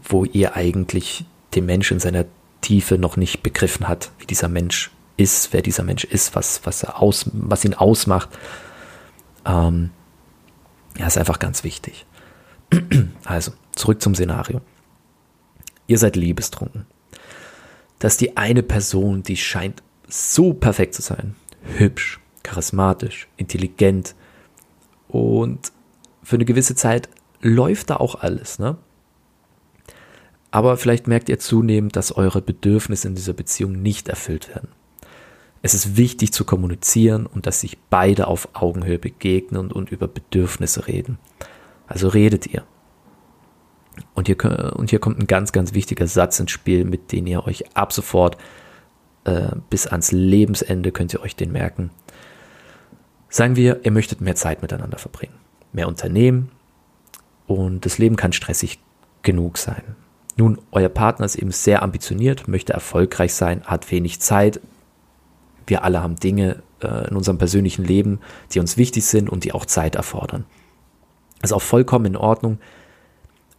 wo 0.05 0.25
ihr 0.25 0.57
eigentlich 0.57 1.25
den 1.55 1.67
Menschen 1.67 1.95
in 1.95 2.01
seiner 2.01 2.25
Tiefe 2.61 2.99
noch 2.99 3.17
nicht 3.17 3.43
begriffen 3.43 3.89
hat, 3.89 4.13
wie 4.19 4.27
dieser 4.27 4.49
Mensch 4.49 4.91
ist, 5.17 5.53
wer 5.53 5.63
dieser 5.63 5.83
Mensch 5.83 6.05
ist, 6.05 6.35
was, 6.35 6.61
was, 6.65 6.83
er 6.83 7.01
aus, 7.01 7.31
was 7.33 7.65
ihn 7.65 7.75
ausmacht. 7.75 8.29
Ähm, 9.45 9.91
ja, 10.99 11.07
ist 11.07 11.19
einfach 11.19 11.39
ganz 11.39 11.65
wichtig. 11.65 12.07
Also, 13.25 13.53
zurück 13.73 14.03
zum 14.03 14.15
Szenario. 14.15 14.61
Ihr 15.87 15.99
seid 15.99 16.17
liebestrunken. 16.17 16.87
Dass 18.01 18.17
die 18.17 18.37
eine 18.37 18.65
Person, 18.65 19.23
die 19.23 19.37
scheint 19.37 19.83
so 20.09 20.53
perfekt 20.53 20.95
zu 20.95 21.03
sein, 21.03 21.37
hübsch, 21.77 22.19
charismatisch, 22.43 23.29
intelligent 23.37 24.17
und 25.07 25.71
für 26.23 26.37
eine 26.37 26.45
gewisse 26.45 26.75
Zeit 26.75 27.09
läuft 27.41 27.91
da 27.91 27.97
auch 27.97 28.17
alles, 28.17 28.59
ne? 28.59 28.77
Aber 30.51 30.77
vielleicht 30.77 31.07
merkt 31.07 31.29
ihr 31.29 31.39
zunehmend, 31.39 31.95
dass 31.95 32.17
eure 32.17 32.43
Bedürfnisse 32.43 33.07
in 33.07 33.15
dieser 33.15 33.35
Beziehung 33.35 33.81
nicht 33.83 34.09
erfüllt 34.09 34.49
werden. 34.49 34.69
Es 35.63 35.75
ist 35.75 35.97
wichtig 35.97 36.33
zu 36.33 36.45
kommunizieren 36.45 37.27
und 37.27 37.47
dass 37.47 37.61
sich 37.61 37.79
beide 37.91 38.27
auf 38.27 38.49
Augenhöhe 38.55 38.99
begegnen 38.99 39.61
und, 39.61 39.73
und 39.73 39.93
über 39.93 40.09
Bedürfnisse 40.09 40.89
reden. 40.89 41.19
Also 41.87 42.09
redet 42.09 42.47
ihr. 42.47 42.65
Und 44.15 44.27
hier, 44.27 44.37
und 44.77 44.91
hier 44.91 44.99
kommt 44.99 45.19
ein 45.19 45.27
ganz, 45.27 45.53
ganz 45.53 45.75
wichtiger 45.75 46.07
Satz 46.07 46.39
ins 46.41 46.51
Spiel, 46.51 46.85
mit 46.85 47.13
dem 47.13 47.27
ihr 47.27 47.47
euch 47.47 47.77
ab 47.77 47.93
sofort 47.93 48.37
äh, 49.25 49.51
bis 49.69 49.87
ans 49.87 50.13
Lebensende 50.13 50.93
könnt 50.93 51.13
ihr 51.13 51.23
euch 51.23 51.37
den 51.37 51.53
merken. 51.53 51.91
Sagen 53.29 53.57
wir, 53.57 53.85
ihr 53.85 53.93
möchtet 53.93 54.21
mehr 54.21 54.35
Zeit 54.35 54.63
miteinander 54.63 54.99
verbringen, 54.99 55.35
mehr 55.73 55.89
Unternehmen 55.89 56.51
und 57.47 57.85
das 57.87 57.99
Leben 57.99 58.17
kann 58.17 58.33
stressig 58.33 58.81
genug 59.23 59.59
sein. 59.59 59.83
Nun, 60.37 60.59
euer 60.73 60.89
Partner 60.89 61.27
ist 61.27 61.37
eben 61.37 61.51
sehr 61.51 61.83
ambitioniert, 61.83 62.49
möchte 62.49 62.73
erfolgreich 62.73 63.35
sein, 63.35 63.63
hat 63.65 63.91
wenig 63.91 64.21
Zeit. 64.21 64.61
Wir 65.67 65.85
alle 65.85 66.03
haben 66.03 66.17
Dinge 66.17 66.63
äh, 66.81 67.09
in 67.09 67.17
unserem 67.17 67.39
persönlichen 67.39 67.85
Leben, 67.85 68.21
die 68.53 68.61
uns 68.61 68.77
wichtig 68.77 69.05
sind 69.05 69.29
und 69.29 69.45
die 69.45 69.53
auch 69.53 69.67
Zeit 69.67 69.97
erfordern. 69.97 70.47
Ist 71.43 71.53
auch 71.53 71.63
vollkommen 71.63 72.07
in 72.07 72.17
Ordnung. 72.17 72.59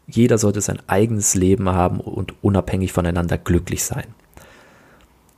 Jeder 0.07 0.37
sollte 0.37 0.61
sein 0.61 0.81
eigenes 0.87 1.35
Leben 1.35 1.69
haben 1.69 1.99
und 1.99 2.43
unabhängig 2.43 2.91
voneinander 2.91 3.37
glücklich 3.37 3.83
sein. 3.83 4.07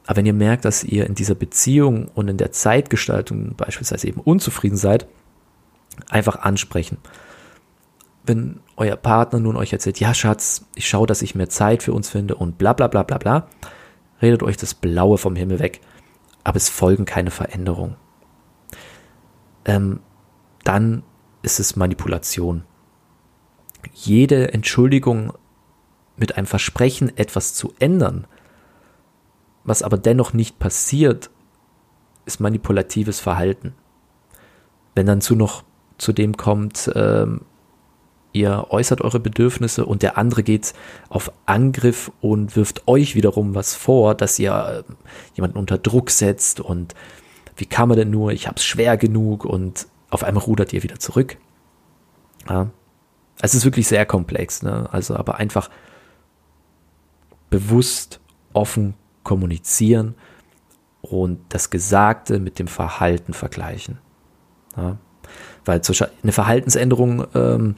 Aber 0.05 0.18
wenn 0.18 0.26
ihr 0.26 0.34
merkt, 0.34 0.66
dass 0.66 0.84
ihr 0.84 1.05
in 1.05 1.16
dieser 1.16 1.36
Beziehung 1.36 2.09
und 2.14 2.28
in 2.28 2.38
der 2.38 2.51
Zeitgestaltung 2.51 3.55
beispielsweise 3.55 4.07
eben 4.07 4.20
unzufrieden 4.20 4.78
seid, 4.78 5.07
einfach 6.09 6.38
ansprechen 6.38 6.97
wenn 8.26 8.61
euer 8.78 8.95
Partner 8.95 9.39
nun 9.39 9.55
euch 9.55 9.74
erzählt, 9.74 9.99
ja 9.99 10.14
Schatz, 10.14 10.66
ich 10.76 10.88
schaue, 10.88 11.07
dass 11.07 11.22
ich 11.22 11.36
mehr 11.36 11.49
Zeit 11.49 11.84
für 11.84 11.93
uns 11.93 12.09
finde 12.09 12.36
und 12.36 12.57
bla 12.57 12.74
bla 12.74 12.88
bla 12.88 13.03
bla 13.03 13.18
bla, 13.18 13.47
redet 14.22 14.43
euch 14.43 14.57
das 14.57 14.74
Blaue 14.74 15.18
vom 15.18 15.36
Himmel 15.36 15.59
weg, 15.59 15.82
aber 16.43 16.57
es 16.57 16.70
folgen 16.70 17.05
keine 17.05 17.32
Veränderungen. 17.32 17.95
Ähm, 19.66 19.99
dann 20.64 21.03
ist 21.41 21.59
es 21.59 21.76
Manipulation. 21.76 22.64
Jede 23.94 24.54
Entschuldigung 24.54 25.34
mit 26.16 26.38
einem 26.38 26.48
Versprechen, 26.48 27.16
etwas 27.18 27.54
zu 27.54 27.74
ändern, 27.80 28.28
was 29.64 29.82
aber 29.84 29.98
dennoch 29.98 30.34
nicht 30.34 30.60
passiert, 30.60 31.30
ist 32.26 32.40
manipulatives 32.40 33.20
Verhalten. 33.20 33.74
Wenn 34.96 35.06
dann 35.06 35.22
zu 35.22 35.36
noch 35.36 35.64
zu 35.98 36.14
dem 36.14 36.38
kommt, 36.38 36.92
ähm, 36.96 37.42
ihr 38.34 38.68
äußert 38.70 39.02
eure 39.02 39.20
Bedürfnisse 39.20 39.86
und 39.86 40.02
der 40.02 40.18
andere 40.18 40.44
geht 40.44 40.74
auf 41.10 41.32
Angriff 41.46 42.12
und 42.22 42.56
wirft 42.56 42.88
euch 42.88 43.16
wiederum 43.16 43.56
was 43.56 43.76
vor, 43.76 44.16
dass 44.16 44.40
ihr 44.40 44.86
äh, 44.88 44.94
jemanden 45.36 45.58
unter 45.58 45.78
Druck 45.78 46.10
setzt 46.10 46.60
und 46.60 46.96
wie 47.56 47.66
kann 47.66 47.88
man 47.88 47.98
denn 47.98 48.10
nur, 48.10 48.32
ich 48.32 48.48
hab's 48.48 48.66
schwer 48.66 48.98
genug 48.98 49.46
und 49.46 49.88
auf 50.10 50.24
einmal 50.24 50.44
rudert 50.44 50.74
ihr 50.74 50.84
wieder 50.84 51.00
zurück. 51.00 51.38
Ja. 52.50 52.72
Es 53.44 53.54
ist 53.54 53.66
wirklich 53.66 53.89
sehr 53.89 54.06
komplex, 54.06 54.64
ne? 54.64 54.88
also 54.94 55.18
aber 55.18 55.36
einfach 55.36 55.70
bewusst, 57.50 58.22
offen 58.54 58.94
kommunizieren 59.24 60.16
und 61.02 61.41
das 61.50 61.70
Gesagte 61.70 62.39
mit 62.39 62.58
dem 62.58 62.68
Verhalten 62.68 63.34
vergleichen. 63.34 64.00
Ja? 64.78 64.98
Weil 65.66 65.82
eine 66.24 66.32
Verhaltensänderung 66.32 67.28
ähm, 67.36 67.76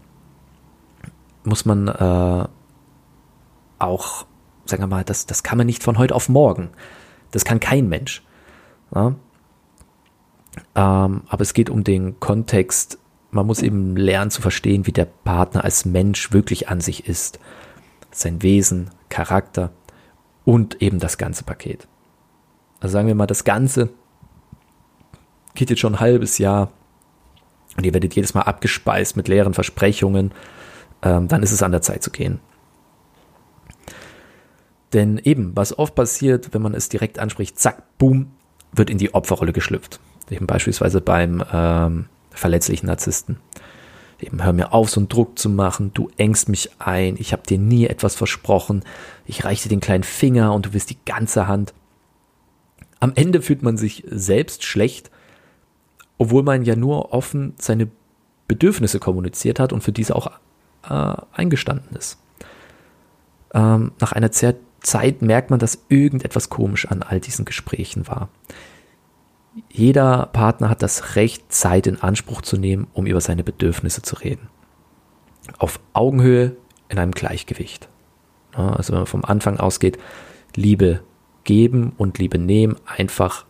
muss 1.44 1.66
man 1.66 1.88
äh, 1.88 2.48
auch, 3.80 4.28
sagen 4.66 4.84
wir 4.84 4.88
mal, 4.88 5.04
das, 5.04 5.26
das 5.26 5.42
kann 5.42 5.58
man 5.58 5.66
nicht 5.66 5.82
von 5.82 5.98
heute 5.98 6.14
auf 6.14 6.30
morgen. 6.30 6.70
Das 7.32 7.44
kann 7.44 7.60
kein 7.60 7.90
Mensch. 7.90 8.24
Ja? 8.94 9.16
Ähm, 10.76 11.24
aber 11.28 11.42
es 11.42 11.56
geht 11.56 11.72
um 11.72 11.84
den 11.84 12.20
Kontext. 12.20 13.00
Man 13.36 13.48
muss 13.48 13.62
eben 13.62 13.98
lernen 13.98 14.32
zu 14.32 14.42
verstehen, 14.42 14.88
wie 14.88 14.94
der 14.94 15.04
Partner 15.04 15.66
als 15.66 15.84
Mensch 15.84 16.32
wirklich 16.32 16.70
an 16.70 16.80
sich 16.80 17.10
ist. 17.10 17.38
Sein 18.10 18.42
Wesen, 18.42 18.92
Charakter 19.10 19.72
und 20.46 20.82
eben 20.82 21.00
das 21.00 21.18
ganze 21.18 21.44
Paket. 21.44 21.86
Also 22.80 22.94
sagen 22.94 23.10
wir 23.10 23.16
mal, 23.16 23.26
das 23.26 23.44
Ganze 23.44 23.90
geht 25.54 25.70
jetzt 25.70 25.80
schon 25.80 25.96
ein 25.96 26.00
halbes 26.00 26.38
Jahr 26.38 26.72
und 27.76 27.86
ihr 27.86 27.94
werdet 27.94 28.16
jedes 28.16 28.34
Mal 28.34 28.44
abgespeist 28.44 29.18
mit 29.18 29.28
leeren 29.28 29.54
Versprechungen, 29.54 30.32
ähm, 31.02 31.28
dann 31.28 31.44
ist 31.44 31.52
es 31.52 31.62
an 31.62 31.74
der 31.74 31.82
Zeit 31.82 32.04
zu 32.04 32.12
gehen. 32.12 32.40
Denn 34.94 35.18
eben, 35.18 35.52
was 35.58 35.78
oft 35.78 35.94
passiert, 35.94 36.54
wenn 36.54 36.62
man 36.62 36.74
es 36.74 36.88
direkt 36.88 37.20
anspricht, 37.20 37.60
zack, 37.60 37.98
boom, 37.98 38.32
wird 38.72 38.90
in 38.90 38.98
die 38.98 39.14
Opferrolle 39.14 39.52
geschlüpft. 39.52 40.00
Eben 40.30 40.48
beispielsweise 40.48 41.02
beim 41.02 41.44
ähm, 41.52 42.06
verletzlichen 42.36 42.88
Narzissten. 42.88 43.38
Eben 44.20 44.44
hör 44.44 44.54
mir 44.54 44.74
auf, 44.74 44.90
so 44.90 45.00
einen 45.00 45.10
Druck 45.10 45.38
zu 45.38 45.50
machen, 45.50 45.92
du 45.94 46.10
engst 46.18 46.48
mich 46.48 46.70
ein, 46.80 47.16
ich 47.18 47.34
habe 47.34 47.44
dir 47.44 47.58
nie 47.58 47.86
etwas 47.86 48.16
versprochen, 48.16 48.84
ich 49.26 49.44
reiche 49.44 49.64
dir 49.64 49.70
den 49.70 49.82
kleinen 49.82 50.04
Finger 50.04 50.54
und 50.54 50.68
du 50.68 50.74
willst 50.74 50.90
die 50.90 50.98
ganze 51.06 51.48
Hand. 51.48 51.74
Am 53.00 53.12
Ende 53.16 53.42
fühlt 53.42 53.62
man 53.62 53.78
sich 53.78 54.06
selbst 54.10 54.64
schlecht, 54.64 55.12
obwohl 56.18 56.44
man 56.44 56.64
ja 56.64 56.78
nur 56.78 57.14
offen 57.14 57.54
seine 57.58 57.90
Bedürfnisse 58.48 59.00
kommuniziert 59.00 59.60
hat 59.60 59.74
und 59.74 59.82
für 59.82 59.92
diese 59.92 60.16
auch 60.16 60.32
äh, 60.90 61.16
eingestanden 61.34 61.96
ist. 61.98 62.18
Ähm, 63.54 63.92
nach 64.00 64.14
einer 64.14 64.32
Zeit 64.32 65.22
merkt 65.22 65.50
man, 65.50 65.60
dass 65.60 65.84
irgendetwas 65.90 66.50
komisch 66.50 66.88
an 66.88 67.04
all 67.04 67.20
diesen 67.20 67.44
Gesprächen 67.44 68.08
war. 68.08 68.30
Jeder 69.70 70.28
Partner 70.34 70.70
hat 70.70 70.82
das 70.82 71.16
Recht, 71.16 71.52
Zeit 71.52 71.88
in 71.88 72.02
Anspruch 72.02 72.42
zu 72.42 72.58
nehmen, 72.58 72.88
um 72.94 73.06
über 73.06 73.22
seine 73.22 73.44
Bedürfnisse 73.44 74.02
zu 74.02 74.18
reden. 74.18 74.50
Auf 75.58 75.80
Augenhöhe 75.94 76.56
in 76.90 77.00
einem 77.00 77.12
Gleichgewicht. 77.12 77.88
Also 78.54 78.94
wenn 78.94 79.00
man 79.00 79.08
vom 79.08 79.26
Anfang 79.26 79.60
ausgeht, 79.60 79.98
Liebe 80.56 81.02
geben 81.44 81.94
und 81.98 82.18
Liebe 82.18 82.38
nehmen, 82.38 82.76
einfach 82.86 83.46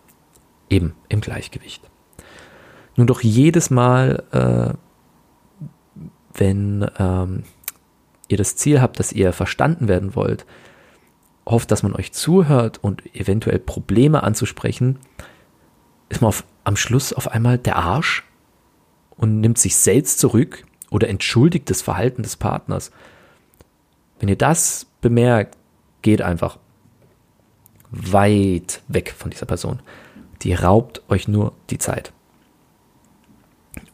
eben 0.69 0.93
im 1.09 1.21
Gleichgewicht. 1.21 1.81
Nun 2.95 3.07
doch 3.07 3.21
jedes 3.21 3.69
Mal, 3.69 4.23
äh, 4.31 4.73
wenn 6.33 6.89
ähm, 6.97 7.43
ihr 8.27 8.37
das 8.37 8.55
Ziel 8.55 8.81
habt, 8.81 8.99
dass 8.99 9.11
ihr 9.11 9.33
verstanden 9.33 9.87
werden 9.87 10.15
wollt, 10.15 10.45
hofft, 11.45 11.71
dass 11.71 11.83
man 11.83 11.93
euch 11.93 12.11
zuhört 12.13 12.79
und 12.83 13.15
eventuell 13.15 13.59
Probleme 13.59 14.23
anzusprechen, 14.23 14.99
ist 16.09 16.21
man 16.21 16.29
auf, 16.29 16.43
am 16.63 16.75
Schluss 16.75 17.13
auf 17.13 17.27
einmal 17.27 17.57
der 17.57 17.77
Arsch 17.77 18.23
und 19.17 19.41
nimmt 19.41 19.57
sich 19.57 19.75
selbst 19.75 20.19
zurück 20.19 20.63
oder 20.89 21.07
entschuldigt 21.07 21.69
das 21.69 21.81
Verhalten 21.81 22.23
des 22.23 22.35
Partners. 22.35 22.91
Wenn 24.19 24.29
ihr 24.29 24.37
das 24.37 24.87
bemerkt, 25.01 25.57
geht 26.01 26.21
einfach 26.21 26.57
weit 27.91 28.81
weg 28.87 29.13
von 29.17 29.31
dieser 29.31 29.45
Person. 29.45 29.79
Die 30.41 30.53
raubt 30.53 31.01
euch 31.09 31.27
nur 31.27 31.53
die 31.69 31.77
Zeit. 31.77 32.11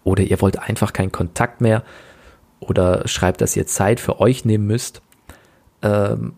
Oder 0.04 0.24
ihr 0.24 0.42
wollt 0.42 0.60
einfach 0.60 0.94
keinen 0.94 1.12
Kontakt 1.12 1.62
mehr 1.62 1.84
oder 2.60 3.08
schreibt, 3.08 3.42
dass 3.42 3.56
ihr 3.56 3.68
Zeit 3.68 4.00
für 4.00 4.20
euch 4.20 4.46
nehmen 4.46 4.68
müsst. 4.68 5.02
Ähm, 5.82 6.34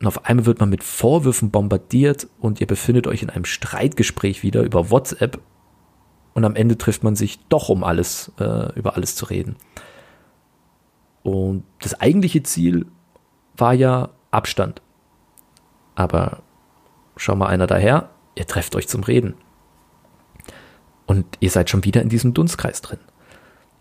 und 0.00 0.06
auf 0.06 0.26
einmal 0.26 0.46
wird 0.46 0.60
man 0.60 0.68
mit 0.68 0.84
Vorwürfen 0.84 1.50
bombardiert 1.50 2.28
und 2.38 2.60
ihr 2.60 2.66
befindet 2.66 3.06
euch 3.06 3.22
in 3.22 3.30
einem 3.30 3.44
Streitgespräch 3.44 4.42
wieder 4.42 4.62
über 4.62 4.90
WhatsApp 4.90 5.40
und 6.34 6.44
am 6.44 6.54
Ende 6.54 6.76
trifft 6.76 7.02
man 7.02 7.16
sich 7.16 7.38
doch, 7.48 7.70
um 7.70 7.82
alles, 7.82 8.30
äh, 8.38 8.72
über 8.78 8.94
alles 8.96 9.16
zu 9.16 9.24
reden. 9.26 9.56
Und 11.22 11.64
das 11.80 11.98
eigentliche 11.98 12.42
Ziel 12.42 12.86
war 13.56 13.72
ja 13.72 14.10
Abstand. 14.30 14.82
Aber 15.94 16.42
schau 17.16 17.34
mal 17.36 17.46
einer 17.46 17.66
daher, 17.66 18.10
ihr 18.34 18.46
trefft 18.46 18.76
euch 18.76 18.86
zum 18.86 19.02
Reden. 19.02 19.34
Und 21.06 21.24
ihr 21.40 21.50
seid 21.50 21.70
schon 21.70 21.84
wieder 21.84 22.02
in 22.02 22.10
diesem 22.10 22.34
Dunstkreis 22.34 22.82
drin. 22.82 22.98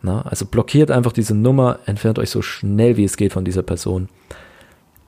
Na, 0.01 0.21
also 0.21 0.45
blockiert 0.45 0.91
einfach 0.91 1.11
diese 1.11 1.35
Nummer, 1.35 1.79
entfernt 1.85 2.19
euch 2.19 2.29
so 2.29 2.41
schnell 2.41 2.95
wie 2.95 3.03
es 3.03 3.17
geht 3.17 3.33
von 3.33 3.43
dieser 3.43 3.63
Person. 3.63 4.07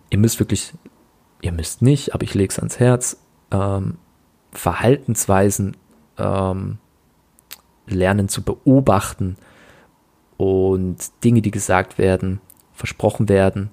Ihr 0.09 0.17
müsst 0.17 0.39
wirklich 0.39 0.73
ihr 1.41 1.51
müsst 1.51 1.81
nicht, 1.81 2.13
aber 2.13 2.23
ich 2.23 2.33
lege 2.33 2.51
es 2.51 2.59
ans 2.59 2.79
Herz, 2.79 3.17
ähm, 3.51 3.97
Verhaltensweisen 4.51 5.77
ähm, 6.17 6.79
lernen 7.85 8.29
zu 8.29 8.43
beobachten 8.43 9.37
und 10.37 10.97
Dinge, 11.23 11.41
die 11.41 11.51
gesagt 11.51 11.97
werden, 11.97 12.41
versprochen 12.73 13.29
werden, 13.29 13.69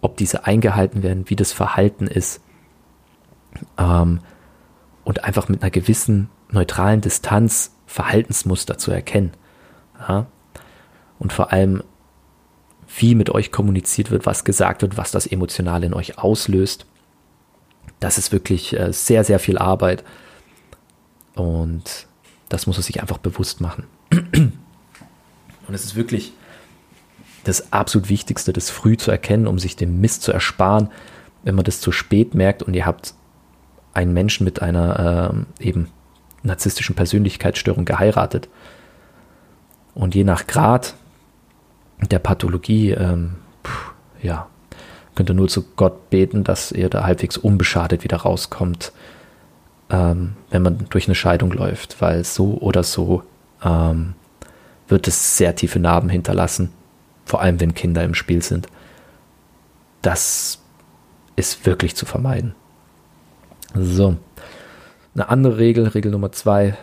ob 0.00 0.16
diese 0.16 0.46
eingehalten 0.46 1.02
werden, 1.02 1.30
wie 1.30 1.36
das 1.36 1.52
Verhalten 1.52 2.06
ist 2.06 2.40
ähm, 3.78 4.20
und 5.04 5.24
einfach 5.24 5.48
mit 5.48 5.62
einer 5.62 5.70
gewissen 5.70 6.28
neutralen 6.50 7.00
Distanz 7.00 7.74
Verhaltensmuster 7.86 8.78
zu 8.78 8.90
erkennen. 8.90 9.32
Ja? 10.08 10.26
Und 11.18 11.32
vor 11.32 11.52
allem 11.52 11.82
wie 12.98 13.14
mit 13.14 13.30
euch 13.30 13.52
kommuniziert 13.52 14.10
wird, 14.10 14.26
was 14.26 14.44
gesagt 14.44 14.82
wird, 14.82 14.96
was 14.96 15.10
das 15.10 15.26
Emotionale 15.26 15.86
in 15.86 15.94
euch 15.94 16.18
auslöst. 16.18 16.86
Das 18.00 18.18
ist 18.18 18.32
wirklich 18.32 18.78
äh, 18.78 18.92
sehr, 18.92 19.24
sehr 19.24 19.38
viel 19.38 19.58
Arbeit. 19.58 20.04
Und 21.34 22.06
das 22.48 22.66
muss 22.66 22.76
man 22.76 22.82
sich 22.82 23.00
einfach 23.00 23.18
bewusst 23.18 23.60
machen. 23.60 23.84
Und 24.10 25.74
es 25.74 25.84
ist 25.84 25.94
wirklich 25.94 26.32
das 27.44 27.72
absolut 27.72 28.08
Wichtigste, 28.08 28.52
das 28.52 28.70
früh 28.70 28.96
zu 28.96 29.10
erkennen, 29.10 29.46
um 29.46 29.58
sich 29.58 29.76
den 29.76 30.00
Mist 30.00 30.22
zu 30.22 30.32
ersparen, 30.32 30.90
wenn 31.44 31.54
man 31.54 31.64
das 31.64 31.80
zu 31.80 31.90
spät 31.92 32.34
merkt 32.34 32.62
und 32.62 32.74
ihr 32.74 32.86
habt 32.86 33.14
einen 33.94 34.12
Menschen 34.12 34.44
mit 34.44 34.62
einer 34.62 35.44
äh, 35.60 35.66
eben 35.66 35.88
narzisstischen 36.42 36.94
Persönlichkeitsstörung 36.94 37.84
geheiratet. 37.84 38.48
Und 39.94 40.14
je 40.14 40.24
nach 40.24 40.46
Grad 40.46 40.94
der 42.08 42.18
Pathologie, 42.18 42.90
ähm, 42.90 43.34
pff, 43.64 43.92
ja, 44.22 44.48
könnt 45.14 45.30
ihr 45.30 45.34
nur 45.34 45.48
zu 45.48 45.64
Gott 45.76 46.10
beten, 46.10 46.44
dass 46.44 46.72
ihr 46.72 46.88
da 46.88 47.04
halbwegs 47.04 47.36
unbeschadet 47.36 48.04
wieder 48.04 48.18
rauskommt, 48.18 48.92
ähm, 49.90 50.34
wenn 50.50 50.62
man 50.62 50.86
durch 50.90 51.06
eine 51.06 51.14
Scheidung 51.14 51.52
läuft, 51.52 52.00
weil 52.00 52.24
so 52.24 52.58
oder 52.58 52.82
so 52.82 53.22
ähm, 53.62 54.14
wird 54.88 55.08
es 55.08 55.36
sehr 55.36 55.54
tiefe 55.54 55.78
Narben 55.78 56.08
hinterlassen, 56.08 56.72
vor 57.24 57.40
allem 57.40 57.60
wenn 57.60 57.74
Kinder 57.74 58.02
im 58.04 58.14
Spiel 58.14 58.42
sind. 58.42 58.66
Das 60.00 60.58
ist 61.36 61.66
wirklich 61.66 61.94
zu 61.94 62.06
vermeiden. 62.06 62.54
So, 63.74 64.16
eine 65.14 65.28
andere 65.28 65.58
Regel, 65.58 65.86
Regel 65.88 66.10
Nummer 66.10 66.32
zwei, 66.32 66.76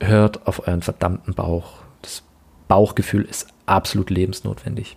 hört 0.00 0.46
auf 0.46 0.66
euren 0.66 0.82
verdammten 0.82 1.34
Bauch. 1.34 1.74
Das 2.02 2.22
Bauchgefühl 2.68 3.22
ist 3.22 3.53
absolut 3.66 4.10
lebensnotwendig. 4.10 4.96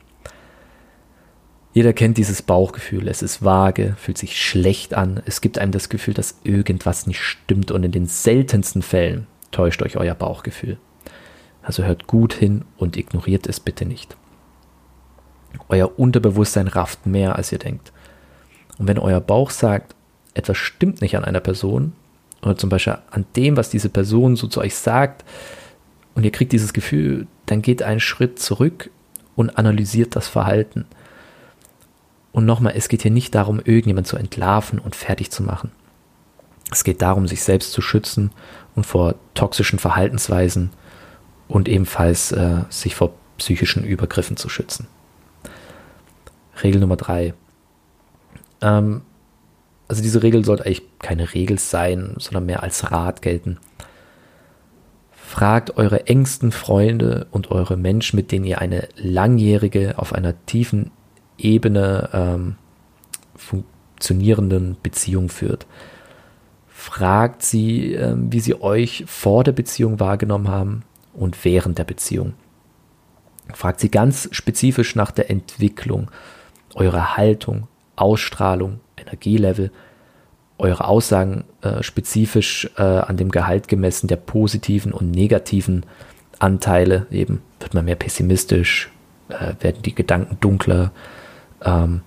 Jeder 1.73 1.93
kennt 1.93 2.17
dieses 2.17 2.41
Bauchgefühl. 2.41 3.07
Es 3.07 3.21
ist 3.21 3.43
vage, 3.43 3.95
fühlt 3.99 4.17
sich 4.17 4.41
schlecht 4.41 4.95
an. 4.95 5.21
Es 5.25 5.41
gibt 5.41 5.59
einem 5.59 5.71
das 5.71 5.89
Gefühl, 5.89 6.15
dass 6.15 6.39
irgendwas 6.43 7.05
nicht 7.05 7.21
stimmt 7.21 7.69
und 7.69 7.83
in 7.83 7.91
den 7.91 8.07
seltensten 8.07 8.81
Fällen 8.81 9.27
täuscht 9.51 9.83
euch 9.83 9.97
euer 9.97 10.15
Bauchgefühl. 10.15 10.77
Also 11.61 11.83
hört 11.83 12.07
gut 12.07 12.33
hin 12.33 12.65
und 12.77 12.97
ignoriert 12.97 13.45
es 13.45 13.59
bitte 13.59 13.85
nicht. 13.85 14.17
Euer 15.69 15.99
Unterbewusstsein 15.99 16.67
rafft 16.67 17.05
mehr, 17.05 17.35
als 17.35 17.51
ihr 17.51 17.59
denkt. 17.59 17.91
Und 18.79 18.87
wenn 18.87 18.97
euer 18.97 19.21
Bauch 19.21 19.51
sagt, 19.51 19.95
etwas 20.33 20.57
stimmt 20.57 21.01
nicht 21.01 21.17
an 21.17 21.25
einer 21.25 21.39
Person, 21.39 21.93
oder 22.41 22.57
zum 22.57 22.69
Beispiel 22.69 22.97
an 23.11 23.25
dem, 23.35 23.57
was 23.57 23.69
diese 23.69 23.89
Person 23.89 24.35
so 24.35 24.47
zu 24.47 24.61
euch 24.61 24.75
sagt, 24.75 25.25
und 26.15 26.23
ihr 26.23 26.31
kriegt 26.31 26.51
dieses 26.51 26.73
Gefühl, 26.73 27.27
dann 27.47 27.61
geht 27.61 27.81
einen 27.81 27.99
Schritt 27.99 28.39
zurück 28.39 28.91
und 29.35 29.57
analysiert 29.57 30.15
das 30.15 30.27
Verhalten. 30.27 30.85
Und 32.31 32.45
nochmal, 32.45 32.73
es 32.75 32.87
geht 32.87 33.01
hier 33.01 33.11
nicht 33.11 33.33
darum, 33.33 33.59
irgendjemand 33.59 34.05
zu 34.05 34.17
entlarven 34.17 34.77
und 34.77 34.95
fertig 34.95 35.31
zu 35.31 35.41
machen. 35.41 35.71
Es 36.71 36.83
geht 36.83 37.01
darum, 37.01 37.27
sich 37.27 37.43
selbst 37.43 37.71
zu 37.71 37.81
schützen 37.81 38.31
und 38.75 38.85
vor 38.85 39.15
toxischen 39.33 39.79
Verhaltensweisen 39.79 40.71
und 41.47 41.67
ebenfalls 41.67 42.31
äh, 42.31 42.61
sich 42.69 42.95
vor 42.95 43.13
psychischen 43.37 43.83
Übergriffen 43.83 44.37
zu 44.37 44.49
schützen. 44.49 44.87
Regel 46.61 46.81
Nummer 46.81 46.97
drei. 46.97 47.33
Ähm, 48.61 49.01
also 49.87 50.01
diese 50.01 50.23
Regel 50.23 50.43
sollte 50.43 50.65
eigentlich 50.65 50.83
keine 50.99 51.33
Regel 51.33 51.57
sein, 51.59 52.15
sondern 52.17 52.45
mehr 52.45 52.63
als 52.63 52.91
Rat 52.91 53.21
gelten. 53.21 53.57
Fragt 55.27 55.75
eure 55.75 56.07
engsten 56.07 56.53
Freunde 56.53 57.27
und 57.31 57.51
eure 57.51 57.75
Menschen, 57.75 58.15
mit 58.15 58.31
denen 58.31 58.45
ihr 58.45 58.59
eine 58.61 58.87
langjährige, 58.95 59.95
auf 59.97 60.13
einer 60.13 60.33
tiefen 60.45 60.89
Ebene 61.37 62.09
ähm, 62.13 62.55
funktionierenden 63.35 64.77
Beziehung 64.81 65.27
führt. 65.27 65.67
Fragt 66.69 67.43
sie, 67.43 67.93
äh, 67.93 68.15
wie 68.17 68.39
sie 68.39 68.61
euch 68.61 69.03
vor 69.05 69.43
der 69.43 69.51
Beziehung 69.51 69.99
wahrgenommen 69.99 70.47
haben 70.47 70.83
und 71.13 71.43
während 71.43 71.77
der 71.77 71.83
Beziehung. 71.83 72.33
Fragt 73.53 73.81
sie 73.81 73.91
ganz 73.91 74.29
spezifisch 74.31 74.95
nach 74.95 75.11
der 75.11 75.29
Entwicklung, 75.29 76.09
eurer 76.73 77.17
Haltung, 77.17 77.67
Ausstrahlung, 77.97 78.79
Energielevel, 78.95 79.71
eure 80.57 80.87
Aussagen 80.87 81.43
äh, 81.61 81.83
spezifisch 81.83 82.69
äh, 82.77 82.81
an 82.81 83.17
dem 83.17 83.29
Gehalt 83.29 83.67
gemessen 83.67 84.07
der 84.07 84.15
positiven 84.15 84.91
und 84.91 85.11
negativen 85.11 85.85
Anteile. 86.39 87.07
Eben 87.11 87.41
wird 87.59 87.73
man 87.73 87.85
mehr 87.85 87.95
pessimistisch, 87.95 88.89
äh, 89.29 89.53
werden 89.59 89.81
die 89.83 89.95
Gedanken 89.95 90.37
dunkler. 90.39 90.91
Ähm, 91.63 92.01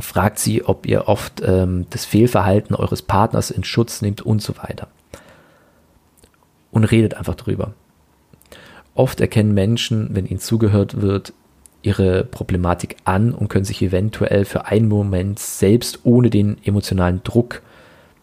fragt 0.00 0.38
sie, 0.38 0.64
ob 0.64 0.86
ihr 0.86 1.08
oft 1.08 1.42
ähm, 1.44 1.86
das 1.90 2.04
Fehlverhalten 2.04 2.74
eures 2.74 3.02
Partners 3.02 3.50
in 3.50 3.62
Schutz 3.62 4.02
nehmt 4.02 4.22
und 4.22 4.42
so 4.42 4.56
weiter. 4.56 4.88
Und 6.72 6.84
redet 6.84 7.14
einfach 7.14 7.36
drüber. 7.36 7.74
Oft 8.96 9.20
erkennen 9.20 9.54
Menschen, 9.54 10.08
wenn 10.12 10.26
ihnen 10.26 10.40
zugehört 10.40 11.00
wird, 11.00 11.32
ihre 11.84 12.24
Problematik 12.24 12.96
an 13.04 13.32
und 13.32 13.48
können 13.48 13.66
sich 13.66 13.82
eventuell 13.82 14.44
für 14.44 14.66
einen 14.66 14.88
Moment 14.88 15.38
selbst 15.38 16.00
ohne 16.04 16.30
den 16.30 16.56
emotionalen 16.64 17.22
Druck, 17.24 17.62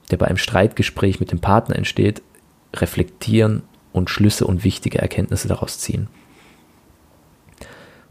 der 0.10 0.18
bei 0.18 0.28
einem 0.28 0.38
Streitgespräch 0.38 1.20
mit 1.20 1.32
dem 1.32 1.40
Partner 1.40 1.76
entsteht, 1.76 2.22
reflektieren 2.76 3.62
und 3.94 4.10
Schlüsse 4.10 4.48
und 4.48 4.64
wichtige 4.64 5.00
Erkenntnisse 5.00 5.48
daraus 5.48 5.78
ziehen. 5.78 6.08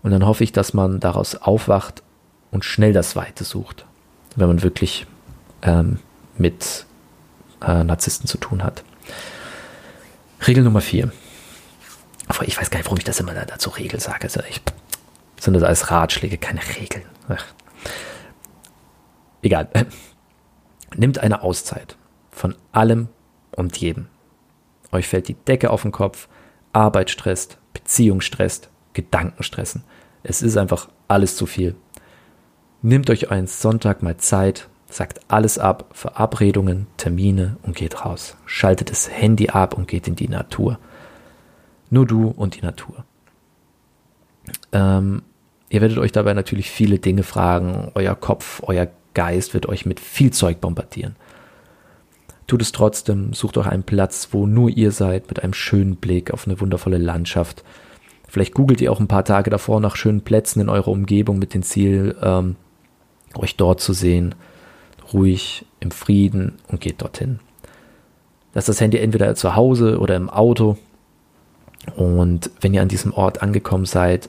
Und 0.03 0.13
dann 0.13 0.25
hoffe 0.25 0.45
ich, 0.45 0.53
dass 0.53 0.73
man 0.73 1.01
daraus 1.01 1.35
aufwacht 1.35 2.03
und 2.53 2.65
schnell 2.65 2.93
das 2.93 3.17
Weite 3.17 3.45
sucht, 3.45 3.87
wenn 4.37 4.47
man 4.47 4.63
wirklich 4.63 5.07
ähm, 5.63 5.99
mit 6.39 6.87
äh, 7.61 7.83
Narzissten 7.83 8.29
zu 8.29 8.39
tun 8.39 8.63
hat. 8.63 8.85
Regel 10.47 10.63
Nummer 10.63 10.81
vier. 10.81 11.13
Ich 12.47 12.59
weiß 12.59 12.71
gar 12.71 12.79
nicht, 12.79 12.87
warum 12.87 12.99
ich 12.99 13.05
das 13.05 13.19
immer 13.19 13.35
dazu 13.35 13.71
Regel 13.71 13.99
sage. 13.99 14.23
Also 14.23 14.41
ich 14.49 14.63
sind 15.41 15.55
das 15.55 15.63
alles 15.63 15.91
Ratschläge, 15.91 16.39
keine 16.39 16.61
Regeln. 16.79 17.05
Ach. 17.29 17.45
Egal. 19.43 19.69
Nimmt 20.97 21.19
eine 21.19 21.43
Auszeit 21.43 21.97
von 22.31 22.55
allem 22.73 23.09
und 23.57 23.77
jedem. 23.77 24.07
Euch 24.93 25.09
fällt 25.09 25.29
die 25.29 25.35
Decke 25.35 25.71
auf 25.71 25.83
den 25.83 25.93
Kopf, 25.93 26.29
Arbeit 26.73 27.11
stresst, 27.11 27.59
Beziehung 27.73 28.21
stresst, 28.21 28.71
Gedanken 28.93 29.43
stressen. 29.43 29.85
Es 30.23 30.43
ist 30.43 30.57
einfach 30.57 30.89
alles 31.09 31.37
zu 31.37 31.47
viel. 31.47 31.75
Nehmt 32.83 33.09
euch 33.09 33.31
einen 33.31 33.47
Sonntag 33.47 34.03
mal 34.03 34.17
Zeit, 34.17 34.69
sagt 34.89 35.21
alles 35.29 35.59
ab, 35.59 35.91
Verabredungen, 35.93 36.87
Termine 36.97 37.57
und 37.63 37.77
geht 37.77 38.05
raus. 38.05 38.37
Schaltet 38.47 38.91
das 38.91 39.11
Handy 39.11 39.49
ab 39.49 39.75
und 39.75 39.87
geht 39.87 40.09
in 40.09 40.17
die 40.17 40.29
Natur. 40.29 40.79
Nur 41.89 42.07
du 42.07 42.29
und 42.29 42.57
die 42.57 42.63
Natur. 42.63 43.05
Ähm, 44.73 45.23
Ihr 45.71 45.81
werdet 45.81 45.99
euch 45.99 46.13
dabei 46.13 46.35
natürlich 46.35 46.69
viele 46.71 46.99
Dinge 46.99 47.23
fragen. 47.23 47.93
Euer 47.95 48.17
Kopf, 48.17 48.61
euer 48.67 48.89
Geist 49.15 49.55
wird 49.55 49.67
euch 49.67 49.87
mit 49.87 50.01
viel 50.01 50.33
Zeug 50.33 50.61
bombardieren. 50.61 51.17
Tut 52.49 52.61
es 52.61 52.73
trotzdem, 52.73 53.33
sucht 53.33 53.57
euch 53.57 53.69
einen 53.69 53.85
Platz, 53.85 54.29
wo 54.33 54.47
nur 54.47 54.69
ihr 54.69 54.91
seid, 54.91 55.29
mit 55.29 55.43
einem 55.43 55.55
schönen 55.55 55.97
Blick 55.97 56.33
auf 56.33 56.47
eine 56.47 56.61
wundervolle 56.61 56.99
Landschaft. 56.99 57.63
Vielleicht 58.27 58.55
googelt 58.55 58.81
ihr 58.81 58.91
auch 58.91 58.99
ein 58.99 59.09
paar 59.09 59.25
Tage 59.25 59.51
davor 59.51 59.81
nach 59.81 59.95
schönen 59.95 60.23
Plätzen 60.23 60.61
in 60.61 60.69
eurer 60.69 60.89
Umgebung 60.89 61.39
mit 61.39 61.55
dem 61.55 61.63
Ziel, 61.63 62.17
ähm, 62.21 62.57
euch 63.37 63.57
dort 63.57 63.81
zu 63.81 63.93
sehen, 63.93 64.35
ruhig, 65.13 65.65
im 65.79 65.93
Frieden 65.93 66.57
und 66.67 66.81
geht 66.81 67.01
dorthin. 67.01 67.39
Lasst 68.53 68.69
das 68.69 68.81
Handy 68.81 68.99
entweder 68.99 69.35
zu 69.37 69.55
Hause 69.55 70.01
oder 70.01 70.17
im 70.17 70.29
Auto. 70.29 70.77
Und 71.95 72.51
wenn 72.61 72.75
ihr 72.75 72.83
an 72.83 72.89
diesem 72.89 73.15
Ort 73.15 73.43
angekommen 73.43 73.87
seid, 73.87 74.29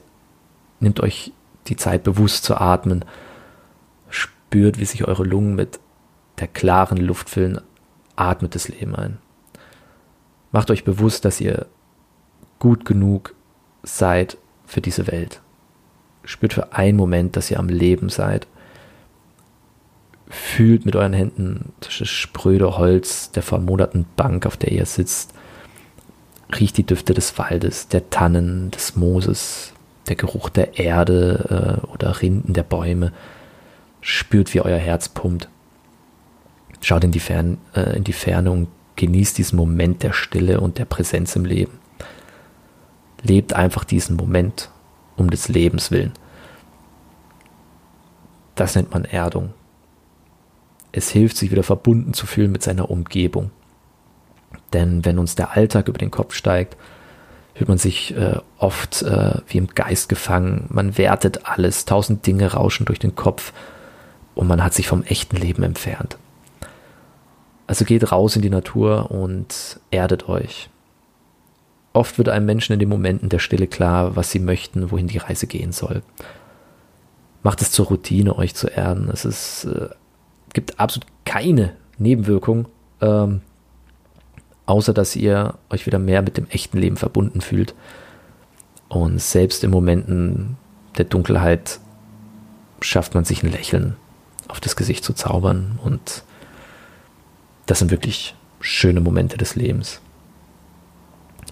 Nehmt 0.82 1.00
euch 1.00 1.32
die 1.68 1.78
Zeit 1.78 2.04
bewusst 2.04 2.44
zu 2.44 2.56
atmen. 2.56 3.06
Spürt, 4.10 4.80
wie 4.80 4.86
sich 4.86 5.08
eure 5.08 5.24
Lungen 5.24 5.56
mit 5.56 5.80
der 6.40 6.48
klaren 6.48 6.98
Luft 6.98 7.30
füllen. 7.30 7.62
Atmet 8.18 8.56
das 8.56 8.68
Leben 8.68 8.96
ein. 8.96 9.20
Macht 10.52 10.70
euch 10.70 10.84
bewusst, 10.84 11.24
dass 11.24 11.40
ihr 11.40 11.68
gut 12.60 12.84
genug 12.84 13.34
seid 13.84 14.38
für 14.66 14.82
diese 14.82 15.08
Welt. 15.08 15.42
Spürt 16.24 16.54
für 16.54 16.74
einen 16.74 16.98
Moment, 16.98 17.36
dass 17.36 17.50
ihr 17.50 17.60
am 17.60 17.70
Leben 17.70 18.10
seid. 18.10 18.48
Fühlt 20.30 20.86
mit 20.86 20.96
euren 20.96 21.14
Händen 21.14 21.74
das 21.82 21.94
spröde 21.94 22.78
Holz 22.78 23.32
der 23.32 23.44
vermoderten 23.44 24.06
Bank, 24.16 24.46
auf 24.46 24.58
der 24.58 24.72
ihr 24.72 24.86
sitzt. 24.86 25.34
Riecht 26.60 26.78
die 26.78 26.86
Düfte 26.86 27.14
des 27.14 27.38
Waldes, 27.38 27.88
der 27.88 28.10
Tannen, 28.10 28.72
des 28.72 28.96
Mooses, 28.96 29.71
der 30.08 30.16
Geruch 30.16 30.50
der 30.50 30.80
Erde 30.80 31.82
äh, 31.84 31.88
oder 31.88 32.22
Rinden 32.22 32.54
der 32.54 32.64
Bäume. 32.64 33.12
Spürt, 34.02 34.54
wie 34.54 34.62
euer 34.62 34.78
Herz 34.78 35.10
pumpt. 35.10 35.50
Schaut 36.82 37.04
in 37.04 37.12
die, 37.12 37.20
Fern, 37.20 37.60
äh, 37.76 37.96
in 37.96 38.04
die 38.04 38.14
Ferne 38.14 38.52
und 38.52 38.68
genießt 38.96 39.38
diesen 39.38 39.58
Moment 39.58 40.04
der 40.04 40.14
Stille 40.14 40.60
und 40.60 40.78
der 40.78 40.86
Präsenz 40.86 41.36
im 41.36 41.46
Leben. 41.46 41.80
Lebt 43.24 43.54
einfach 43.54 43.84
diesen 43.84 44.16
Moment 44.16 44.70
um 45.16 45.30
des 45.30 45.48
Lebens 45.48 45.92
willen. 45.92 46.14
Das 48.56 48.76
nennt 48.76 48.92
man 48.92 49.06
Erdung. 49.06 49.54
Es 50.92 51.10
hilft, 51.10 51.38
sich 51.38 51.52
wieder 51.52 51.64
verbunden 51.64 52.14
zu 52.14 52.26
fühlen 52.26 52.52
mit 52.52 52.64
seiner 52.64 52.90
Umgebung. 52.90 53.52
Denn 54.74 55.06
wenn 55.06 55.20
uns 55.20 55.36
der 55.36 55.52
Alltag 55.52 55.88
über 55.88 55.98
den 55.98 56.12
Kopf 56.12 56.34
steigt, 56.34 56.78
fühlt 57.62 57.70
man 57.70 57.78
sich 57.78 58.18
äh, 58.18 58.40
oft 58.58 59.04
äh, 59.04 59.36
wie 59.46 59.60
im 59.60 59.68
Geist 59.68 60.10
gefangen. 60.10 60.66
Man 60.70 60.98
wertet 60.98 61.46
alles, 61.46 61.86
tausend 61.86 62.26
Dinge 62.26 62.54
rauschen 62.54 62.88
durch 62.88 62.98
den 62.98 63.14
Kopf 63.14 63.54
und 64.34 64.48
man 64.48 64.64
hat 64.64 64.74
sich 64.74 64.88
vom 64.88 65.04
echten 65.04 65.38
Leben 65.38 65.62
entfernt. 65.62 66.18
Also 67.68 67.86
geht 67.86 68.12
raus 68.12 68.36
in 68.36 68.42
die 68.42 68.50
Natur 68.50 69.12
und 69.12 69.80
erdet 69.92 70.28
euch. 70.28 70.72
Oft 71.94 72.18
wird 72.18 72.30
einem 72.30 72.48
Menschen 72.48 72.74
in 72.74 72.80
den 72.80 72.90
Momenten 72.90 73.30
der 73.30 73.38
Stille 73.38 73.68
klar, 73.68 74.16
was 74.16 74.32
sie 74.32 74.40
möchten, 74.40 74.90
wohin 74.90 75.06
die 75.06 75.20
Reise 75.20 75.46
gehen 75.46 75.72
soll. 75.72 76.02
Macht 77.44 77.62
es 77.62 77.72
zur 77.72 77.86
Routine, 77.86 78.40
euch 78.40 78.56
zu 78.56 78.70
erden. 78.70 79.08
Es 79.14 79.24
ist, 79.24 79.66
äh, 79.66 79.90
gibt 80.54 80.80
absolut 80.80 81.06
keine 81.26 81.76
Nebenwirkung. 82.00 82.66
Ähm, 83.02 83.42
außer 84.72 84.94
dass 84.94 85.18
ihr 85.18 85.56
euch 85.70 85.86
wieder 85.86 86.00
mehr 86.00 86.22
mit 86.22 86.38
dem 86.38 86.48
echten 86.48 86.78
Leben 86.78 86.96
verbunden 86.96 87.42
fühlt. 87.42 87.76
Und 88.88 89.22
selbst 89.22 89.66
in 89.66 89.70
Momenten 89.70 90.56
der 90.98 91.04
Dunkelheit 91.04 91.82
schafft 92.80 93.14
man 93.14 93.26
sich 93.26 93.44
ein 93.44 93.52
Lächeln 93.52 93.98
auf 94.48 94.62
das 94.62 94.78
Gesicht 94.78 95.04
zu 95.04 95.12
zaubern. 95.12 95.78
Und 95.84 96.24
das 97.66 97.80
sind 97.80 97.92
wirklich 97.92 98.34
schöne 98.62 99.02
Momente 99.02 99.38
des 99.38 99.56
Lebens. 99.56 100.00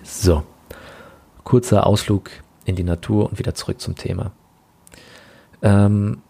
So, 0.03 0.43
kurzer 1.43 1.85
Ausflug 1.85 2.29
in 2.63 2.77
die 2.77 2.83
Natur 2.83 3.29
und 3.29 3.37
wieder 3.37 3.53
zurück 3.53 3.81
zum 3.81 3.95
Thema. 3.95 4.31
Ähm, 5.61 6.21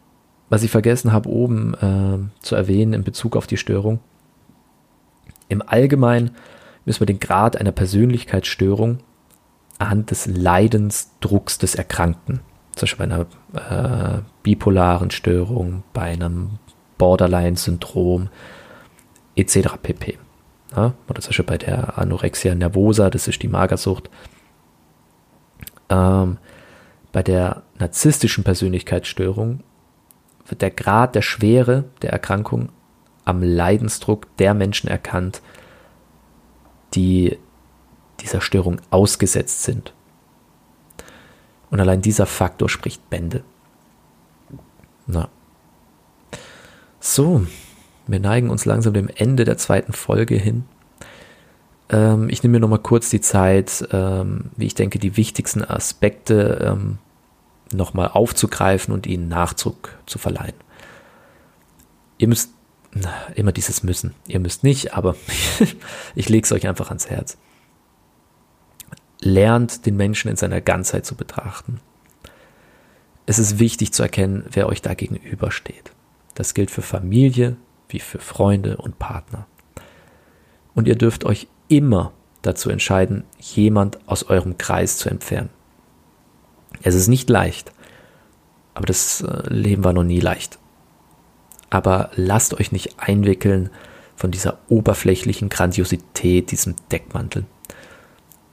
was 0.50 0.64
ich 0.64 0.72
vergessen 0.72 1.12
habe 1.12 1.30
oben 1.30 1.76
äh, 1.76 2.44
zu 2.44 2.56
erwähnen 2.56 2.94
in 2.94 3.04
Bezug 3.04 3.36
auf 3.36 3.46
die 3.46 3.58
Störung. 3.58 4.00
Im 5.50 5.62
Allgemeinen 5.62 6.32
müssen 6.86 7.02
wir 7.02 7.08
den 7.08 7.20
Grad 7.20 7.58
einer 7.58 7.72
Persönlichkeitsstörung 7.72 9.00
anhand 9.78 10.12
des 10.12 10.26
Leidensdrucks 10.26 11.58
des 11.58 11.76
Erkrankten, 11.76 12.42
zum 12.76 12.82
Beispiel 12.82 13.08
bei 13.08 13.16
einer 13.16 14.18
äh, 14.18 14.22
bipolaren 14.44 15.12
Störung, 15.12 15.84
bei 15.94 16.12
einem 16.12 16.60
Borderline-Syndrom 16.98 18.30
etc. 19.36 19.78
pp. 19.82 20.18
Ja? 20.76 20.94
Oder 21.08 21.22
zum 21.22 21.30
Beispiel 21.30 21.46
bei 21.46 21.58
der 21.58 21.98
Anorexia 21.98 22.56
nervosa, 22.56 23.10
das 23.10 23.28
ist 23.28 23.42
die 23.42 23.48
Magersucht. 23.48 24.10
Ähm, 25.90 26.38
Bei 27.12 27.24
der 27.24 27.64
narzisstischen 27.80 28.44
Persönlichkeitsstörung 28.44 29.62
wird 30.48 30.62
der 30.62 30.72
Grad 30.72 31.16
der 31.16 31.22
Schwere 31.22 31.86
der 32.02 32.12
Erkrankung 32.12 32.70
am 33.26 33.42
Leidensdruck 33.42 34.28
der 34.38 34.54
Menschen 34.54 34.90
erkannt, 34.90 35.42
die 36.94 37.38
dieser 38.20 38.42
Störung 38.42 38.82
ausgesetzt 38.90 39.64
sind. 39.64 39.94
Und 41.70 41.80
allein 41.80 42.02
dieser 42.02 42.26
Faktor 42.26 42.70
spricht 42.70 43.10
Bände. 43.10 43.44
Na. 45.08 45.30
So, 47.00 47.46
wir 48.08 48.20
neigen 48.20 48.50
uns 48.50 48.66
langsam 48.66 48.94
dem 48.94 49.08
Ende 49.08 49.46
der 49.46 49.58
zweiten 49.58 49.94
Folge 49.94 50.36
hin. 50.36 50.66
Ähm, 51.90 52.30
ich 52.30 52.44
nehme 52.44 52.54
mir 52.54 52.60
nochmal 52.60 52.80
kurz 52.80 53.10
die 53.10 53.22
Zeit, 53.22 53.88
ähm, 53.92 54.52
wie 54.58 54.66
ich 54.66 54.76
denke, 54.76 55.00
die 55.00 55.16
wichtigsten 55.16 55.64
Aspekte 55.64 56.60
ähm, 56.72 56.98
nochmal 57.72 58.10
aufzugreifen 58.10 58.94
und 58.94 59.08
ihnen 59.08 59.28
Nachdruck 59.28 59.98
zu 60.06 60.18
verleihen. 60.18 60.56
Ihr 62.18 62.28
müsst 62.28 62.52
immer 63.36 63.52
dieses 63.52 63.84
Müssen. 63.84 64.14
Ihr 64.28 64.40
müsst 64.40 64.64
nicht, 64.64 64.94
aber 64.94 65.16
ich 66.16 66.30
lege 66.30 66.46
es 66.46 66.52
euch 66.52 66.68
einfach 66.68 66.90
ans 66.90 67.10
Herz. 67.10 67.38
Lernt 69.22 69.86
den 69.86 69.96
Menschen 69.98 70.30
in 70.30 70.38
seiner 70.38 70.62
Ganzheit 70.62 71.06
zu 71.06 71.16
betrachten. 71.16 71.82
Es 73.26 73.38
ist 73.38 73.60
wichtig 73.60 73.94
zu 73.94 74.02
erkennen, 74.02 74.46
wer 74.52 74.68
euch 74.68 74.82
da 74.82 74.94
gegenübersteht. 74.94 75.92
Das 76.36 76.54
gilt 76.54 76.72
für 76.72 76.82
Familie 76.82 77.58
wie 77.90 78.00
für 78.00 78.20
Freunde 78.20 78.78
und 78.78 78.98
Partner. 78.98 79.46
Und 80.74 80.88
ihr 80.88 80.96
dürft 80.96 81.26
euch 81.26 81.48
immer 81.68 82.14
dazu 82.42 82.70
entscheiden, 82.70 83.26
jemand 83.40 84.00
aus 84.08 84.24
eurem 84.24 84.58
Kreis 84.58 84.98
zu 84.98 85.10
entfernen. 85.10 85.50
Es 86.82 86.96
ist 86.96 87.08
nicht 87.08 87.30
leicht, 87.30 87.74
aber 88.74 88.86
das 88.86 89.22
äh, 89.22 89.54
Leben 89.54 89.84
war 89.84 89.94
noch 89.94 90.04
nie 90.04 90.20
leicht. 90.20 90.58
Aber 91.70 92.10
lasst 92.16 92.54
euch 92.54 92.72
nicht 92.72 93.00
einwickeln 93.00 93.70
von 94.16 94.32
dieser 94.32 94.58
oberflächlichen 94.68 95.50
Grandiosität, 95.50 96.52
diesem 96.52 96.76
Deckmantel. 96.92 97.46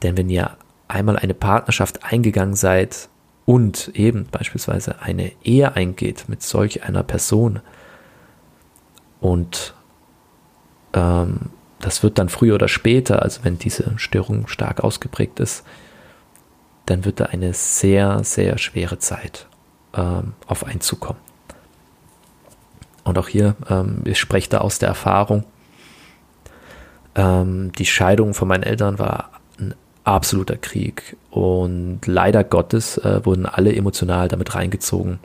Denn 0.02 0.16
wenn 0.16 0.30
ihr 0.30 0.56
einmal 0.88 1.16
eine 1.16 1.34
Partnerschaft 1.34 2.04
eingegangen 2.04 2.54
seid 2.54 3.08
und 3.44 3.90
eben 3.94 4.26
beispielsweise 4.30 5.00
eine 5.00 5.32
Ehe 5.42 5.74
eingeht 5.74 6.28
mit 6.28 6.42
solch 6.42 6.84
einer 6.84 7.02
Person 7.02 7.60
und 9.20 9.74
ähm, 10.92 11.50
das 11.80 12.02
wird 12.02 12.18
dann 12.18 12.28
früher 12.28 12.54
oder 12.54 12.68
später, 12.68 13.22
also 13.22 13.44
wenn 13.44 13.58
diese 13.58 13.98
Störung 13.98 14.48
stark 14.48 14.82
ausgeprägt 14.82 15.40
ist, 15.40 15.64
dann 16.86 17.04
wird 17.04 17.20
da 17.20 17.26
eine 17.26 17.52
sehr, 17.52 18.22
sehr 18.24 18.58
schwere 18.58 18.98
Zeit 18.98 19.46
ähm, 19.94 20.34
auf 20.46 20.64
einen 20.64 20.80
zukommen. 20.80 21.25
Und 23.07 23.18
auch 23.18 23.28
hier, 23.28 23.54
ähm, 23.70 24.02
ich 24.04 24.18
spreche 24.18 24.50
da 24.50 24.59
aus 24.59 24.80
der 24.80 24.88
Erfahrung, 24.88 25.44
ähm, 27.14 27.70
die 27.78 27.86
Scheidung 27.86 28.34
von 28.34 28.48
meinen 28.48 28.64
Eltern 28.64 28.98
war 28.98 29.30
ein 29.61 29.74
absoluter 30.02 30.57
Krieg 30.57 31.16
und 31.30 32.00
leider 32.07 32.42
Gottes 32.42 32.98
äh, 32.98 33.24
wurden 33.24 33.46
alle 33.46 33.74
emotional 33.74 34.26
damit 34.26 34.57
reingezogen. 34.57 35.20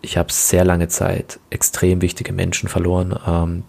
Ich 0.00 0.16
habe 0.16 0.32
sehr 0.32 0.64
lange 0.64 0.88
Zeit 0.88 1.38
extrem 1.50 2.00
wichtige 2.00 2.32
Menschen 2.32 2.70
verloren, 2.70 3.18
ähm, 3.26 3.64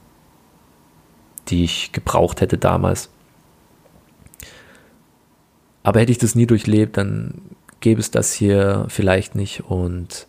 die 1.49 1.65
ich 1.65 1.91
gebraucht 1.91 2.39
hätte 2.39 2.57
damals. 2.57 3.09
Aber 5.83 5.99
hätte 5.99 6.13
ich 6.13 6.17
das 6.17 6.33
nie 6.33 6.47
durchlebt, 6.47 6.95
dann 6.95 7.41
gäbe 7.81 7.99
es 7.99 8.09
das 8.09 8.31
hier 8.31 8.85
vielleicht 8.87 9.35
nicht 9.35 9.65
und 9.65 10.28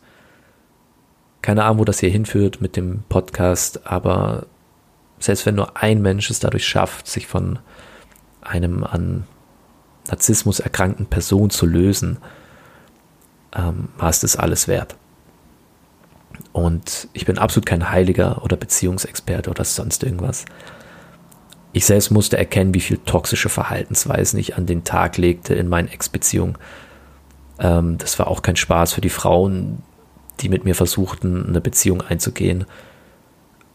keine 1.42 1.64
Ahnung, 1.64 1.78
wo 1.78 1.84
das 1.84 2.00
hier 2.00 2.10
hinführt 2.10 2.60
mit 2.60 2.76
dem 2.76 3.02
Podcast, 3.08 3.86
aber 3.86 4.46
selbst 5.18 5.46
wenn 5.46 5.54
nur 5.54 5.76
ein 5.76 6.02
Mensch 6.02 6.30
es 6.30 6.40
dadurch 6.40 6.66
schafft, 6.66 7.06
sich 7.06 7.26
von 7.26 7.58
einem 8.42 8.84
an 8.84 9.24
Narzissmus 10.08 10.60
erkrankten 10.60 11.06
Person 11.06 11.50
zu 11.50 11.66
lösen, 11.66 12.18
ähm, 13.54 13.88
war 13.96 14.10
es 14.10 14.20
das 14.20 14.36
alles 14.36 14.68
wert. 14.68 14.96
Und 16.52 17.08
ich 17.12 17.26
bin 17.26 17.38
absolut 17.38 17.66
kein 17.66 17.90
Heiliger 17.90 18.42
oder 18.42 18.56
Beziehungsexperte 18.56 19.50
oder 19.50 19.64
sonst 19.64 20.02
irgendwas. 20.02 20.44
Ich 21.72 21.86
selbst 21.86 22.10
musste 22.10 22.36
erkennen, 22.36 22.74
wie 22.74 22.80
viel 22.80 22.98
toxische 22.98 23.48
Verhaltensweisen 23.48 24.38
ich 24.40 24.56
an 24.56 24.66
den 24.66 24.82
Tag 24.82 25.16
legte 25.16 25.54
in 25.54 25.68
meinen 25.68 25.88
Ex-Beziehungen. 25.88 26.58
Ähm, 27.60 27.98
das 27.98 28.18
war 28.18 28.26
auch 28.26 28.42
kein 28.42 28.56
Spaß 28.56 28.94
für 28.94 29.00
die 29.00 29.10
Frauen, 29.10 29.82
die 30.40 30.48
mit 30.48 30.64
mir 30.64 30.74
versuchten, 30.74 31.46
eine 31.46 31.60
Beziehung 31.60 32.02
einzugehen. 32.02 32.64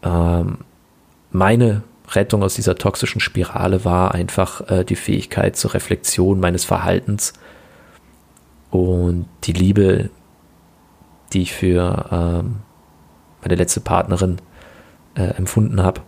Ähm, 0.02 0.58
meine 1.30 1.82
Rettung 2.10 2.42
aus 2.42 2.54
dieser 2.54 2.76
toxischen 2.76 3.20
Spirale 3.20 3.84
war 3.84 4.14
einfach 4.14 4.68
äh, 4.70 4.84
die 4.84 4.96
Fähigkeit 4.96 5.56
zur 5.56 5.74
Reflexion 5.74 6.40
meines 6.40 6.64
Verhaltens 6.64 7.32
und 8.70 9.26
die 9.44 9.52
Liebe, 9.52 10.10
die 11.32 11.42
ich 11.42 11.52
für 11.52 12.06
ähm, 12.10 12.56
meine 13.42 13.54
letzte 13.56 13.80
Partnerin 13.80 14.36
äh, 15.14 15.22
empfunden 15.22 15.82
habe. 15.82 16.02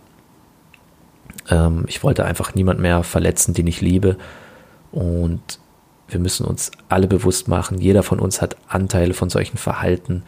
Ähm, 1.49 1.85
ich 1.87 2.03
wollte 2.03 2.25
einfach 2.25 2.55
niemand 2.55 2.79
mehr 2.79 3.03
verletzen, 3.03 3.53
den 3.53 3.67
ich 3.67 3.81
liebe. 3.81 4.17
Und 4.91 5.59
wir 6.07 6.19
müssen 6.19 6.45
uns 6.45 6.71
alle 6.87 7.07
bewusst 7.07 7.47
machen, 7.47 7.79
jeder 7.79 8.03
von 8.03 8.19
uns 8.19 8.41
hat 8.41 8.57
Anteile 8.67 9.13
von 9.13 9.29
solchen 9.29 9.57
Verhalten 9.57 10.23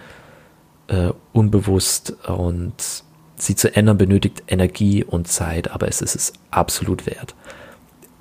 äh, 0.92 1.14
unbewusst 1.32 2.12
und 2.28 3.04
sie 3.36 3.56
zu 3.56 3.74
ändern 3.74 3.98
benötigt 3.98 4.44
Energie 4.48 5.04
und 5.04 5.28
Zeit, 5.28 5.72
aber 5.72 5.88
es 5.88 6.02
ist 6.02 6.16
es 6.16 6.34
absolut 6.52 7.06
wert, 7.06 7.34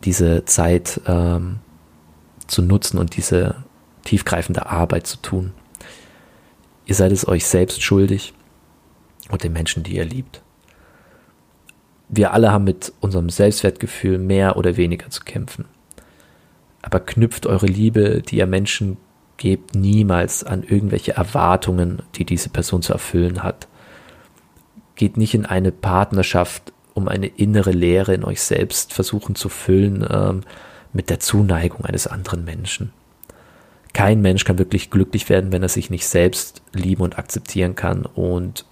diese 0.04 0.44
Zeit 0.44 1.00
ähm, 1.06 1.58
zu 2.46 2.62
nutzen 2.62 2.98
und 2.98 3.16
diese 3.16 3.56
tiefgreifende 4.04 4.66
Arbeit 4.66 5.06
zu 5.06 5.18
tun. 5.18 5.52
Ihr 6.86 6.94
seid 6.94 7.12
es 7.12 7.26
euch 7.26 7.44
selbst 7.46 7.82
schuldig 7.82 8.34
und 9.30 9.42
den 9.42 9.52
Menschen, 9.52 9.82
die 9.82 9.96
ihr 9.96 10.04
liebt. 10.04 10.40
Wir 12.08 12.32
alle 12.32 12.52
haben 12.52 12.64
mit 12.64 12.92
unserem 13.00 13.30
Selbstwertgefühl 13.30 14.18
mehr 14.18 14.56
oder 14.56 14.76
weniger 14.76 15.10
zu 15.10 15.22
kämpfen. 15.22 15.66
Aber 16.82 16.98
knüpft 16.98 17.46
eure 17.46 17.66
Liebe, 17.66 18.22
die 18.22 18.38
ihr 18.38 18.46
Menschen 18.46 18.96
gebt, 19.40 19.74
niemals 19.74 20.44
an 20.44 20.62
irgendwelche 20.62 21.16
Erwartungen, 21.16 22.02
die 22.14 22.24
diese 22.24 22.50
Person 22.50 22.82
zu 22.82 22.92
erfüllen 22.92 23.42
hat. 23.42 23.66
Geht 24.94 25.16
nicht 25.16 25.34
in 25.34 25.46
eine 25.46 25.72
Partnerschaft, 25.72 26.72
um 26.94 27.08
eine 27.08 27.26
innere 27.26 27.72
Leere 27.72 28.14
in 28.14 28.22
euch 28.22 28.42
selbst 28.42 28.92
versuchen 28.92 29.34
zu 29.34 29.48
füllen 29.48 30.06
ähm, 30.08 30.42
mit 30.92 31.08
der 31.08 31.20
Zuneigung 31.20 31.84
eines 31.86 32.06
anderen 32.06 32.44
Menschen. 32.44 32.92
Kein 33.94 34.20
Mensch 34.20 34.44
kann 34.44 34.58
wirklich 34.58 34.90
glücklich 34.90 35.28
werden, 35.28 35.52
wenn 35.52 35.62
er 35.62 35.68
sich 35.68 35.90
nicht 35.90 36.06
selbst 36.06 36.62
lieben 36.72 37.02
und 37.02 37.18
akzeptieren 37.18 37.74
kann 37.74 38.04
und 38.04 38.66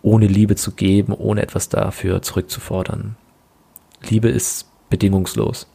ohne 0.00 0.28
Liebe 0.28 0.54
zu 0.54 0.72
geben, 0.72 1.12
ohne 1.12 1.42
etwas 1.42 1.68
dafür 1.68 2.22
zurückzufordern. 2.22 3.16
Liebe 4.08 4.28
ist 4.28 4.70
bedingungslos. 4.88 5.66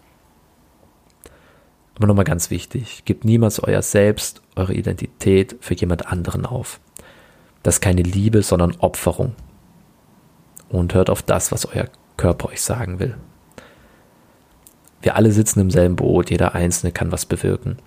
Aber 2.01 2.07
nochmal 2.07 2.25
ganz 2.25 2.49
wichtig, 2.49 3.05
gebt 3.05 3.25
niemals 3.25 3.59
euer 3.59 3.83
Selbst, 3.83 4.41
eure 4.55 4.73
Identität 4.73 5.55
für 5.61 5.75
jemand 5.75 6.07
anderen 6.07 6.47
auf. 6.47 6.79
Das 7.61 7.75
ist 7.75 7.81
keine 7.81 8.01
Liebe, 8.01 8.41
sondern 8.41 8.75
Opferung. 8.79 9.35
Und 10.67 10.95
hört 10.95 11.11
auf 11.11 11.21
das, 11.21 11.51
was 11.51 11.67
euer 11.67 11.89
Körper 12.17 12.49
euch 12.49 12.63
sagen 12.63 12.97
will. 12.97 13.15
Wir 15.03 15.15
alle 15.15 15.31
sitzen 15.31 15.59
im 15.59 15.69
selben 15.69 15.95
Boot, 15.95 16.31
jeder 16.31 16.55
Einzelne 16.55 16.91
kann 16.91 17.11
was 17.11 17.27
bewirken. 17.27 17.77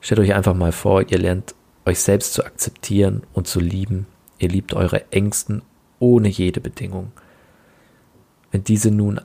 Stellt 0.00 0.18
euch 0.18 0.34
einfach 0.34 0.54
mal 0.54 0.72
vor, 0.72 1.08
ihr 1.08 1.18
lernt 1.18 1.54
euch 1.86 2.00
selbst 2.00 2.34
zu 2.34 2.44
akzeptieren 2.44 3.22
und 3.32 3.46
zu 3.46 3.60
lieben 3.60 4.08
Ihr 4.40 4.48
liebt 4.48 4.74
eure 4.74 5.12
Ängsten 5.12 5.62
ohne 6.00 6.28
jede 6.28 6.60
Bedingung. 6.60 7.12
Wenn 8.50 8.64
diese 8.64 8.90
nun 8.90 9.20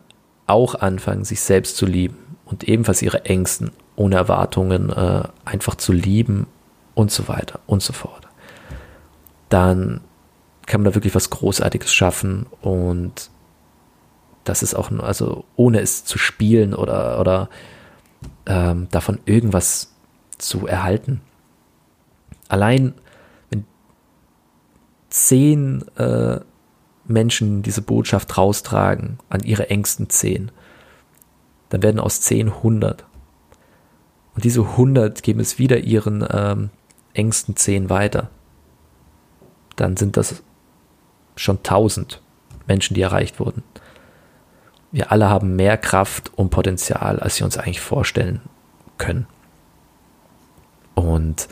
auch 0.45 0.75
anfangen, 0.75 1.23
sich 1.23 1.41
selbst 1.41 1.75
zu 1.75 1.87
lieben 1.87 2.17
und 2.53 2.65
ebenfalls 2.65 3.01
ihre 3.01 3.25
Ängsten 3.25 3.71
ohne 3.95 4.15
Erwartungen 4.15 4.91
äh, 4.91 5.23
einfach 5.43 5.73
zu 5.73 5.91
lieben 5.91 6.45
und 6.93 7.11
so 7.11 7.27
weiter 7.27 7.59
und 7.65 7.81
so 7.81 7.93
fort, 7.93 8.27
dann 9.49 10.01
kann 10.67 10.81
man 10.81 10.91
da 10.91 10.95
wirklich 10.95 11.15
was 11.15 11.31
Großartiges 11.31 11.91
schaffen 11.91 12.45
und 12.61 13.31
das 14.43 14.61
ist 14.61 14.75
auch, 14.75 14.91
nur, 14.91 15.03
also 15.03 15.45
ohne 15.55 15.79
es 15.79 16.05
zu 16.05 16.19
spielen 16.19 16.75
oder, 16.75 17.19
oder 17.19 17.49
ähm, 18.45 18.87
davon 18.91 19.19
irgendwas 19.25 19.91
zu 20.37 20.67
erhalten. 20.67 21.21
Allein 22.49 22.93
zehn 25.09 25.83
äh, 25.97 26.39
Menschen 27.05 27.63
diese 27.63 27.81
Botschaft 27.81 28.37
raustragen, 28.37 29.17
an 29.29 29.41
ihre 29.41 29.71
engsten 29.71 30.11
zehn, 30.11 30.51
dann 31.73 31.81
werden 31.81 31.99
aus 31.99 32.21
zehn 32.21 32.61
hundert. 32.61 33.03
Und 34.35 34.43
diese 34.43 34.61
100 34.61 35.23
geben 35.23 35.39
es 35.39 35.57
wieder 35.57 35.79
ihren 35.79 36.23
ähm, 36.31 36.69
engsten 37.15 37.55
10 37.55 37.89
weiter. 37.89 38.29
Dann 39.75 39.97
sind 39.97 40.15
das 40.15 40.43
schon 41.35 41.57
1000 41.57 42.21
Menschen, 42.67 42.93
die 42.93 43.01
erreicht 43.01 43.39
wurden. 43.39 43.63
Wir 44.91 45.11
alle 45.11 45.31
haben 45.31 45.55
mehr 45.55 45.77
Kraft 45.77 46.31
und 46.35 46.51
Potenzial, 46.51 47.19
als 47.19 47.39
wir 47.39 47.45
uns 47.45 47.57
eigentlich 47.57 47.81
vorstellen 47.81 48.41
können. 48.99 49.25
Und 50.93 51.47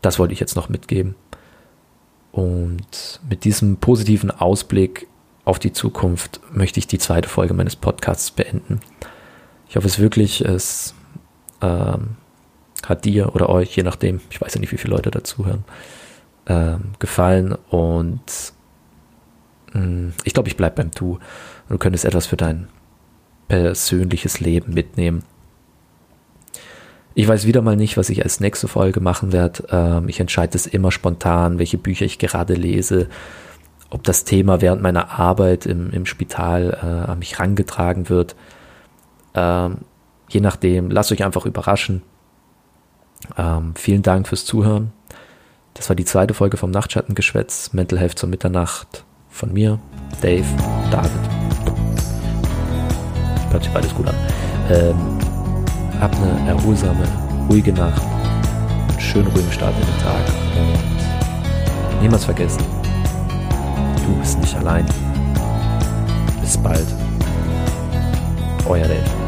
das 0.00 0.20
wollte 0.20 0.32
ich 0.32 0.38
jetzt 0.38 0.54
noch 0.54 0.68
mitgeben. 0.68 1.16
Und 2.30 3.20
mit 3.28 3.42
diesem 3.42 3.78
positiven 3.78 4.30
Ausblick 4.30 5.08
auf 5.44 5.58
die 5.58 5.72
Zukunft 5.72 6.40
möchte 6.52 6.78
ich 6.78 6.86
die 6.86 6.98
zweite 6.98 7.28
Folge 7.28 7.54
meines 7.54 7.76
Podcasts 7.76 8.30
beenden. 8.30 8.80
Ich 9.68 9.76
hoffe 9.76 9.86
es 9.86 9.98
wirklich, 9.98 10.40
es 10.40 10.94
ähm, 11.60 12.16
hat 12.84 13.04
dir 13.04 13.34
oder 13.34 13.48
euch, 13.48 13.76
je 13.76 13.82
nachdem, 13.82 14.20
ich 14.30 14.40
weiß 14.40 14.54
ja 14.54 14.60
nicht, 14.60 14.72
wie 14.72 14.78
viele 14.78 14.94
Leute 14.94 15.10
dazuhören, 15.10 15.64
ähm, 16.46 16.92
gefallen 16.98 17.56
und 17.70 18.52
mh, 19.72 19.80
mm, 19.80 20.12
ich 20.24 20.34
glaube, 20.34 20.48
ich 20.48 20.56
bleibe 20.56 20.76
beim 20.76 20.90
Du. 20.90 21.18
Du 21.68 21.78
könntest 21.78 22.04
etwas 22.04 22.26
für 22.26 22.36
dein 22.36 22.68
persönliches 23.48 24.40
Leben 24.40 24.74
mitnehmen. 24.74 25.22
Ich 27.14 27.28
weiß 27.28 27.46
wieder 27.46 27.62
mal 27.62 27.76
nicht, 27.76 27.96
was 27.96 28.10
ich 28.10 28.22
als 28.22 28.40
nächste 28.40 28.66
Folge 28.66 29.00
machen 29.00 29.32
werde. 29.32 29.64
Ähm, 29.70 30.08
ich 30.08 30.20
entscheide 30.20 30.56
es 30.56 30.66
immer 30.66 30.90
spontan, 30.90 31.58
welche 31.58 31.78
Bücher 31.78 32.04
ich 32.04 32.18
gerade 32.18 32.54
lese, 32.54 33.08
ob 33.94 34.02
das 34.02 34.24
Thema 34.24 34.60
während 34.60 34.82
meiner 34.82 35.20
Arbeit 35.20 35.66
im, 35.66 35.90
im 35.92 36.04
Spital 36.04 36.76
äh, 36.82 37.10
an 37.10 37.20
mich 37.20 37.38
rangetragen 37.38 38.08
wird. 38.08 38.34
Ähm, 39.34 39.78
je 40.28 40.40
nachdem, 40.40 40.90
lasst 40.90 41.12
euch 41.12 41.24
einfach 41.24 41.46
überraschen. 41.46 42.02
Ähm, 43.38 43.74
vielen 43.76 44.02
Dank 44.02 44.26
fürs 44.26 44.44
Zuhören. 44.44 44.92
Das 45.74 45.88
war 45.88 45.94
die 45.94 46.04
zweite 46.04 46.34
Folge 46.34 46.56
vom 46.56 46.72
Nachtschattengeschwätz, 46.72 47.72
Mental 47.72 48.00
Health 48.00 48.18
zur 48.18 48.28
Mitternacht 48.28 49.04
von 49.28 49.52
mir, 49.52 49.78
Dave, 50.20 50.44
David. 50.90 51.12
Hört 53.50 53.62
sich 53.62 53.72
beides 53.72 53.94
gut 53.94 54.08
an. 54.08 54.16
Ähm, 54.70 54.96
habt 56.00 56.16
eine 56.16 56.48
erholsame, 56.48 57.06
ruhige 57.48 57.72
Nacht, 57.72 58.02
einen 58.02 59.00
schönen 59.00 59.28
ruhigen 59.28 59.52
Start 59.52 59.74
in 59.80 59.86
den 59.86 59.98
Tag 60.00 60.24
und 61.92 62.02
niemals 62.02 62.24
vergessen, 62.24 62.64
du 64.04 64.14
bist 64.16 64.38
nicht 64.38 64.56
allein. 64.56 64.86
Bis 66.40 66.56
bald. 66.58 66.86
Euer 68.66 68.86
Dave. 68.86 69.23